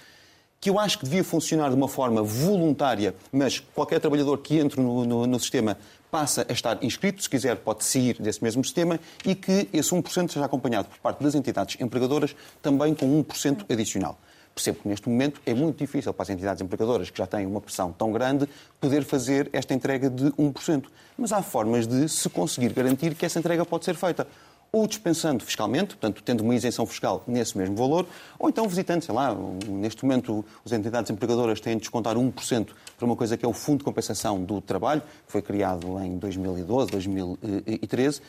que 0.59 0.71
eu 0.71 0.79
acho 0.79 0.99
que 0.99 1.05
devia 1.05 1.23
funcionar 1.23 1.69
de 1.69 1.75
uma 1.75 1.87
forma 1.87 2.23
voluntária, 2.23 3.15
mas 3.31 3.61
qualquer 3.61 4.01
trabalhador 4.01 4.39
que 4.39 4.59
entre 4.59 4.81
no, 4.81 5.05
no, 5.05 5.27
no, 5.27 5.39
sistema 5.39 5.77
passa 6.11 6.47
a 6.49 6.53
estar 6.55 6.83
inscrito, 6.83 7.23
se 7.23 7.29
quiser 7.29 7.57
pode 7.57 7.85
sair 7.85 8.17
desse 8.19 8.43
mesmo 8.43 8.65
sistema 8.65 8.99
e 9.23 9.35
que 9.35 9.69
esse 9.71 9.91
1% 9.91 10.33
seja 10.33 10.47
acompanhado 10.47 10.89
por 10.89 10.99
parte 10.99 11.23
das 11.23 11.35
entidades 11.35 11.79
empregadoras 11.79 12.35
também 12.63 12.95
com 12.95 13.23
1% 13.23 13.71
adicional. 13.71 14.19
Percebo 14.55 14.79
que 14.81 14.89
neste 14.89 15.07
momento 15.11 15.43
é 15.45 15.53
muito 15.53 15.77
difícil 15.77 16.15
para 16.15 16.23
as 16.23 16.31
entidades 16.31 16.63
empregadoras, 16.63 17.11
que 17.11 17.19
já 17.19 17.27
têm 17.27 17.45
uma 17.45 17.61
pressão 17.61 17.93
tão 17.93 18.11
grande, 18.11 18.49
poder 18.81 19.05
fazer 19.05 19.51
esta 19.53 19.75
entrega 19.75 20.09
de 20.09 20.31
1%. 20.31 20.85
Mas 21.19 21.33
há 21.33 21.43
formas 21.43 21.87
de 21.87 22.09
se 22.09 22.31
conseguir 22.31 22.73
garantir 22.73 23.15
que 23.15 23.27
essa 23.27 23.39
entrega 23.39 23.67
pode 23.67 23.85
ser 23.85 23.95
feita 23.95 24.27
ou 24.73 24.87
dispensando 24.87 25.45
fiscalmente, 25.45 25.97
portanto, 25.97 26.23
tendo 26.23 26.43
uma 26.43 26.55
isenção 26.55 26.85
fiscal 26.87 27.23
nesse 27.27 27.57
mesmo 27.57 27.77
valor, 27.77 28.07
ou 28.39 28.49
então 28.49 28.69
visitando, 28.69 29.03
sei 29.03 29.15
lá, 29.15 29.35
neste 29.69 30.05
momento 30.05 30.45
as 30.65 30.73
entidades 30.73 31.11
empregadoras 31.11 31.61
têm 31.61 31.75
de 31.75 31.81
descontar 31.81 32.17
1% 32.17 32.69
para 32.97 33.07
uma 33.07 33.17
coisa 33.17 33.37
que 33.37 33.45
é 33.45 33.49
o 33.49 33.53
Fundo 33.53 33.79
de 33.79 33.85
Compensação 33.85 34.43
do 34.43 34.61
Trabalho, 34.61 35.03
que 35.27 35.33
foi 35.33 35.43
criado 35.43 35.99
em 36.01 36.19
2012, 36.19 36.91
2013, 36.91 38.21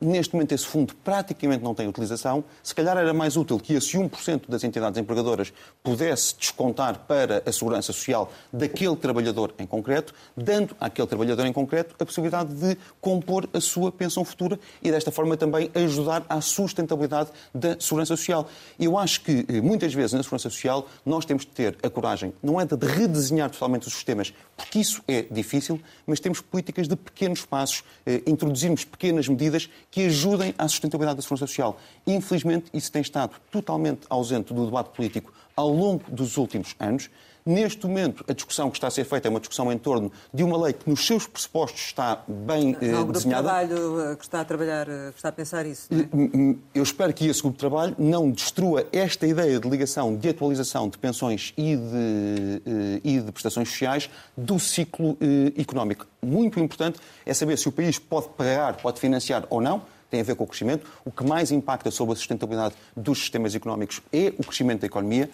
Neste 0.00 0.32
momento, 0.32 0.52
esse 0.52 0.64
fundo 0.64 0.94
praticamente 1.02 1.64
não 1.64 1.74
tem 1.74 1.88
utilização. 1.88 2.44
Se 2.62 2.72
calhar 2.72 2.96
era 2.96 3.12
mais 3.12 3.36
útil 3.36 3.58
que 3.58 3.74
esse 3.74 3.98
1% 3.98 4.42
das 4.48 4.62
entidades 4.62 4.96
empregadoras 4.96 5.52
pudesse 5.82 6.36
descontar 6.38 7.00
para 7.00 7.42
a 7.44 7.50
segurança 7.50 7.92
social 7.92 8.30
daquele 8.52 8.94
trabalhador 8.94 9.52
em 9.58 9.66
concreto, 9.66 10.14
dando 10.36 10.76
àquele 10.78 11.08
trabalhador 11.08 11.44
em 11.46 11.52
concreto 11.52 11.96
a 11.98 12.06
possibilidade 12.06 12.54
de 12.54 12.78
compor 13.00 13.48
a 13.52 13.60
sua 13.60 13.90
pensão 13.90 14.24
futura 14.24 14.60
e, 14.80 14.88
desta 14.88 15.10
forma, 15.10 15.36
também 15.36 15.68
ajudar 15.74 16.24
à 16.28 16.40
sustentabilidade 16.40 17.30
da 17.52 17.76
segurança 17.80 18.16
social. 18.16 18.48
Eu 18.78 18.96
acho 18.96 19.22
que, 19.22 19.44
eh, 19.48 19.60
muitas 19.60 19.92
vezes, 19.92 20.12
na 20.12 20.22
segurança 20.22 20.48
social, 20.48 20.86
nós 21.04 21.24
temos 21.24 21.44
de 21.44 21.50
ter 21.50 21.76
a 21.82 21.90
coragem, 21.90 22.32
não 22.40 22.60
é 22.60 22.64
de 22.64 22.76
redesenhar 22.86 23.50
totalmente 23.50 23.88
os 23.88 23.94
sistemas, 23.94 24.32
porque 24.56 24.78
isso 24.78 25.02
é 25.08 25.22
difícil, 25.22 25.80
mas 26.06 26.20
temos 26.20 26.40
políticas 26.40 26.86
de 26.86 26.94
pequenos 26.94 27.44
passos, 27.44 27.82
eh, 28.06 28.22
introduzirmos 28.28 28.84
pequenas 28.84 29.26
medidas 29.26 29.68
que 29.90 30.06
ajudem 30.06 30.54
à 30.58 30.68
sustentabilidade 30.68 31.16
da 31.16 31.22
segurança 31.22 31.46
social. 31.46 31.78
Infelizmente, 32.06 32.66
isso 32.72 32.92
tem 32.92 33.02
estado 33.02 33.34
totalmente 33.50 34.00
ausente 34.08 34.52
do 34.52 34.64
debate 34.64 34.90
político 34.90 35.32
ao 35.58 35.68
longo 35.68 36.04
dos 36.08 36.36
últimos 36.36 36.76
anos. 36.78 37.10
Neste 37.44 37.86
momento, 37.86 38.24
a 38.28 38.32
discussão 38.34 38.70
que 38.70 38.76
está 38.76 38.88
a 38.88 38.90
ser 38.90 39.04
feita 39.04 39.26
é 39.26 39.30
uma 39.30 39.40
discussão 39.40 39.72
em 39.72 39.78
torno 39.78 40.12
de 40.32 40.44
uma 40.44 40.62
lei 40.62 40.74
que, 40.74 40.88
nos 40.88 41.04
seus 41.04 41.26
pressupostos, 41.26 41.80
está 41.80 42.22
bem 42.28 42.76
eh, 42.80 42.92
Há 42.92 43.00
um 43.00 43.10
desenhada. 43.10 43.42
de 43.42 43.66
trabalho 43.66 44.00
eh, 44.12 44.16
que 44.16 44.22
está 44.22 44.40
a 44.42 44.44
trabalhar, 44.44 44.86
eh, 44.86 45.10
que 45.10 45.16
está 45.16 45.30
a 45.30 45.32
pensar 45.32 45.64
isso. 45.64 45.88
É? 45.90 46.56
Eu 46.74 46.82
espero 46.82 47.12
que 47.14 47.26
esse 47.26 47.40
grupo 47.40 47.56
de 47.56 47.60
trabalho 47.60 47.96
não 47.98 48.30
destrua 48.30 48.86
esta 48.92 49.26
ideia 49.26 49.58
de 49.58 49.68
ligação, 49.68 50.14
de 50.14 50.28
atualização 50.28 50.90
de 50.90 50.98
pensões 50.98 51.54
e 51.56 51.74
de, 51.74 52.62
eh, 52.66 53.00
e 53.02 53.20
de 53.20 53.32
prestações 53.32 53.68
sociais 53.70 54.10
do 54.36 54.60
ciclo 54.60 55.16
económico. 55.56 56.06
Muito 56.22 56.60
importante 56.60 57.00
é 57.24 57.32
saber 57.32 57.56
se 57.56 57.66
o 57.66 57.72
país 57.72 57.98
pode 57.98 58.28
pagar, 58.36 58.76
pode 58.76 59.00
financiar 59.00 59.46
ou 59.48 59.60
não 59.60 59.82
tem 60.10 60.20
a 60.20 60.22
ver 60.22 60.34
com 60.34 60.44
o 60.44 60.46
crescimento. 60.46 60.86
O 61.04 61.10
que 61.10 61.24
mais 61.24 61.50
impacta 61.50 61.90
sobre 61.90 62.14
a 62.14 62.16
sustentabilidade 62.16 62.74
dos 62.96 63.18
sistemas 63.18 63.54
económicos 63.54 64.00
é 64.12 64.32
o 64.38 64.44
crescimento 64.44 64.80
da 64.80 64.86
economia 64.86 65.30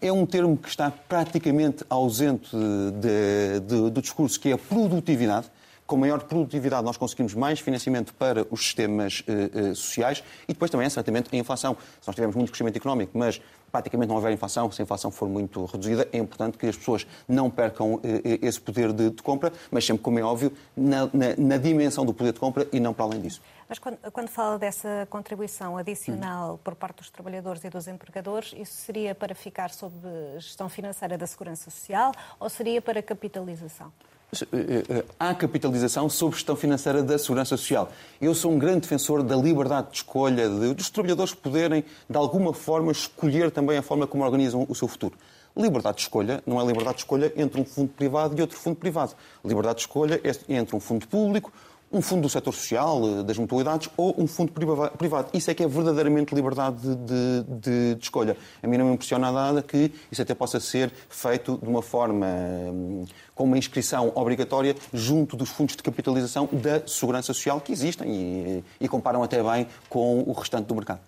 é 0.00 0.12
um 0.12 0.26
termo 0.26 0.56
que 0.56 0.68
está 0.68 0.90
praticamente 0.90 1.84
ausente 1.88 2.50
de, 2.54 3.60
de, 3.60 3.90
do 3.90 4.00
discurso, 4.00 4.38
que 4.38 4.50
é 4.50 4.52
a 4.52 4.58
produtividade. 4.58 5.50
Com 5.86 5.96
maior 5.96 6.24
produtividade, 6.24 6.84
nós 6.84 6.96
conseguimos 6.96 7.32
mais 7.32 7.60
financiamento 7.60 8.12
para 8.14 8.44
os 8.50 8.60
sistemas 8.60 9.20
uh, 9.20 9.70
uh, 9.70 9.74
sociais 9.76 10.22
e 10.48 10.52
depois 10.52 10.68
também, 10.68 10.90
certamente, 10.90 11.28
a 11.32 11.36
inflação. 11.36 11.76
Se 12.00 12.08
nós 12.08 12.14
tivermos 12.16 12.34
muito 12.34 12.50
crescimento 12.50 12.76
económico, 12.76 13.16
mas 13.16 13.40
praticamente 13.70 14.08
não 14.08 14.16
houver 14.16 14.32
inflação, 14.32 14.70
se 14.72 14.82
a 14.82 14.84
inflação 14.84 15.12
for 15.12 15.28
muito 15.28 15.64
reduzida, 15.64 16.08
é 16.12 16.18
importante 16.18 16.58
que 16.58 16.66
as 16.66 16.76
pessoas 16.76 17.06
não 17.28 17.48
percam 17.48 17.94
uh, 17.94 18.02
esse 18.42 18.60
poder 18.60 18.92
de, 18.92 19.10
de, 19.10 19.22
compra, 19.22 19.52
mas 19.70 19.86
sempre, 19.86 20.02
como 20.02 20.18
é 20.18 20.22
óbvio, 20.22 20.52
na, 20.76 21.08
na, 21.12 21.36
na 21.38 21.56
dimensão 21.56 22.04
do 22.04 22.12
poder 22.12 22.32
de 22.32 22.40
compra 22.40 22.66
e 22.72 22.80
não 22.80 22.92
para 22.92 23.04
além 23.04 23.20
disso. 23.20 23.40
Mas 23.68 23.78
quando, 23.78 23.98
quando 24.12 24.28
fala 24.28 24.58
dessa 24.58 25.06
contribuição 25.10 25.76
adicional 25.76 26.54
hum. 26.54 26.58
por 26.62 26.74
parte 26.74 26.98
dos 26.98 27.10
trabalhadores 27.10 27.64
e 27.64 27.70
dos 27.70 27.88
empregadores, 27.88 28.54
isso 28.56 28.74
seria 28.74 29.14
para 29.14 29.34
ficar 29.34 29.70
sob 29.70 29.94
gestão 30.38 30.68
financeira 30.68 31.18
da 31.18 31.26
Segurança 31.26 31.70
Social 31.70 32.12
ou 32.38 32.48
seria 32.48 32.80
para 32.80 33.02
capitalização? 33.02 33.92
Eh, 34.32 34.84
eh, 34.88 35.04
há 35.18 35.34
capitalização 35.34 36.08
sob 36.08 36.34
gestão 36.34 36.56
financeira 36.56 37.02
da 37.02 37.18
Segurança 37.18 37.56
Social. 37.56 37.90
Eu 38.20 38.34
sou 38.34 38.52
um 38.52 38.58
grande 38.58 38.80
defensor 38.80 39.22
da 39.22 39.36
liberdade 39.36 39.90
de 39.90 39.96
escolha, 39.98 40.48
de, 40.48 40.74
dos 40.74 40.90
trabalhadores 40.90 41.32
poderem, 41.32 41.84
de 42.08 42.16
alguma 42.16 42.52
forma, 42.52 42.90
escolher 42.90 43.50
também 43.50 43.78
a 43.78 43.82
forma 43.82 44.06
como 44.06 44.24
organizam 44.24 44.66
o 44.68 44.74
seu 44.74 44.88
futuro. 44.88 45.16
Liberdade 45.56 45.96
de 45.96 46.02
escolha 46.02 46.42
não 46.44 46.60
é 46.60 46.66
liberdade 46.66 46.96
de 46.96 47.02
escolha 47.02 47.32
entre 47.36 47.60
um 47.60 47.64
fundo 47.64 47.88
privado 47.88 48.36
e 48.36 48.40
outro 48.42 48.58
fundo 48.58 48.76
privado. 48.76 49.14
Liberdade 49.44 49.76
de 49.76 49.82
escolha 49.82 50.20
é 50.22 50.54
entre 50.54 50.76
um 50.76 50.80
fundo 50.80 51.06
público, 51.06 51.52
um 51.92 52.02
fundo 52.02 52.22
do 52.22 52.28
setor 52.28 52.52
social, 52.52 53.00
eh, 53.20 53.22
das 53.22 53.38
mutualidades, 53.38 53.88
ou 53.96 54.14
um 54.18 54.26
fundo 54.26 54.52
privado. 54.52 55.28
Isso 55.32 55.50
é 55.50 55.54
que 55.54 55.62
é 55.62 55.68
verdadeiramente 55.68 56.34
liberdade 56.34 56.76
de, 56.80 56.96
de, 56.96 57.94
de, 57.94 58.02
escolha. 58.02 58.36
A 58.62 58.66
mim 58.66 58.76
não 58.76 58.86
me 58.86 58.94
impressiona 58.94 59.30
nada 59.30 59.62
que 59.62 59.92
isso 60.10 60.20
até 60.20 60.34
possa 60.34 60.60
ser 60.60 60.92
feito 61.08 61.58
de 61.62 61.68
uma 61.68 61.82
forma 61.82 62.26
hum, 62.26 63.04
com 63.34 63.44
uma 63.44 63.58
inscrição 63.58 64.12
obrigatória 64.14 64.74
junto 64.92 65.36
dos 65.36 65.50
fundos 65.50 65.76
de 65.76 65.82
capitalização 65.82 66.48
da 66.52 66.86
segurança 66.86 67.32
social 67.32 67.60
que 67.60 67.72
existem 67.72 68.10
e, 68.10 68.64
e 68.80 68.88
comparam 68.88 69.22
até 69.22 69.42
bem 69.42 69.66
com 69.88 70.22
o 70.26 70.32
restante 70.32 70.66
do 70.66 70.74
mercado. 70.74 71.00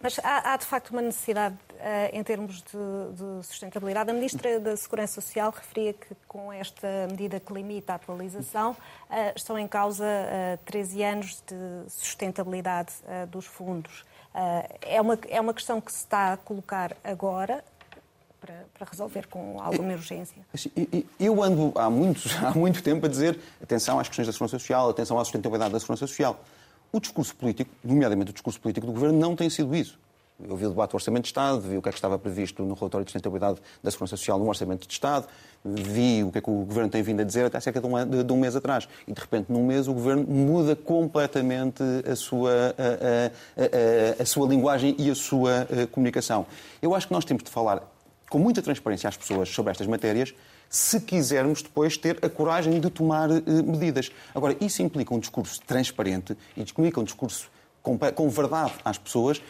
Mas 0.00 0.18
há, 0.22 0.52
há 0.52 0.56
de 0.56 0.64
facto 0.66 0.90
uma 0.90 1.02
necessidade 1.02 1.54
uh, 1.54 2.16
em 2.16 2.22
termos 2.22 2.62
de, 2.62 3.40
de, 3.42 3.46
sustentabilidade. 3.46 4.10
A 4.10 4.12
Ministra 4.12 4.60
da 4.60 4.76
Segurança 4.76 5.20
Social 5.20 5.50
referia 5.50 5.92
que 5.92 6.14
com 6.28 6.52
esta 6.52 6.86
medida 7.10 7.40
que 7.40 7.52
limita 7.52 7.92
a 7.92 7.96
atualização 7.96 8.72
uh, 8.72 8.76
estão 9.34 9.58
em 9.58 9.66
causa 9.66 10.04
uh, 10.04 10.58
13 10.64 11.02
anos 11.02 11.42
de 11.46 11.90
sustentabilidade 11.90 12.92
dos 13.30 13.46
fundos. 13.46 14.04
é, 14.82 15.00
uma, 15.00 15.18
é 15.28 15.40
uma 15.40 15.54
questão 15.54 15.80
que 15.80 15.90
se 15.90 15.98
está 15.98 16.34
a 16.34 16.36
colocar 16.36 16.96
agora, 17.02 17.64
para, 18.40 18.66
para, 18.78 18.88
resolver 18.90 19.26
com 19.26 19.60
alguma 19.60 19.92
urgência? 19.92 20.36
Assim, 20.52 20.70
eu 21.18 21.42
ando 21.42 21.72
há 21.74 21.90
muito, 21.90 22.20
há 22.44 22.52
muito 22.52 22.82
tempo 22.82 23.06
a 23.06 23.08
dizer 23.08 23.38
atenção 23.62 23.98
às 23.98 24.08
questões 24.08 24.26
da 24.26 24.32
segurança 24.32 24.58
social, 24.58 24.90
atenção 24.90 25.18
à 25.18 25.24
sustentabilidade 25.24 25.72
da 25.72 25.80
segurança 25.80 26.06
social. 26.06 26.38
O 26.96 27.00
discurso 27.00 27.36
político, 27.36 27.70
nomeadamente 27.84 28.30
o 28.30 28.32
discurso 28.32 28.58
político 28.58 28.86
do 28.86 28.92
Governo, 28.94 29.18
não 29.18 29.36
tem 29.36 29.50
sido 29.50 29.76
isso. 29.76 29.98
Eu 30.42 30.56
vi 30.56 30.64
o 30.64 30.70
debate 30.70 30.92
do 30.92 30.94
Orçamento 30.94 31.24
de 31.24 31.28
Estado, 31.28 31.60
vi 31.60 31.76
o 31.76 31.82
que 31.82 31.90
é 31.90 31.92
que 31.92 31.98
estava 31.98 32.18
previsto 32.18 32.62
no 32.62 32.72
relatório 32.72 33.04
de 33.04 33.10
sustentabilidade 33.10 33.60
da 33.82 33.90
Segurança 33.90 34.16
Social 34.16 34.38
no 34.38 34.48
Orçamento 34.48 34.86
de 34.86 34.94
Estado, 34.94 35.26
vi 35.62 36.24
o 36.24 36.32
que 36.32 36.38
é 36.38 36.40
que 36.40 36.48
o 36.48 36.64
Governo 36.64 36.88
tem 36.88 37.02
vindo 37.02 37.20
a 37.20 37.22
dizer 37.22 37.44
até 37.44 37.60
cerca 37.60 37.82
de 37.82 37.86
um, 37.86 38.24
de, 38.24 38.32
um 38.32 38.38
mês 38.38 38.56
atrás. 38.56 38.88
E, 39.06 39.12
de 39.12 39.20
repente, 39.20 39.52
num 39.52 39.66
mês, 39.66 39.88
o 39.88 39.92
Governo 39.92 40.24
muda 40.26 40.74
completamente 40.74 41.82
a 42.10 42.16
sua, 42.16 42.50
a, 42.78 43.60
a, 43.60 44.20
a, 44.20 44.22
a 44.22 44.24
sua 44.24 44.48
linguagem 44.48 44.96
e 44.98 45.10
a 45.10 45.14
sua 45.14 45.66
eh, 45.70 45.84
comunicação. 45.92 46.46
Eu 46.80 46.94
acho 46.94 47.08
que 47.08 47.12
nós 47.12 47.26
temos 47.26 47.42
de 47.44 47.50
falar 47.50 47.82
com 48.30 48.38
muita 48.38 48.62
transparência 48.62 49.06
às 49.06 49.18
pessoas 49.18 49.50
sobre 49.50 49.70
estas 49.70 49.86
matérias, 49.86 50.34
se 50.68 51.00
quisermos 51.00 51.62
depois 51.62 51.96
ter 51.96 52.18
a 52.22 52.28
coragem 52.28 52.80
de 52.80 52.90
tomar 52.90 53.30
uh, 53.30 53.42
medidas. 53.64 54.10
Agora, 54.34 54.56
isso 54.60 54.82
implica 54.82 55.14
um 55.14 55.18
discurso 55.18 55.60
transparente 55.66 56.36
e 56.56 56.62
implica 56.62 57.00
um 57.00 57.04
discurso 57.04 57.50
com, 57.82 57.98
com 57.98 58.28
verdade 58.28 58.72
às 58.84 58.98
pessoas 58.98 59.40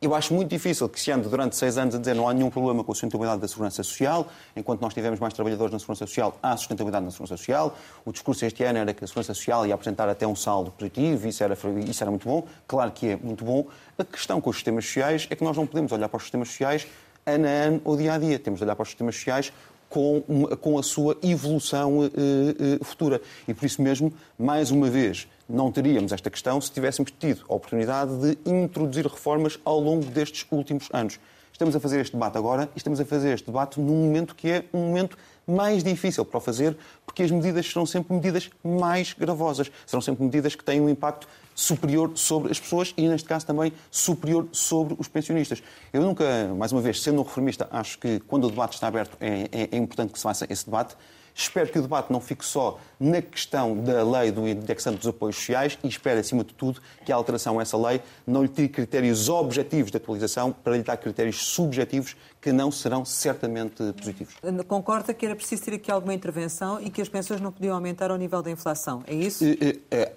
eu 0.00 0.14
acho 0.14 0.34
muito 0.34 0.50
difícil 0.50 0.88
que 0.90 1.00
se 1.00 1.10
ande 1.10 1.26
durante 1.28 1.56
seis 1.56 1.78
anos 1.78 1.94
a 1.94 1.98
dizer 1.98 2.14
não 2.14 2.28
há 2.28 2.34
nenhum 2.34 2.50
problema 2.50 2.84
com 2.84 2.92
a 2.92 2.94
sustentabilidade 2.94 3.40
da 3.40 3.48
segurança 3.48 3.82
social, 3.82 4.28
enquanto 4.54 4.82
nós 4.82 4.92
tivermos 4.92 5.18
mais 5.18 5.32
trabalhadores 5.32 5.72
na 5.72 5.78
segurança 5.78 6.06
social, 6.06 6.38
há 6.42 6.54
sustentabilidade 6.56 7.06
na 7.06 7.10
segurança 7.10 7.36
social. 7.38 7.76
O 8.04 8.12
discurso 8.12 8.44
este 8.44 8.62
ano 8.62 8.78
era 8.78 8.92
que 8.92 9.02
a 9.02 9.06
segurança 9.06 9.32
social 9.32 9.66
ia 9.66 9.74
apresentar 9.74 10.06
até 10.08 10.26
um 10.26 10.36
saldo 10.36 10.70
positivo, 10.70 11.26
isso 11.26 11.42
era, 11.42 11.56
isso 11.88 12.04
era 12.04 12.10
muito 12.10 12.28
bom. 12.28 12.46
Claro 12.68 12.92
que 12.92 13.08
é 13.08 13.16
muito 13.16 13.44
bom. 13.44 13.66
A 13.98 14.04
questão 14.04 14.40
com 14.40 14.50
os 14.50 14.56
sistemas 14.56 14.84
sociais 14.84 15.26
é 15.30 15.34
que 15.34 15.42
nós 15.42 15.56
não 15.56 15.66
podemos 15.66 15.90
olhar 15.92 16.08
para 16.08 16.18
os 16.18 16.24
sistemas 16.24 16.48
sociais 16.48 16.86
ano 17.24 17.46
a 17.46 17.50
ano 17.50 17.80
ou 17.82 17.96
dia 17.96 18.12
a 18.12 18.18
dia. 18.18 18.38
Temos 18.38 18.58
de 18.58 18.64
olhar 18.64 18.76
para 18.76 18.82
os 18.82 18.88
sistemas 18.90 19.14
sociais 19.16 19.50
com, 19.96 20.20
com 20.60 20.78
a 20.78 20.82
sua 20.82 21.16
evolução 21.22 22.00
uh, 22.00 22.04
uh, 22.04 22.84
futura. 22.84 23.18
E 23.48 23.54
por 23.54 23.64
isso 23.64 23.80
mesmo, 23.80 24.12
mais 24.38 24.70
uma 24.70 24.90
vez, 24.90 25.26
não 25.48 25.72
teríamos 25.72 26.12
esta 26.12 26.28
questão 26.28 26.60
se 26.60 26.70
tivéssemos 26.70 27.10
tido 27.18 27.46
a 27.48 27.54
oportunidade 27.54 28.12
de 28.18 28.38
introduzir 28.44 29.06
reformas 29.06 29.58
ao 29.64 29.80
longo 29.80 30.04
destes 30.04 30.46
últimos 30.50 30.90
anos. 30.92 31.18
Estamos 31.50 31.74
a 31.74 31.80
fazer 31.80 32.00
este 32.00 32.12
debate 32.12 32.36
agora 32.36 32.68
e 32.74 32.76
estamos 32.76 33.00
a 33.00 33.06
fazer 33.06 33.32
este 33.32 33.46
debate 33.46 33.80
num 33.80 34.04
momento 34.04 34.34
que 34.34 34.50
é 34.50 34.64
um 34.70 34.80
momento 34.80 35.16
mais 35.46 35.82
difícil 35.82 36.26
para 36.26 36.36
o 36.36 36.40
fazer, 36.42 36.76
porque 37.06 37.22
as 37.22 37.30
medidas 37.30 37.66
serão 37.66 37.86
sempre 37.86 38.12
medidas 38.12 38.50
mais 38.62 39.14
gravosas, 39.14 39.72
serão 39.86 40.02
sempre 40.02 40.22
medidas 40.22 40.54
que 40.54 40.62
têm 40.62 40.78
um 40.78 40.90
impacto 40.90 41.26
superior 41.56 42.12
sobre 42.14 42.52
as 42.52 42.60
pessoas 42.60 42.92
e, 42.98 43.08
neste 43.08 43.26
caso, 43.26 43.46
também 43.46 43.72
superior 43.90 44.46
sobre 44.52 44.94
os 44.98 45.08
pensionistas. 45.08 45.62
Eu 45.90 46.02
nunca, 46.02 46.54
mais 46.54 46.70
uma 46.70 46.82
vez, 46.82 47.02
sendo 47.02 47.20
um 47.20 47.24
reformista, 47.24 47.66
acho 47.72 47.98
que 47.98 48.20
quando 48.20 48.44
o 48.44 48.50
debate 48.50 48.74
está 48.74 48.86
aberto 48.86 49.16
é, 49.18 49.48
é, 49.50 49.68
é 49.72 49.76
importante 49.76 50.12
que 50.12 50.18
se 50.18 50.22
faça 50.22 50.46
esse 50.50 50.66
debate. 50.66 50.94
Espero 51.38 51.68
que 51.68 51.78
o 51.78 51.82
debate 51.82 52.10
não 52.10 52.18
fique 52.18 52.42
só 52.42 52.78
na 52.98 53.20
questão 53.20 53.76
da 53.76 54.02
lei 54.02 54.32
do 54.32 54.48
indexante 54.48 54.96
dos 54.96 55.06
apoios 55.06 55.36
sociais 55.36 55.78
e 55.84 55.88
espero, 55.88 56.18
acima 56.18 56.42
de 56.42 56.54
tudo, 56.54 56.80
que 57.04 57.12
a 57.12 57.14
alteração 57.14 57.58
a 57.58 57.62
essa 57.62 57.76
lei 57.76 58.00
não 58.26 58.42
lhe 58.42 58.48
tire 58.48 58.70
critérios 58.70 59.28
objetivos 59.28 59.90
de 59.90 59.98
atualização 59.98 60.50
para 60.50 60.78
lhe 60.78 60.82
dar 60.82 60.96
critérios 60.96 61.36
subjetivos 61.48 62.16
que 62.40 62.50
não 62.52 62.70
serão 62.70 63.04
certamente 63.04 63.82
positivos. 63.92 64.34
Concorda 64.66 65.12
que 65.12 65.26
era 65.26 65.36
preciso 65.36 65.62
ter 65.64 65.74
aqui 65.74 65.90
alguma 65.90 66.14
intervenção 66.14 66.80
e 66.80 66.88
que 66.88 67.02
as 67.02 67.08
pensões 67.08 67.38
não 67.38 67.52
podiam 67.52 67.74
aumentar 67.74 68.10
ao 68.10 68.16
nível 68.16 68.40
da 68.40 68.50
inflação, 68.50 69.02
é 69.06 69.14
isso? 69.14 69.44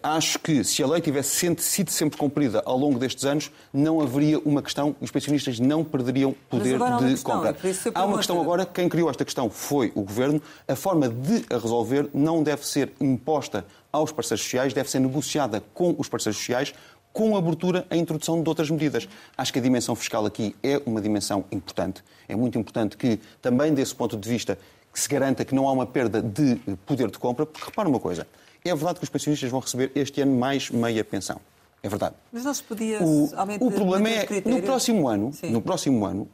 Acho 0.01 0.39
que 0.39 0.63
se 0.63 0.81
a 0.81 0.87
lei 0.87 1.01
tivesse 1.01 1.51
sido 1.57 1.89
sempre 1.89 2.17
cumprida 2.17 2.63
ao 2.65 2.77
longo 2.77 2.97
destes 2.97 3.25
anos, 3.25 3.51
não 3.73 3.99
haveria 3.99 4.39
uma 4.39 4.61
questão 4.61 4.95
e 5.01 5.03
os 5.03 5.11
pensionistas 5.11 5.59
não 5.59 5.83
perderiam 5.83 6.33
poder 6.49 6.79
de 6.79 7.09
questão, 7.09 7.35
compra. 7.35 7.57
Há 7.93 8.05
uma 8.05 8.17
questão 8.17 8.39
agora, 8.39 8.65
quem 8.65 8.87
criou 8.87 9.09
esta 9.09 9.25
questão 9.25 9.49
foi 9.49 9.91
o 9.95 10.01
Governo. 10.01 10.41
A 10.65 10.77
forma 10.77 11.08
de 11.09 11.45
a 11.53 11.57
resolver 11.57 12.09
não 12.13 12.43
deve 12.43 12.65
ser 12.65 12.91
imposta 12.99 13.65
aos 13.91 14.11
parceiros 14.11 14.43
sociais, 14.43 14.73
deve 14.73 14.89
ser 14.89 14.99
negociada 14.99 15.63
com 15.73 15.95
os 15.97 16.07
parceiros 16.07 16.37
sociais, 16.37 16.73
com 17.11 17.35
abertura 17.35 17.85
à 17.89 17.95
introdução 17.95 18.41
de 18.41 18.47
outras 18.47 18.69
medidas. 18.69 19.07
Acho 19.37 19.51
que 19.51 19.59
a 19.59 19.61
dimensão 19.61 19.95
fiscal 19.95 20.25
aqui 20.25 20.55
é 20.61 20.81
uma 20.85 21.01
dimensão 21.01 21.43
importante. 21.51 22.03
É 22.27 22.35
muito 22.35 22.57
importante 22.57 22.95
que, 22.95 23.19
também 23.41 23.73
desse 23.73 23.95
ponto 23.95 24.15
de 24.15 24.29
vista, 24.29 24.57
que 24.93 24.99
se 24.99 25.09
garanta 25.09 25.43
que 25.43 25.53
não 25.53 25.67
há 25.67 25.71
uma 25.71 25.85
perda 25.85 26.21
de 26.21 26.55
poder 26.85 27.09
de 27.09 27.17
compra, 27.17 27.45
porque 27.45 27.65
repara 27.65 27.89
uma 27.89 27.99
coisa, 27.99 28.27
é 28.63 28.75
verdade 28.75 28.99
que 28.99 29.03
os 29.03 29.09
pensionistas 29.09 29.49
vão 29.49 29.59
receber 29.59 29.91
este 29.95 30.21
ano 30.21 30.37
mais 30.37 30.69
meia 30.69 31.03
pensão. 31.03 31.39
É 31.81 31.87
verdade. 31.87 32.15
Mas 32.31 32.43
não 32.43 32.53
se 32.53 32.61
podia 32.61 33.01
o, 33.01 33.25
o 33.61 33.71
problema 33.71 34.09
é, 34.09 34.27
no 34.45 34.61
próximo 34.61 35.07
ano, 35.07 35.31
no 35.43 35.61
próximo 35.61 36.05
ano, 36.05 36.27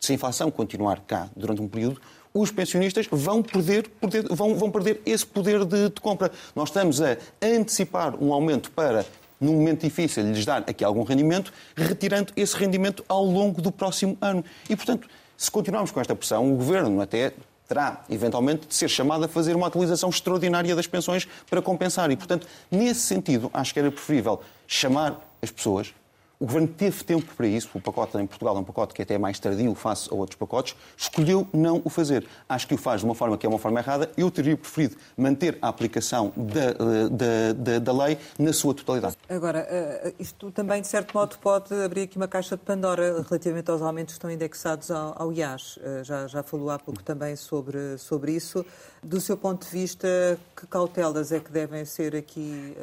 se 0.00 0.12
a 0.12 0.14
inflação 0.14 0.50
continuar 0.50 1.00
cá 1.00 1.28
durante 1.36 1.62
um 1.62 1.68
período, 1.68 2.00
os 2.36 2.50
pensionistas 2.50 3.06
vão 3.10 3.40
perder, 3.40 3.88
perder 3.88 4.26
vão, 4.28 4.56
vão 4.56 4.68
perder 4.68 5.00
esse 5.06 5.24
poder 5.24 5.64
de, 5.64 5.88
de, 5.88 6.00
compra. 6.00 6.32
Nós 6.54 6.68
estamos 6.68 7.00
a 7.00 7.16
antecipar 7.40 8.20
um 8.20 8.32
aumento 8.32 8.72
para 8.72 9.06
num 9.40 9.54
momento 9.54 9.82
difícil, 9.82 10.24
lhes 10.24 10.44
dar 10.44 10.64
aqui 10.66 10.82
algum 10.82 11.04
rendimento, 11.04 11.52
retirando 11.76 12.32
esse 12.36 12.56
rendimento 12.56 13.04
ao 13.08 13.24
longo 13.24 13.62
do 13.62 13.70
próximo 13.70 14.18
ano. 14.20 14.44
E, 14.68 14.74
portanto, 14.74 15.08
se 15.36 15.48
continuarmos 15.48 15.92
com 15.92 16.00
esta 16.00 16.14
pressão, 16.16 16.52
o 16.52 16.56
Governo 16.56 17.00
até 17.00 17.32
terá, 17.68 18.02
eventualmente, 18.10 18.66
de 18.66 18.74
ser 18.74 18.88
chamado 18.88 19.24
a 19.24 19.28
fazer 19.28 19.54
uma 19.54 19.68
atualização 19.68 20.08
extraordinária 20.08 20.74
das 20.74 20.86
pensões 20.86 21.28
para 21.48 21.62
compensar. 21.62 22.10
E, 22.10 22.16
portanto, 22.16 22.48
nesse 22.70 23.00
sentido, 23.00 23.48
acho 23.52 23.72
que 23.72 23.78
era 23.78 23.90
preferível 23.92 24.40
chamar 24.66 25.20
as 25.40 25.50
pessoas, 25.50 25.94
o 26.38 26.46
Governo 26.46 26.68
teve 26.68 27.04
tempo 27.04 27.34
para 27.36 27.46
isso. 27.46 27.70
O 27.74 27.80
pacote 27.80 28.18
em 28.18 28.26
Portugal 28.26 28.56
é 28.56 28.60
um 28.60 28.64
pacote 28.64 28.92
que 28.92 29.02
é 29.02 29.04
até 29.04 29.14
é 29.14 29.18
mais 29.18 29.38
tardio 29.38 29.74
face 29.74 30.08
a 30.10 30.14
outros 30.14 30.36
pacotes. 30.36 30.74
Escolheu 30.96 31.46
não 31.52 31.80
o 31.84 31.90
fazer. 31.90 32.26
Acho 32.48 32.66
que 32.66 32.74
o 32.74 32.76
faz 32.76 33.00
de 33.00 33.06
uma 33.06 33.14
forma 33.14 33.38
que 33.38 33.46
é 33.46 33.48
uma 33.48 33.58
forma 33.58 33.78
errada. 33.78 34.10
Eu 34.16 34.30
teria 34.30 34.56
preferido 34.56 34.96
manter 35.16 35.56
a 35.62 35.68
aplicação 35.68 36.32
da, 36.36 36.72
da, 37.08 37.52
da, 37.52 37.78
da 37.78 38.04
lei 38.04 38.18
na 38.38 38.52
sua 38.52 38.74
totalidade. 38.74 39.16
Agora, 39.28 39.66
eh, 39.70 40.14
isto 40.18 40.50
também, 40.50 40.82
de 40.82 40.88
certo 40.88 41.14
modo, 41.14 41.38
pode 41.38 41.72
abrir 41.74 42.02
aqui 42.02 42.16
uma 42.16 42.28
caixa 42.28 42.56
de 42.56 42.62
Pandora 42.62 43.24
relativamente 43.28 43.70
aos 43.70 43.80
aumentos 43.80 44.14
que 44.14 44.18
estão 44.18 44.30
indexados 44.30 44.90
ao, 44.90 45.22
ao 45.22 45.32
IAS. 45.32 45.78
Eh, 45.82 46.02
já, 46.04 46.26
já 46.26 46.42
falou 46.42 46.70
há 46.70 46.78
pouco 46.78 47.02
também 47.02 47.36
sobre, 47.36 47.96
sobre 47.98 48.32
isso. 48.32 48.66
Do 49.02 49.20
seu 49.20 49.36
ponto 49.36 49.64
de 49.64 49.70
vista, 49.70 50.08
que 50.56 50.66
cautelas 50.66 51.30
é 51.30 51.38
que 51.38 51.52
devem 51.52 51.84
ser 51.84 52.16
aqui 52.16 52.74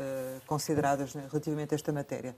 consideradas 0.45 1.16
né, 1.16 1.24
relativamente 1.30 1.74
a 1.74 1.76
esta 1.76 1.91
matéria? 1.91 2.36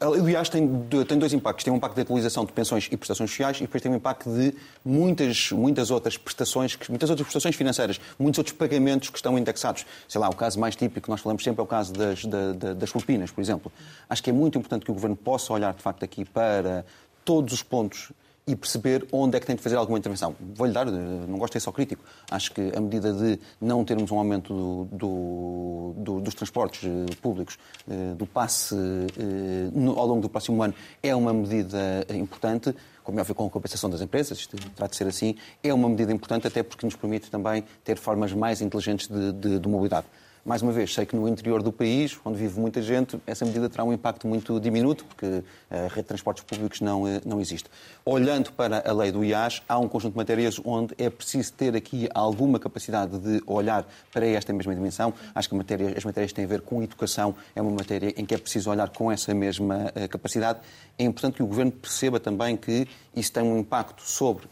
A 0.00 0.08
lei 0.08 0.20
do 0.20 0.30
IAS 0.30 0.48
tem, 0.48 0.68
tem, 1.06 1.18
dois 1.18 1.32
impactos. 1.32 1.64
Tem 1.64 1.72
um 1.72 1.76
impacto 1.76 1.94
de 1.94 2.02
atualização 2.02 2.44
de 2.44 2.52
pensões 2.52 2.88
e 2.90 2.96
prestações 2.96 3.30
sociais 3.30 3.56
e 3.58 3.60
depois 3.60 3.82
tem 3.82 3.90
um 3.90 3.96
impacto 3.96 4.30
de 4.30 4.54
muitas, 4.84 5.50
muitas 5.52 5.90
outras 5.90 6.16
prestações, 6.16 6.76
muitas 6.88 7.10
outras 7.10 7.26
prestações 7.26 7.56
financeiras, 7.56 8.00
muitos 8.18 8.38
outros 8.38 8.56
pagamentos 8.56 9.10
que 9.10 9.16
estão 9.16 9.38
indexados. 9.38 9.86
Sei 10.08 10.20
lá, 10.20 10.28
o 10.28 10.34
caso 10.34 10.58
mais 10.58 10.76
típico 10.76 11.02
que 11.02 11.10
nós 11.10 11.20
falamos 11.20 11.42
sempre 11.42 11.60
é 11.60 11.64
o 11.64 11.66
caso 11.66 11.92
das, 11.92 12.24
das, 12.24 12.76
das 12.76 12.92
propinas, 12.92 13.30
por 13.30 13.40
exemplo. 13.40 13.72
Acho 14.08 14.22
que 14.22 14.30
é 14.30 14.32
muito 14.32 14.58
importante 14.58 14.84
que 14.84 14.90
o 14.90 14.94
Governo 14.94 15.16
possa 15.16 15.52
olhar, 15.52 15.74
de 15.74 15.82
facto, 15.82 16.04
aqui 16.04 16.24
para 16.24 16.84
todos 17.24 17.52
os 17.52 17.62
pontos 17.62 18.12
e 18.48 18.56
perceber 18.56 19.06
onde 19.12 19.36
é 19.36 19.40
que 19.40 19.46
tem 19.46 19.54
de 19.54 19.60
fazer 19.60 19.76
alguma 19.76 19.98
intervenção. 19.98 20.34
Vou-lhe 20.54 20.72
dar, 20.72 20.86
não 20.86 21.38
gosto 21.38 21.52
de 21.52 21.60
ser 21.60 21.64
só 21.64 21.70
crítico. 21.70 22.02
Acho 22.30 22.50
que 22.52 22.72
a 22.74 22.80
medida 22.80 23.12
de 23.12 23.38
não 23.60 23.84
termos 23.84 24.10
um 24.10 24.18
aumento 24.18 24.88
do, 24.90 25.92
do, 25.94 26.20
dos 26.22 26.34
transportes 26.34 26.84
eh, 26.84 27.14
públicos, 27.20 27.58
eh, 27.86 28.14
do 28.14 28.26
passe 28.26 28.74
eh, 28.74 29.70
ao 29.94 30.06
longo 30.06 30.22
do 30.22 30.30
próximo 30.30 30.62
ano, 30.62 30.74
é 31.02 31.14
uma 31.14 31.32
medida 31.34 32.06
importante 32.14 32.74
como 33.04 33.18
é 33.18 33.22
óbvio, 33.22 33.34
com 33.34 33.46
a 33.46 33.50
compensação 33.50 33.88
das 33.88 34.02
empresas, 34.02 34.36
isto 34.36 34.54
terá 34.72 34.86
de 34.86 34.94
ser 34.94 35.06
assim, 35.06 35.34
é 35.62 35.72
uma 35.72 35.88
medida 35.88 36.12
importante 36.12 36.46
até 36.46 36.62
porque 36.62 36.84
nos 36.84 36.94
permite 36.94 37.30
também 37.30 37.64
ter 37.82 37.96
formas 37.96 38.34
mais 38.34 38.60
inteligentes 38.60 39.08
de, 39.08 39.32
de, 39.32 39.58
de 39.58 39.66
mobilidade. 39.66 40.06
Mais 40.48 40.62
uma 40.62 40.72
vez, 40.72 40.94
sei 40.94 41.04
que 41.04 41.14
no 41.14 41.28
interior 41.28 41.62
do 41.62 41.70
país, 41.70 42.18
onde 42.24 42.38
vive 42.38 42.58
muita 42.58 42.80
gente, 42.80 43.20
essa 43.26 43.44
medida 43.44 43.68
terá 43.68 43.84
um 43.84 43.92
impacto 43.92 44.26
muito 44.26 44.58
diminuto, 44.58 45.04
porque 45.04 45.44
a 45.70 45.82
rede 45.88 45.96
de 45.96 46.02
transportes 46.04 46.42
públicos 46.42 46.80
não, 46.80 47.06
eh, 47.06 47.20
não 47.22 47.38
existe. 47.38 47.68
Olhando 48.02 48.50
para 48.52 48.82
a 48.88 48.92
lei 48.94 49.12
do 49.12 49.22
IAS, 49.22 49.60
há 49.68 49.78
um 49.78 49.86
conjunto 49.86 50.12
de 50.12 50.16
matérias 50.16 50.58
onde 50.64 50.94
é 50.96 51.10
preciso 51.10 51.52
ter 51.52 51.76
aqui 51.76 52.08
alguma 52.14 52.58
capacidade 52.58 53.18
de 53.18 53.42
olhar 53.46 53.86
para 54.10 54.26
esta 54.26 54.50
mesma 54.54 54.74
dimensão. 54.74 55.12
Acho 55.34 55.50
que 55.50 55.54
matéria, 55.54 55.92
as 55.94 56.02
matérias 56.02 56.32
têm 56.32 56.46
a 56.46 56.48
ver 56.48 56.62
com 56.62 56.82
educação, 56.82 57.34
é 57.54 57.60
uma 57.60 57.72
matéria 57.72 58.14
em 58.16 58.24
que 58.24 58.34
é 58.34 58.38
preciso 58.38 58.70
olhar 58.70 58.88
com 58.88 59.12
essa 59.12 59.34
mesma 59.34 59.92
eh, 59.94 60.08
capacidade. 60.08 60.60
É 60.98 61.04
importante 61.04 61.34
que 61.34 61.42
o 61.42 61.46
Governo 61.46 61.72
perceba 61.72 62.18
também 62.18 62.56
que 62.56 62.88
isso 63.14 63.30
tem 63.30 63.42
um 63.42 63.58
impacto 63.58 64.02
sobre 64.02 64.48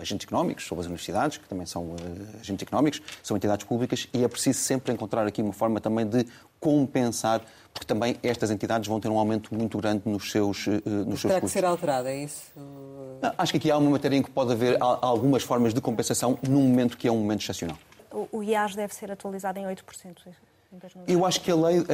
agentes 0.00 0.26
económicos, 0.26 0.66
sobre 0.66 0.80
as 0.80 0.86
universidades, 0.86 1.36
que 1.36 1.48
também 1.48 1.66
são 1.66 1.84
uh, 1.84 1.96
agentes 2.40 2.66
económicos, 2.66 3.02
são 3.22 3.36
entidades 3.36 3.66
públicas, 3.66 4.08
e 4.12 4.24
é 4.24 4.28
preciso 4.28 4.58
sempre 4.58 4.92
encontrar 4.92 5.26
aqui 5.26 5.42
uma 5.42 5.52
forma 5.52 5.80
também 5.80 6.06
de 6.06 6.26
compensar, 6.58 7.42
porque 7.72 7.86
também 7.86 8.16
estas 8.22 8.50
entidades 8.50 8.88
vão 8.88 8.98
ter 8.98 9.08
um 9.08 9.18
aumento 9.18 9.54
muito 9.54 9.78
grande 9.78 10.02
nos 10.06 10.30
seus, 10.30 10.66
uh, 10.66 10.70
nos 10.86 11.20
seus 11.20 11.22
Terá 11.22 11.40
custos. 11.40 11.52
que 11.52 11.60
ser 11.60 11.64
alterada, 11.64 12.10
é 12.10 12.24
isso? 12.24 12.52
Não, 12.56 13.34
acho 13.36 13.52
que 13.52 13.58
aqui 13.58 13.70
há 13.70 13.76
uma 13.76 13.90
matéria 13.90 14.16
em 14.16 14.22
que 14.22 14.30
pode 14.30 14.52
haver 14.52 14.76
algumas 14.80 15.42
formas 15.42 15.74
de 15.74 15.80
compensação 15.80 16.38
num 16.48 16.62
momento 16.62 16.96
que 16.96 17.06
é 17.06 17.12
um 17.12 17.18
momento 17.18 17.42
excepcional. 17.42 17.76
O, 18.10 18.42
IAS 18.42 18.74
deve 18.74 18.94
ser 18.94 19.12
atualizado 19.12 19.58
em 19.58 19.64
8%. 19.64 19.82
Eu 21.06 21.24
acho 21.24 21.40
que 21.40 21.50
a 21.50 21.56
lei, 21.56 21.84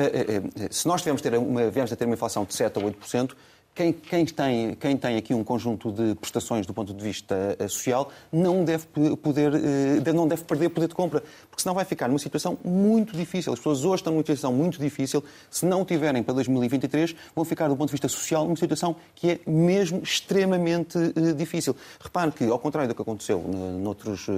se 0.70 0.86
nós 0.86 1.00
tivermos, 1.00 1.22
ter 1.22 1.36
uma, 1.36 1.70
viemos 1.70 1.92
a 1.92 1.96
ter 1.96 2.04
uma 2.04 2.14
inflação 2.14 2.44
de 2.44 2.54
7 2.54 2.78
a 2.78 2.82
8%, 2.82 3.32
quem, 3.74 3.92
quem, 3.92 4.24
tem, 4.24 4.74
quem 4.74 4.96
tem 4.96 5.16
aqui 5.16 5.34
um 5.34 5.42
conjunto 5.42 5.90
de 5.90 6.14
prestações 6.14 6.64
do 6.64 6.72
ponto 6.72 6.94
de 6.94 7.02
vista 7.02 7.56
eh, 7.58 7.66
social 7.66 8.10
não 8.32 8.64
deve, 8.64 8.86
poder, 9.20 9.52
eh, 9.52 10.12
não 10.12 10.28
deve 10.28 10.44
perder 10.44 10.68
poder 10.68 10.86
de 10.86 10.94
compra, 10.94 11.22
porque 11.50 11.60
senão 11.60 11.74
vai 11.74 11.84
ficar 11.84 12.06
numa 12.06 12.20
situação 12.20 12.56
muito 12.64 13.16
difícil. 13.16 13.52
As 13.52 13.58
pessoas 13.58 13.84
hoje 13.84 13.96
estão 13.96 14.12
numa 14.12 14.22
situação 14.22 14.52
muito 14.52 14.78
difícil. 14.78 15.24
Se 15.50 15.66
não 15.66 15.84
tiverem 15.84 16.22
para 16.22 16.34
2023, 16.34 17.16
vão 17.34 17.44
ficar, 17.44 17.66
do 17.66 17.76
ponto 17.76 17.88
de 17.88 17.92
vista 17.92 18.06
social, 18.06 18.44
numa 18.44 18.56
situação 18.56 18.94
que 19.12 19.30
é 19.30 19.40
mesmo 19.44 20.00
extremamente 20.04 20.96
eh, 20.96 21.32
difícil. 21.32 21.74
Repare 22.00 22.30
que, 22.30 22.44
ao 22.44 22.60
contrário 22.60 22.88
do 22.88 22.94
que 22.94 23.02
aconteceu 23.02 23.42
noutros, 23.80 24.28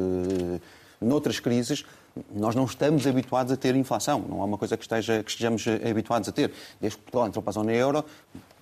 noutras 0.99 1.41
crises, 1.41 1.85
nós 2.35 2.55
não 2.55 2.65
estamos 2.65 3.07
habituados 3.07 3.53
a 3.53 3.57
ter 3.57 3.77
inflação. 3.77 4.25
Não 4.27 4.41
é 4.41 4.45
uma 4.45 4.57
coisa 4.57 4.79
que, 4.79 4.85
esteja, 4.85 5.23
que 5.23 5.31
estejamos 5.31 5.67
habituados 5.69 6.27
a 6.27 6.33
ter. 6.33 6.53
Desde 6.81 6.97
que 6.97 7.05
Portugal 7.05 7.29
entrou 7.29 7.43
para 7.43 7.51
a 7.51 7.53
zona 7.53 7.73
euro, 7.73 8.03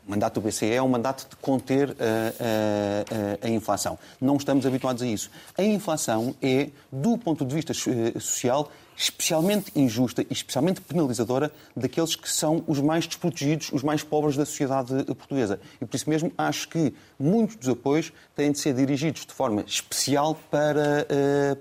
o 0.07 0.11
mandato 0.11 0.41
do 0.41 0.47
BCE 0.47 0.73
é 0.73 0.83
um 0.83 0.89
mandato 0.89 1.29
de 1.29 1.37
conter 1.37 1.91
a, 1.91 1.95
a, 1.95 3.45
a, 3.45 3.47
a, 3.47 3.51
inflação. 3.51 3.99
Não 4.21 4.37
estamos 4.37 4.67
habituados 4.67 5.03
a 5.03 5.07
isso. 5.07 5.31
A 5.57 5.63
inflação 5.63 6.35
é, 6.43 6.69
do 6.93 7.17
ponto 7.17 7.45
de 7.45 7.55
vista 7.55 7.73
social, 8.21 8.71
especialmente 8.97 9.73
injusta 9.75 10.23
e 10.23 10.33
especialmente 10.33 10.81
penalizadora 10.81 11.51
daqueles 11.75 12.15
que 12.15 12.31
são 12.31 12.63
os 12.67 12.81
mais 12.81 13.07
desprotegidos, 13.07 13.71
os 13.73 13.83
mais 13.83 14.03
pobres 14.03 14.37
da 14.37 14.45
sociedade 14.45 15.05
portuguesa. 15.15 15.59
E 15.81 15.87
por 15.87 15.97
isso 15.97 16.09
mesmo 16.09 16.31
acho 16.37 16.69
que 16.69 16.95
muitos 17.19 17.57
dos 17.57 17.69
apoios 17.71 18.13
têm 18.37 18.53
de 18.53 18.59
ser 18.59 18.75
dirigidos 18.75 19.25
de 19.25 19.33
forma 19.33 19.65
especial 19.67 20.39
para, 20.51 21.07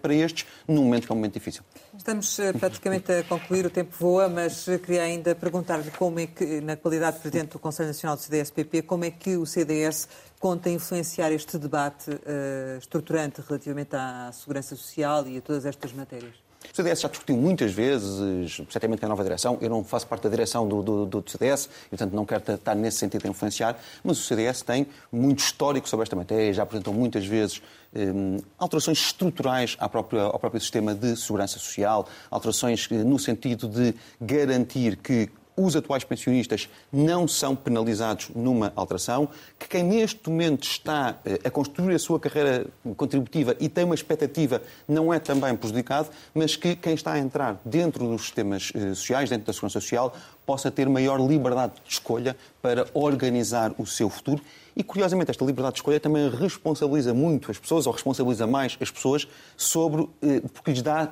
para 0.01 0.13
estes, 0.13 0.45
num 0.67 0.83
momento 0.83 1.05
que 1.05 1.11
é 1.11 1.13
um 1.13 1.17
momento 1.17 1.33
difícil. 1.33 1.63
Estamos 1.95 2.39
eh, 2.39 2.51
praticamente 2.53 3.11
a 3.11 3.23
concluir, 3.23 3.67
o 3.67 3.69
tempo 3.69 3.95
voa, 3.99 4.27
mas 4.27 4.65
queria 4.65 5.03
ainda 5.03 5.35
perguntar-lhe 5.35 5.91
como 5.91 6.19
é 6.19 6.25
que, 6.25 6.59
na 6.59 6.75
qualidade 6.75 7.17
de 7.17 7.21
Presidente 7.21 7.51
do 7.51 7.59
Conselho 7.59 7.89
Nacional 7.89 8.15
do 8.15 8.21
CDS-PP, 8.21 8.81
como 8.81 9.05
é 9.05 9.11
que 9.11 9.37
o 9.37 9.45
CDS 9.45 10.09
conta 10.39 10.71
influenciar 10.71 11.31
este 11.31 11.55
debate 11.57 12.09
uh, 12.09 12.77
estruturante 12.79 13.41
relativamente 13.47 13.95
à 13.95 14.31
segurança 14.33 14.75
social 14.75 15.27
e 15.27 15.37
a 15.37 15.41
todas 15.41 15.65
estas 15.67 15.93
matérias? 15.93 16.33
O 16.71 16.75
CDS 16.75 17.01
já 17.01 17.09
discutiu 17.09 17.37
muitas 17.37 17.71
vezes, 17.71 18.59
certamente 18.69 18.99
com 18.99 19.05
a 19.05 19.09
nova 19.09 19.23
direção. 19.23 19.57
Eu 19.61 19.69
não 19.69 19.83
faço 19.83 20.07
parte 20.07 20.23
da 20.23 20.29
direção 20.29 20.67
do, 20.67 20.81
do, 20.81 21.05
do 21.05 21.29
CDS 21.29 21.69
e, 21.87 21.89
portanto, 21.89 22.13
não 22.13 22.25
quero 22.25 22.53
estar 22.53 22.73
nesse 22.73 22.97
sentido 22.97 23.25
a 23.25 23.29
influenciar, 23.29 23.77
mas 24.03 24.17
o 24.17 24.23
CDS 24.23 24.61
tem 24.61 24.87
muito 25.11 25.39
histórico 25.39 25.87
sobre 25.87 26.03
esta 26.03 26.15
matéria, 26.15 26.53
já 26.53 26.63
apresentou 26.63 26.93
muitas 26.93 27.25
vezes 27.25 27.61
um, 27.95 28.39
alterações 28.57 28.99
estruturais 28.99 29.75
ao 29.79 29.89
próprio, 29.89 30.59
sistema 30.59 30.93
de 30.93 31.15
segurança 31.15 31.59
social, 31.59 32.07
alterações 32.29 32.89
no 32.89 33.19
sentido 33.19 33.67
de 33.67 33.93
garantir 34.21 34.97
que 34.97 35.29
os 35.55 35.75
atuais 35.75 36.03
pensionistas 36.03 36.69
não 36.91 37.27
são 37.27 37.55
penalizados 37.55 38.29
numa 38.35 38.73
alteração, 38.75 39.29
que 39.59 39.67
quem 39.67 39.83
neste 39.83 40.29
momento 40.29 40.63
está 40.63 41.19
eh, 41.25 41.39
a 41.43 41.49
construir 41.49 41.95
a 41.95 41.99
sua 41.99 42.19
carreira 42.19 42.65
contributiva 42.97 43.55
e 43.59 43.69
tem 43.69 43.83
uma 43.83 43.95
expectativa 43.95 44.61
não 44.87 45.13
é 45.13 45.19
também 45.19 45.55
prejudicado, 45.55 46.09
mas 46.33 46.55
que 46.55 46.75
quem 46.75 46.93
está 46.93 47.13
a 47.13 47.19
entrar 47.19 47.59
dentro 47.63 48.07
dos 48.07 48.23
sistemas 48.23 48.71
eh, 48.73 48.95
sociais, 48.95 49.29
dentro 49.29 49.45
da 49.45 49.53
segurança 49.53 49.79
social, 49.79 50.15
possa 50.45 50.69
ter 50.71 50.87
maior 50.89 51.19
liberdade 51.19 51.73
de 51.85 51.93
escolha 51.93 52.35
para 52.61 52.87
organizar 52.93 53.73
o 53.77 53.85
seu 53.85 54.09
futuro 54.09 54.41
e, 54.75 54.83
curiosamente, 54.83 55.29
esta 55.29 55.45
liberdade 55.45 55.75
de 55.75 55.79
escolha 55.79 55.99
também 55.99 56.29
responsabiliza 56.29 57.13
muito 57.13 57.51
as 57.51 57.57
pessoas, 57.59 57.85
ou 57.85 57.93
responsabiliza 57.93 58.47
mais 58.47 58.75
as 58.81 58.89
pessoas, 58.89 59.27
sobre, 59.55 60.09
eh, 60.21 60.41
porque 60.51 60.71
lhes 60.71 60.81
dá 60.81 61.11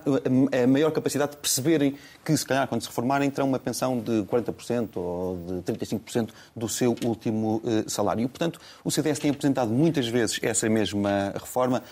a 0.64 0.68
maior 0.68 0.92
capacidade 0.92 1.32
de 1.32 1.38
perceberem 1.38 1.96
que, 2.26 2.36
se 2.36 2.46
calhar, 2.46 2.68
quando 2.68 2.82
se 2.82 2.88
reformarem, 2.88 3.30
terão 3.30 3.48
uma 3.48 3.60
pensão 3.60 4.00
de 4.00 4.24
40% 4.24 4.98
ou 4.98 5.38
de 5.48 5.74
35% 5.74 6.30
do 6.56 6.68
seu 6.68 6.96
último 7.06 7.62
eh, 7.64 7.84
salário. 7.88 8.24
E, 8.24 8.28
portanto, 8.28 8.60
o 8.84 8.90
CDS 8.90 9.20
tem 9.20 9.30
apresentado 9.30 9.70
muitas 9.70 10.08
vezes 10.08 10.40
essa 10.42 10.68
mesma 10.68 11.32
reforma 11.36 11.84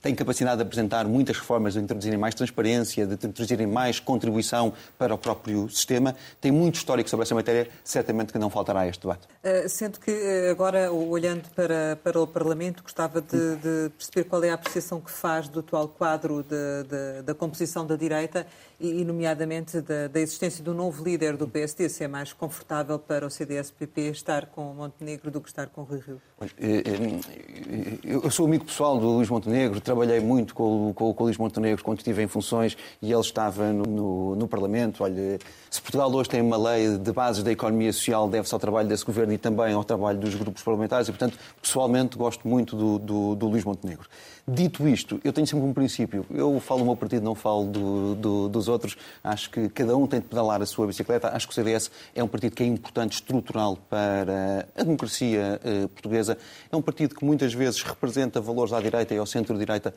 tem 0.00 0.14
capacidade 0.14 0.56
de 0.56 0.62
apresentar 0.62 1.06
muitas 1.06 1.36
reformas, 1.36 1.74
de 1.74 1.80
introduzirem 1.80 2.18
mais 2.18 2.34
transparência, 2.34 3.06
de 3.06 3.14
introduzirem 3.14 3.66
mais 3.66 4.00
contribuição 4.00 4.72
para 4.98 5.14
o 5.14 5.18
próprio 5.18 5.68
sistema. 5.68 6.16
Tem 6.40 6.50
muito 6.50 6.76
histórico 6.76 7.08
sobre 7.08 7.24
essa 7.24 7.34
matéria, 7.34 7.68
certamente 7.84 8.32
que 8.32 8.38
não 8.38 8.48
faltará 8.48 8.86
este 8.86 9.02
debate. 9.02 9.26
Uh, 9.44 9.68
sendo 9.68 10.00
que 10.00 10.10
eh, 10.10 10.50
agora, 10.50 10.90
olhando 10.90 11.48
para, 11.50 11.98
para 12.02 12.20
o 12.20 12.26
Parlamento, 12.26 12.82
gostava 12.82 13.20
de, 13.20 13.56
de, 13.56 13.90
perceber 13.90 14.24
qual 14.24 14.42
é 14.42 14.50
a 14.50 14.54
apreciação 14.54 15.00
que 15.00 15.10
faz 15.10 15.48
do 15.48 15.60
atual 15.60 15.88
quadro 15.88 16.42
de, 16.42 16.84
de, 16.84 17.22
da 17.22 17.34
composição 17.34 17.86
da 17.86 17.96
direita 17.96 18.46
e, 18.80 19.04
nomeadamente, 19.04 19.80
da, 19.82 20.08
da, 20.08 20.20
existência 20.20 20.64
do 20.64 20.72
novo 20.72 21.04
líder 21.04 21.36
do 21.36 21.46
PSD, 21.46 21.88
se 21.88 22.02
é 22.02 22.08
mais 22.08 22.32
confortável 22.32 22.98
para 22.98 23.26
o 23.26 23.30
CDS-PP 23.30 24.10
estar 24.10 24.46
com 24.46 24.72
Montenegro 24.72 25.30
do 25.30 25.40
que 25.40 25.48
estar 25.48 25.66
com 25.66 25.82
Rui 25.82 26.00
Rio? 26.00 26.20
Eh, 26.42 26.46
eh, 26.58 27.98
eu 28.02 28.30
sou 28.30 28.46
amigo 28.46 28.64
pessoal 28.64 28.98
do 28.98 29.06
Luís 29.06 29.28
Montenegro, 29.28 29.78
trabalhei 29.78 30.20
muito 30.20 30.54
com, 30.54 30.90
com, 30.94 31.12
com 31.12 31.22
o 31.22 31.26
Luís 31.26 31.36
Montenegro 31.36 31.84
quando 31.84 31.98
estive 31.98 32.22
em 32.22 32.26
funções 32.26 32.78
e 33.02 33.12
ele 33.12 33.20
estava 33.20 33.70
no, 33.74 33.82
no, 33.82 34.36
no, 34.36 34.48
Parlamento. 34.48 35.04
Olha, 35.04 35.38
se 35.70 35.82
Portugal 35.82 36.10
hoje 36.10 36.30
tem 36.30 36.40
uma 36.40 36.56
lei 36.56 36.96
de 36.96 37.12
bases 37.12 37.42
da 37.42 37.52
economia 37.52 37.92
social, 37.92 38.26
deve-se 38.26 38.54
ao 38.54 38.58
trabalho 38.58 38.88
desse 38.88 39.04
governo 39.04 39.34
e 39.34 39.38
também 39.38 39.74
ao 39.74 39.84
trabalho 39.84 40.18
dos 40.18 40.34
grupos 40.34 40.62
parlamentares 40.62 41.08
e, 41.08 41.12
portanto, 41.12 41.38
pessoalmente 41.60 42.16
gosto 42.16 42.48
muito 42.48 42.74
do, 42.74 42.98
do, 42.98 43.34
do 43.34 43.46
Luís 43.46 43.62
Montenegro. 43.62 44.08
Dito 44.46 44.88
isto, 44.88 45.20
eu 45.22 45.32
tenho 45.32 45.46
sempre 45.46 45.64
um 45.64 45.72
princípio. 45.72 46.24
Eu 46.30 46.58
falo 46.60 46.80
do 46.80 46.86
meu 46.86 46.96
partido, 46.96 47.22
não 47.22 47.34
falo 47.34 47.66
do, 47.66 48.14
do, 48.14 48.48
dos 48.48 48.68
outros. 48.68 48.96
Acho 49.22 49.50
que 49.50 49.68
cada 49.68 49.96
um 49.96 50.06
tem 50.06 50.20
de 50.20 50.26
pedalar 50.26 50.60
a 50.62 50.66
sua 50.66 50.86
bicicleta. 50.86 51.28
Acho 51.28 51.46
que 51.46 51.52
o 51.52 51.54
CDS 51.54 51.90
é 52.14 52.22
um 52.22 52.28
partido 52.28 52.54
que 52.54 52.62
é 52.62 52.66
importante, 52.66 53.14
estrutural 53.14 53.76
para 53.88 54.66
a 54.76 54.82
democracia 54.82 55.60
eh, 55.64 55.86
portuguesa. 55.88 56.38
É 56.70 56.76
um 56.76 56.82
partido 56.82 57.14
que 57.14 57.24
muitas 57.24 57.52
vezes 57.52 57.82
representa 57.82 58.40
valores 58.40 58.72
à 58.72 58.80
direita 58.80 59.14
e 59.14 59.18
ao 59.18 59.26
centro-direita 59.26 59.94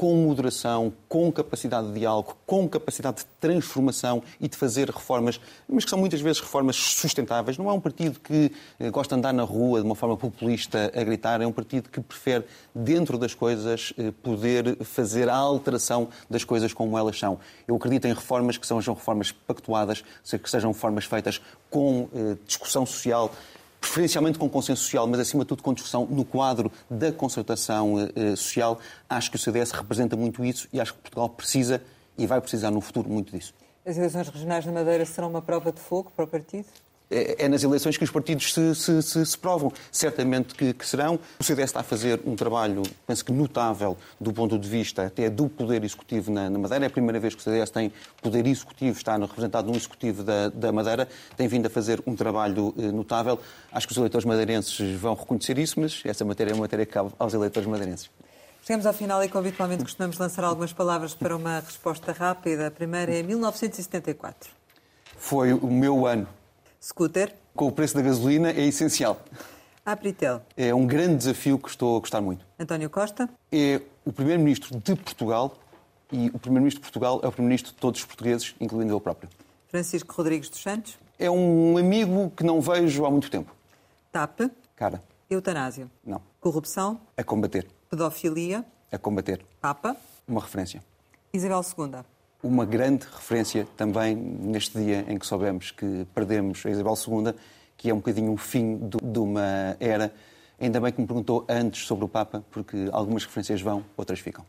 com 0.00 0.16
moderação, 0.16 0.94
com 1.10 1.30
capacidade 1.30 1.88
de 1.88 2.00
diálogo, 2.00 2.34
com 2.46 2.66
capacidade 2.66 3.18
de 3.18 3.26
transformação 3.38 4.22
e 4.40 4.48
de 4.48 4.56
fazer 4.56 4.88
reformas, 4.88 5.38
mas 5.68 5.84
que 5.84 5.90
são 5.90 5.98
muitas 5.98 6.22
vezes 6.22 6.40
reformas 6.40 6.74
sustentáveis. 6.74 7.58
Não 7.58 7.68
é 7.68 7.72
um 7.74 7.80
partido 7.80 8.18
que 8.18 8.50
eh, 8.78 8.88
gosta 8.88 9.14
de 9.14 9.18
andar 9.18 9.34
na 9.34 9.42
rua 9.42 9.80
de 9.80 9.84
uma 9.84 9.94
forma 9.94 10.16
populista 10.16 10.90
a 10.96 11.04
gritar, 11.04 11.42
é 11.42 11.46
um 11.46 11.52
partido 11.52 11.90
que 11.90 12.00
prefere, 12.00 12.46
dentro 12.74 13.18
das 13.18 13.34
coisas, 13.34 13.92
eh, 13.98 14.10
poder 14.22 14.82
fazer 14.84 15.28
a 15.28 15.36
alteração 15.36 16.08
das 16.30 16.44
coisas 16.44 16.72
como 16.72 16.96
elas 16.96 17.18
são. 17.18 17.38
Eu 17.68 17.76
acredito 17.76 18.06
em 18.06 18.14
reformas 18.14 18.56
que 18.56 18.66
sejam 18.66 18.94
reformas 18.94 19.32
pactuadas, 19.32 20.02
que 20.24 20.48
sejam 20.48 20.72
reformas 20.72 21.04
feitas 21.04 21.42
com 21.68 22.08
eh, 22.14 22.38
discussão 22.46 22.86
social, 22.86 23.30
preferencialmente 23.80 24.38
com 24.38 24.48
consenso 24.48 24.82
social, 24.82 25.06
mas 25.06 25.20
acima 25.20 25.42
de 25.42 25.48
tudo 25.48 25.62
com 25.62 25.72
discussão 25.72 26.06
no 26.06 26.24
quadro 26.24 26.70
da 26.88 27.10
concertação 27.10 27.96
eh, 28.14 28.36
social. 28.36 28.78
Acho 29.08 29.30
que 29.30 29.36
o 29.36 29.38
CDS 29.38 29.70
representa 29.70 30.16
muito 30.16 30.44
isso 30.44 30.68
e 30.72 30.80
acho 30.80 30.92
que 30.94 31.00
Portugal 31.00 31.28
precisa 31.28 31.82
e 32.18 32.26
vai 32.26 32.40
precisar 32.40 32.70
no 32.70 32.80
futuro 32.80 33.08
muito 33.08 33.34
disso. 33.36 33.54
As 33.84 33.96
eleições 33.96 34.28
regionais 34.28 34.66
na 34.66 34.72
Madeira 34.72 35.06
serão 35.06 35.30
uma 35.30 35.40
prova 35.40 35.72
de 35.72 35.80
fogo 35.80 36.12
para 36.14 36.24
o 36.24 36.28
partido? 36.28 36.66
É, 37.10 37.44
é 37.44 37.48
nas 37.48 37.64
eleições 37.64 37.96
que 37.96 38.04
os 38.04 38.10
partidos 38.10 38.54
se, 38.54 38.74
se, 38.74 39.02
se, 39.02 39.26
se 39.26 39.38
provam. 39.38 39.72
Certamente 39.90 40.54
que, 40.54 40.72
que, 40.72 40.86
serão. 40.86 41.18
O 41.38 41.44
CDS 41.44 41.70
está 41.70 41.80
a 41.80 41.82
fazer 41.82 42.20
um 42.24 42.36
trabalho, 42.36 42.82
penso 43.06 43.24
que 43.24 43.32
notável, 43.32 43.96
do 44.20 44.32
ponto 44.32 44.58
de 44.58 44.68
vista 44.68 45.06
até 45.06 45.28
do 45.28 45.48
poder 45.48 45.82
executivo 45.82 46.30
na, 46.30 46.48
na 46.48 46.58
Madeira. 46.58 46.84
É 46.84 46.88
a 46.88 46.90
primeira 46.90 47.18
vez 47.18 47.34
que 47.34 47.40
o 47.40 47.44
CDS 47.44 47.70
tem 47.70 47.92
poder 48.22 48.46
executivo, 48.46 48.96
está 48.96 49.16
representado 49.16 49.68
no 49.68 49.76
executivo 49.76 50.22
da, 50.22 50.48
da 50.48 50.70
Madeira. 50.70 51.08
Tem 51.36 51.48
vindo 51.48 51.66
a 51.66 51.70
fazer 51.70 52.00
um 52.06 52.14
trabalho 52.14 52.72
eh, 52.78 52.92
notável. 52.92 53.40
Acho 53.72 53.86
que 53.88 53.92
os 53.92 53.98
eleitores 53.98 54.24
madeirenses 54.24 54.78
vão 54.96 55.14
reconhecer 55.14 55.58
isso, 55.58 55.80
mas 55.80 56.00
essa 56.04 56.24
matéria 56.24 56.52
é 56.52 56.54
uma 56.54 56.62
matéria 56.62 56.86
que 56.86 56.92
cabe 56.92 57.10
aos 57.18 57.34
eleitores 57.34 57.68
madeirenses. 57.68 58.10
Chegamos 58.62 58.86
ao 58.86 58.92
final 58.92 59.24
e 59.24 59.28
que 59.28 59.36
habitualmente 59.36 59.82
costumamos 59.82 60.18
lançar 60.18 60.44
algumas 60.44 60.72
palavras 60.72 61.14
para 61.14 61.34
uma 61.34 61.60
resposta 61.60 62.12
rápida. 62.12 62.68
A 62.68 62.70
primeira 62.70 63.12
é 63.12 63.22
1974. 63.22 64.50
Foi 65.16 65.52
o 65.52 65.66
meu 65.66 66.06
ano 66.06 66.28
Scooter. 66.82 67.34
Com 67.54 67.66
o 67.66 67.72
preço 67.72 67.94
da 67.94 68.02
gasolina 68.02 68.50
é 68.50 68.60
essencial. 68.62 69.20
Apritel. 69.84 70.40
É 70.56 70.74
um 70.74 70.86
grande 70.86 71.16
desafio 71.16 71.58
que 71.58 71.68
estou 71.68 71.96
a 71.96 72.00
gostar 72.00 72.20
muito. 72.20 72.44
António 72.58 72.88
Costa. 72.88 73.28
É 73.52 73.80
o 74.04 74.12
primeiro-ministro 74.12 74.78
de 74.78 74.94
Portugal 74.96 75.58
e 76.10 76.28
o 76.28 76.38
primeiro-ministro 76.38 76.80
de 76.80 76.84
Portugal 76.90 77.20
é 77.22 77.28
o 77.28 77.32
primeiro-ministro 77.32 77.72
de 77.72 77.78
todos 77.78 78.00
os 78.00 78.06
portugueses, 78.06 78.54
incluindo 78.60 78.92
ele 78.94 79.00
próprio. 79.00 79.28
Francisco 79.68 80.14
Rodrigues 80.14 80.48
dos 80.48 80.62
Santos. 80.62 80.98
É 81.18 81.30
um 81.30 81.76
amigo 81.76 82.30
que 82.30 82.42
não 82.42 82.60
vejo 82.60 83.04
há 83.04 83.10
muito 83.10 83.30
tempo. 83.30 83.54
TAP. 84.10 84.40
Cara. 84.74 85.02
Eutanásia. 85.28 85.86
Não. 86.04 86.22
Corrupção. 86.40 87.00
A 87.16 87.22
combater. 87.22 87.66
Pedofilia. 87.90 88.64
A 88.90 88.98
combater. 88.98 89.44
Papa. 89.60 89.96
Uma 90.26 90.40
referência. 90.40 90.82
Isabel 91.32 91.60
II. 91.78 92.02
Uma 92.42 92.64
grande 92.64 93.06
referência 93.06 93.66
também 93.76 94.14
neste 94.16 94.78
dia 94.78 95.04
em 95.08 95.18
que 95.18 95.26
soubemos 95.26 95.70
que 95.70 96.06
perdemos 96.14 96.64
a 96.64 96.70
Isabel 96.70 96.94
II, 96.94 97.34
que 97.76 97.90
é 97.90 97.94
um 97.94 97.98
bocadinho 97.98 98.32
o 98.32 98.36
fim 98.36 98.76
do, 98.76 98.98
de 98.98 99.18
uma 99.18 99.76
era. 99.78 100.12
Ainda 100.58 100.80
bem 100.80 100.92
que 100.92 101.00
me 101.00 101.06
perguntou 101.06 101.44
antes 101.48 101.86
sobre 101.86 102.04
o 102.04 102.08
Papa, 102.08 102.42
porque 102.50 102.88
algumas 102.92 103.24
referências 103.24 103.60
vão, 103.60 103.84
outras 103.96 104.20
ficam. 104.20 104.44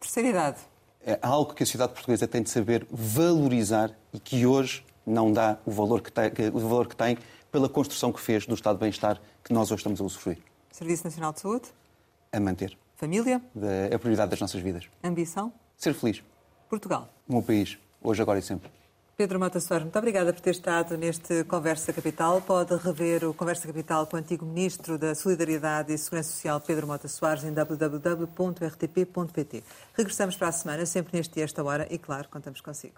Terceira 0.00 0.28
idade. 0.28 0.58
É 1.04 1.18
algo 1.22 1.52
que 1.54 1.62
a 1.62 1.66
sociedade 1.66 1.92
portuguesa 1.92 2.26
tem 2.26 2.42
de 2.42 2.50
saber 2.50 2.86
valorizar 2.90 3.90
e 4.12 4.18
que 4.18 4.46
hoje 4.46 4.84
não 5.06 5.30
dá 5.30 5.58
o 5.64 5.70
valor 5.70 6.00
que 6.00 6.10
tem, 6.10 6.30
o 6.52 6.58
valor 6.58 6.88
que 6.88 6.96
tem 6.96 7.18
pela 7.52 7.68
construção 7.68 8.12
que 8.12 8.20
fez 8.20 8.46
do 8.46 8.54
estado 8.54 8.76
de 8.76 8.80
bem-estar 8.80 9.20
que 9.44 9.52
nós 9.52 9.70
hoje 9.70 9.80
estamos 9.80 10.00
a 10.00 10.04
usufruir. 10.04 10.38
Serviço 10.70 11.04
Nacional 11.04 11.32
de 11.32 11.40
Saúde. 11.40 11.68
A 12.32 12.40
manter. 12.40 12.76
Família. 12.96 13.40
Da, 13.54 13.94
a 13.94 13.98
prioridade 13.98 14.30
das 14.30 14.40
nossas 14.40 14.60
vidas. 14.60 14.84
Ambição. 15.02 15.52
Ser 15.76 15.94
feliz. 15.94 16.22
Portugal. 16.68 17.08
O 17.28 17.32
meu 17.34 17.42
país, 17.42 17.78
hoje, 18.02 18.22
agora 18.22 18.38
e 18.38 18.42
sempre. 18.42 18.70
Pedro 19.16 19.40
Mota 19.40 19.58
Soares, 19.60 19.84
muito 19.84 19.98
obrigada 19.98 20.30
por 20.30 20.40
ter 20.42 20.50
estado 20.50 20.98
neste 20.98 21.42
Conversa 21.44 21.90
Capital. 21.90 22.42
Pode 22.42 22.76
rever 22.76 23.24
o 23.24 23.32
Conversa 23.32 23.66
Capital 23.66 24.06
com 24.06 24.16
o 24.16 24.20
antigo 24.20 24.44
Ministro 24.44 24.98
da 24.98 25.14
Solidariedade 25.14 25.90
e 25.90 25.96
Segurança 25.96 26.32
Social, 26.32 26.60
Pedro 26.60 26.86
Mota 26.86 27.08
Soares, 27.08 27.42
em 27.42 27.50
www.rtp.pt. 27.50 28.04
Regressamos 29.94 30.36
para 30.36 30.48
a 30.48 30.52
semana, 30.52 30.84
sempre 30.84 31.16
neste 31.16 31.32
dia, 31.32 31.44
esta 31.44 31.64
hora, 31.64 31.86
e 31.90 31.96
claro, 31.96 32.28
contamos 32.28 32.60
consigo. 32.60 32.96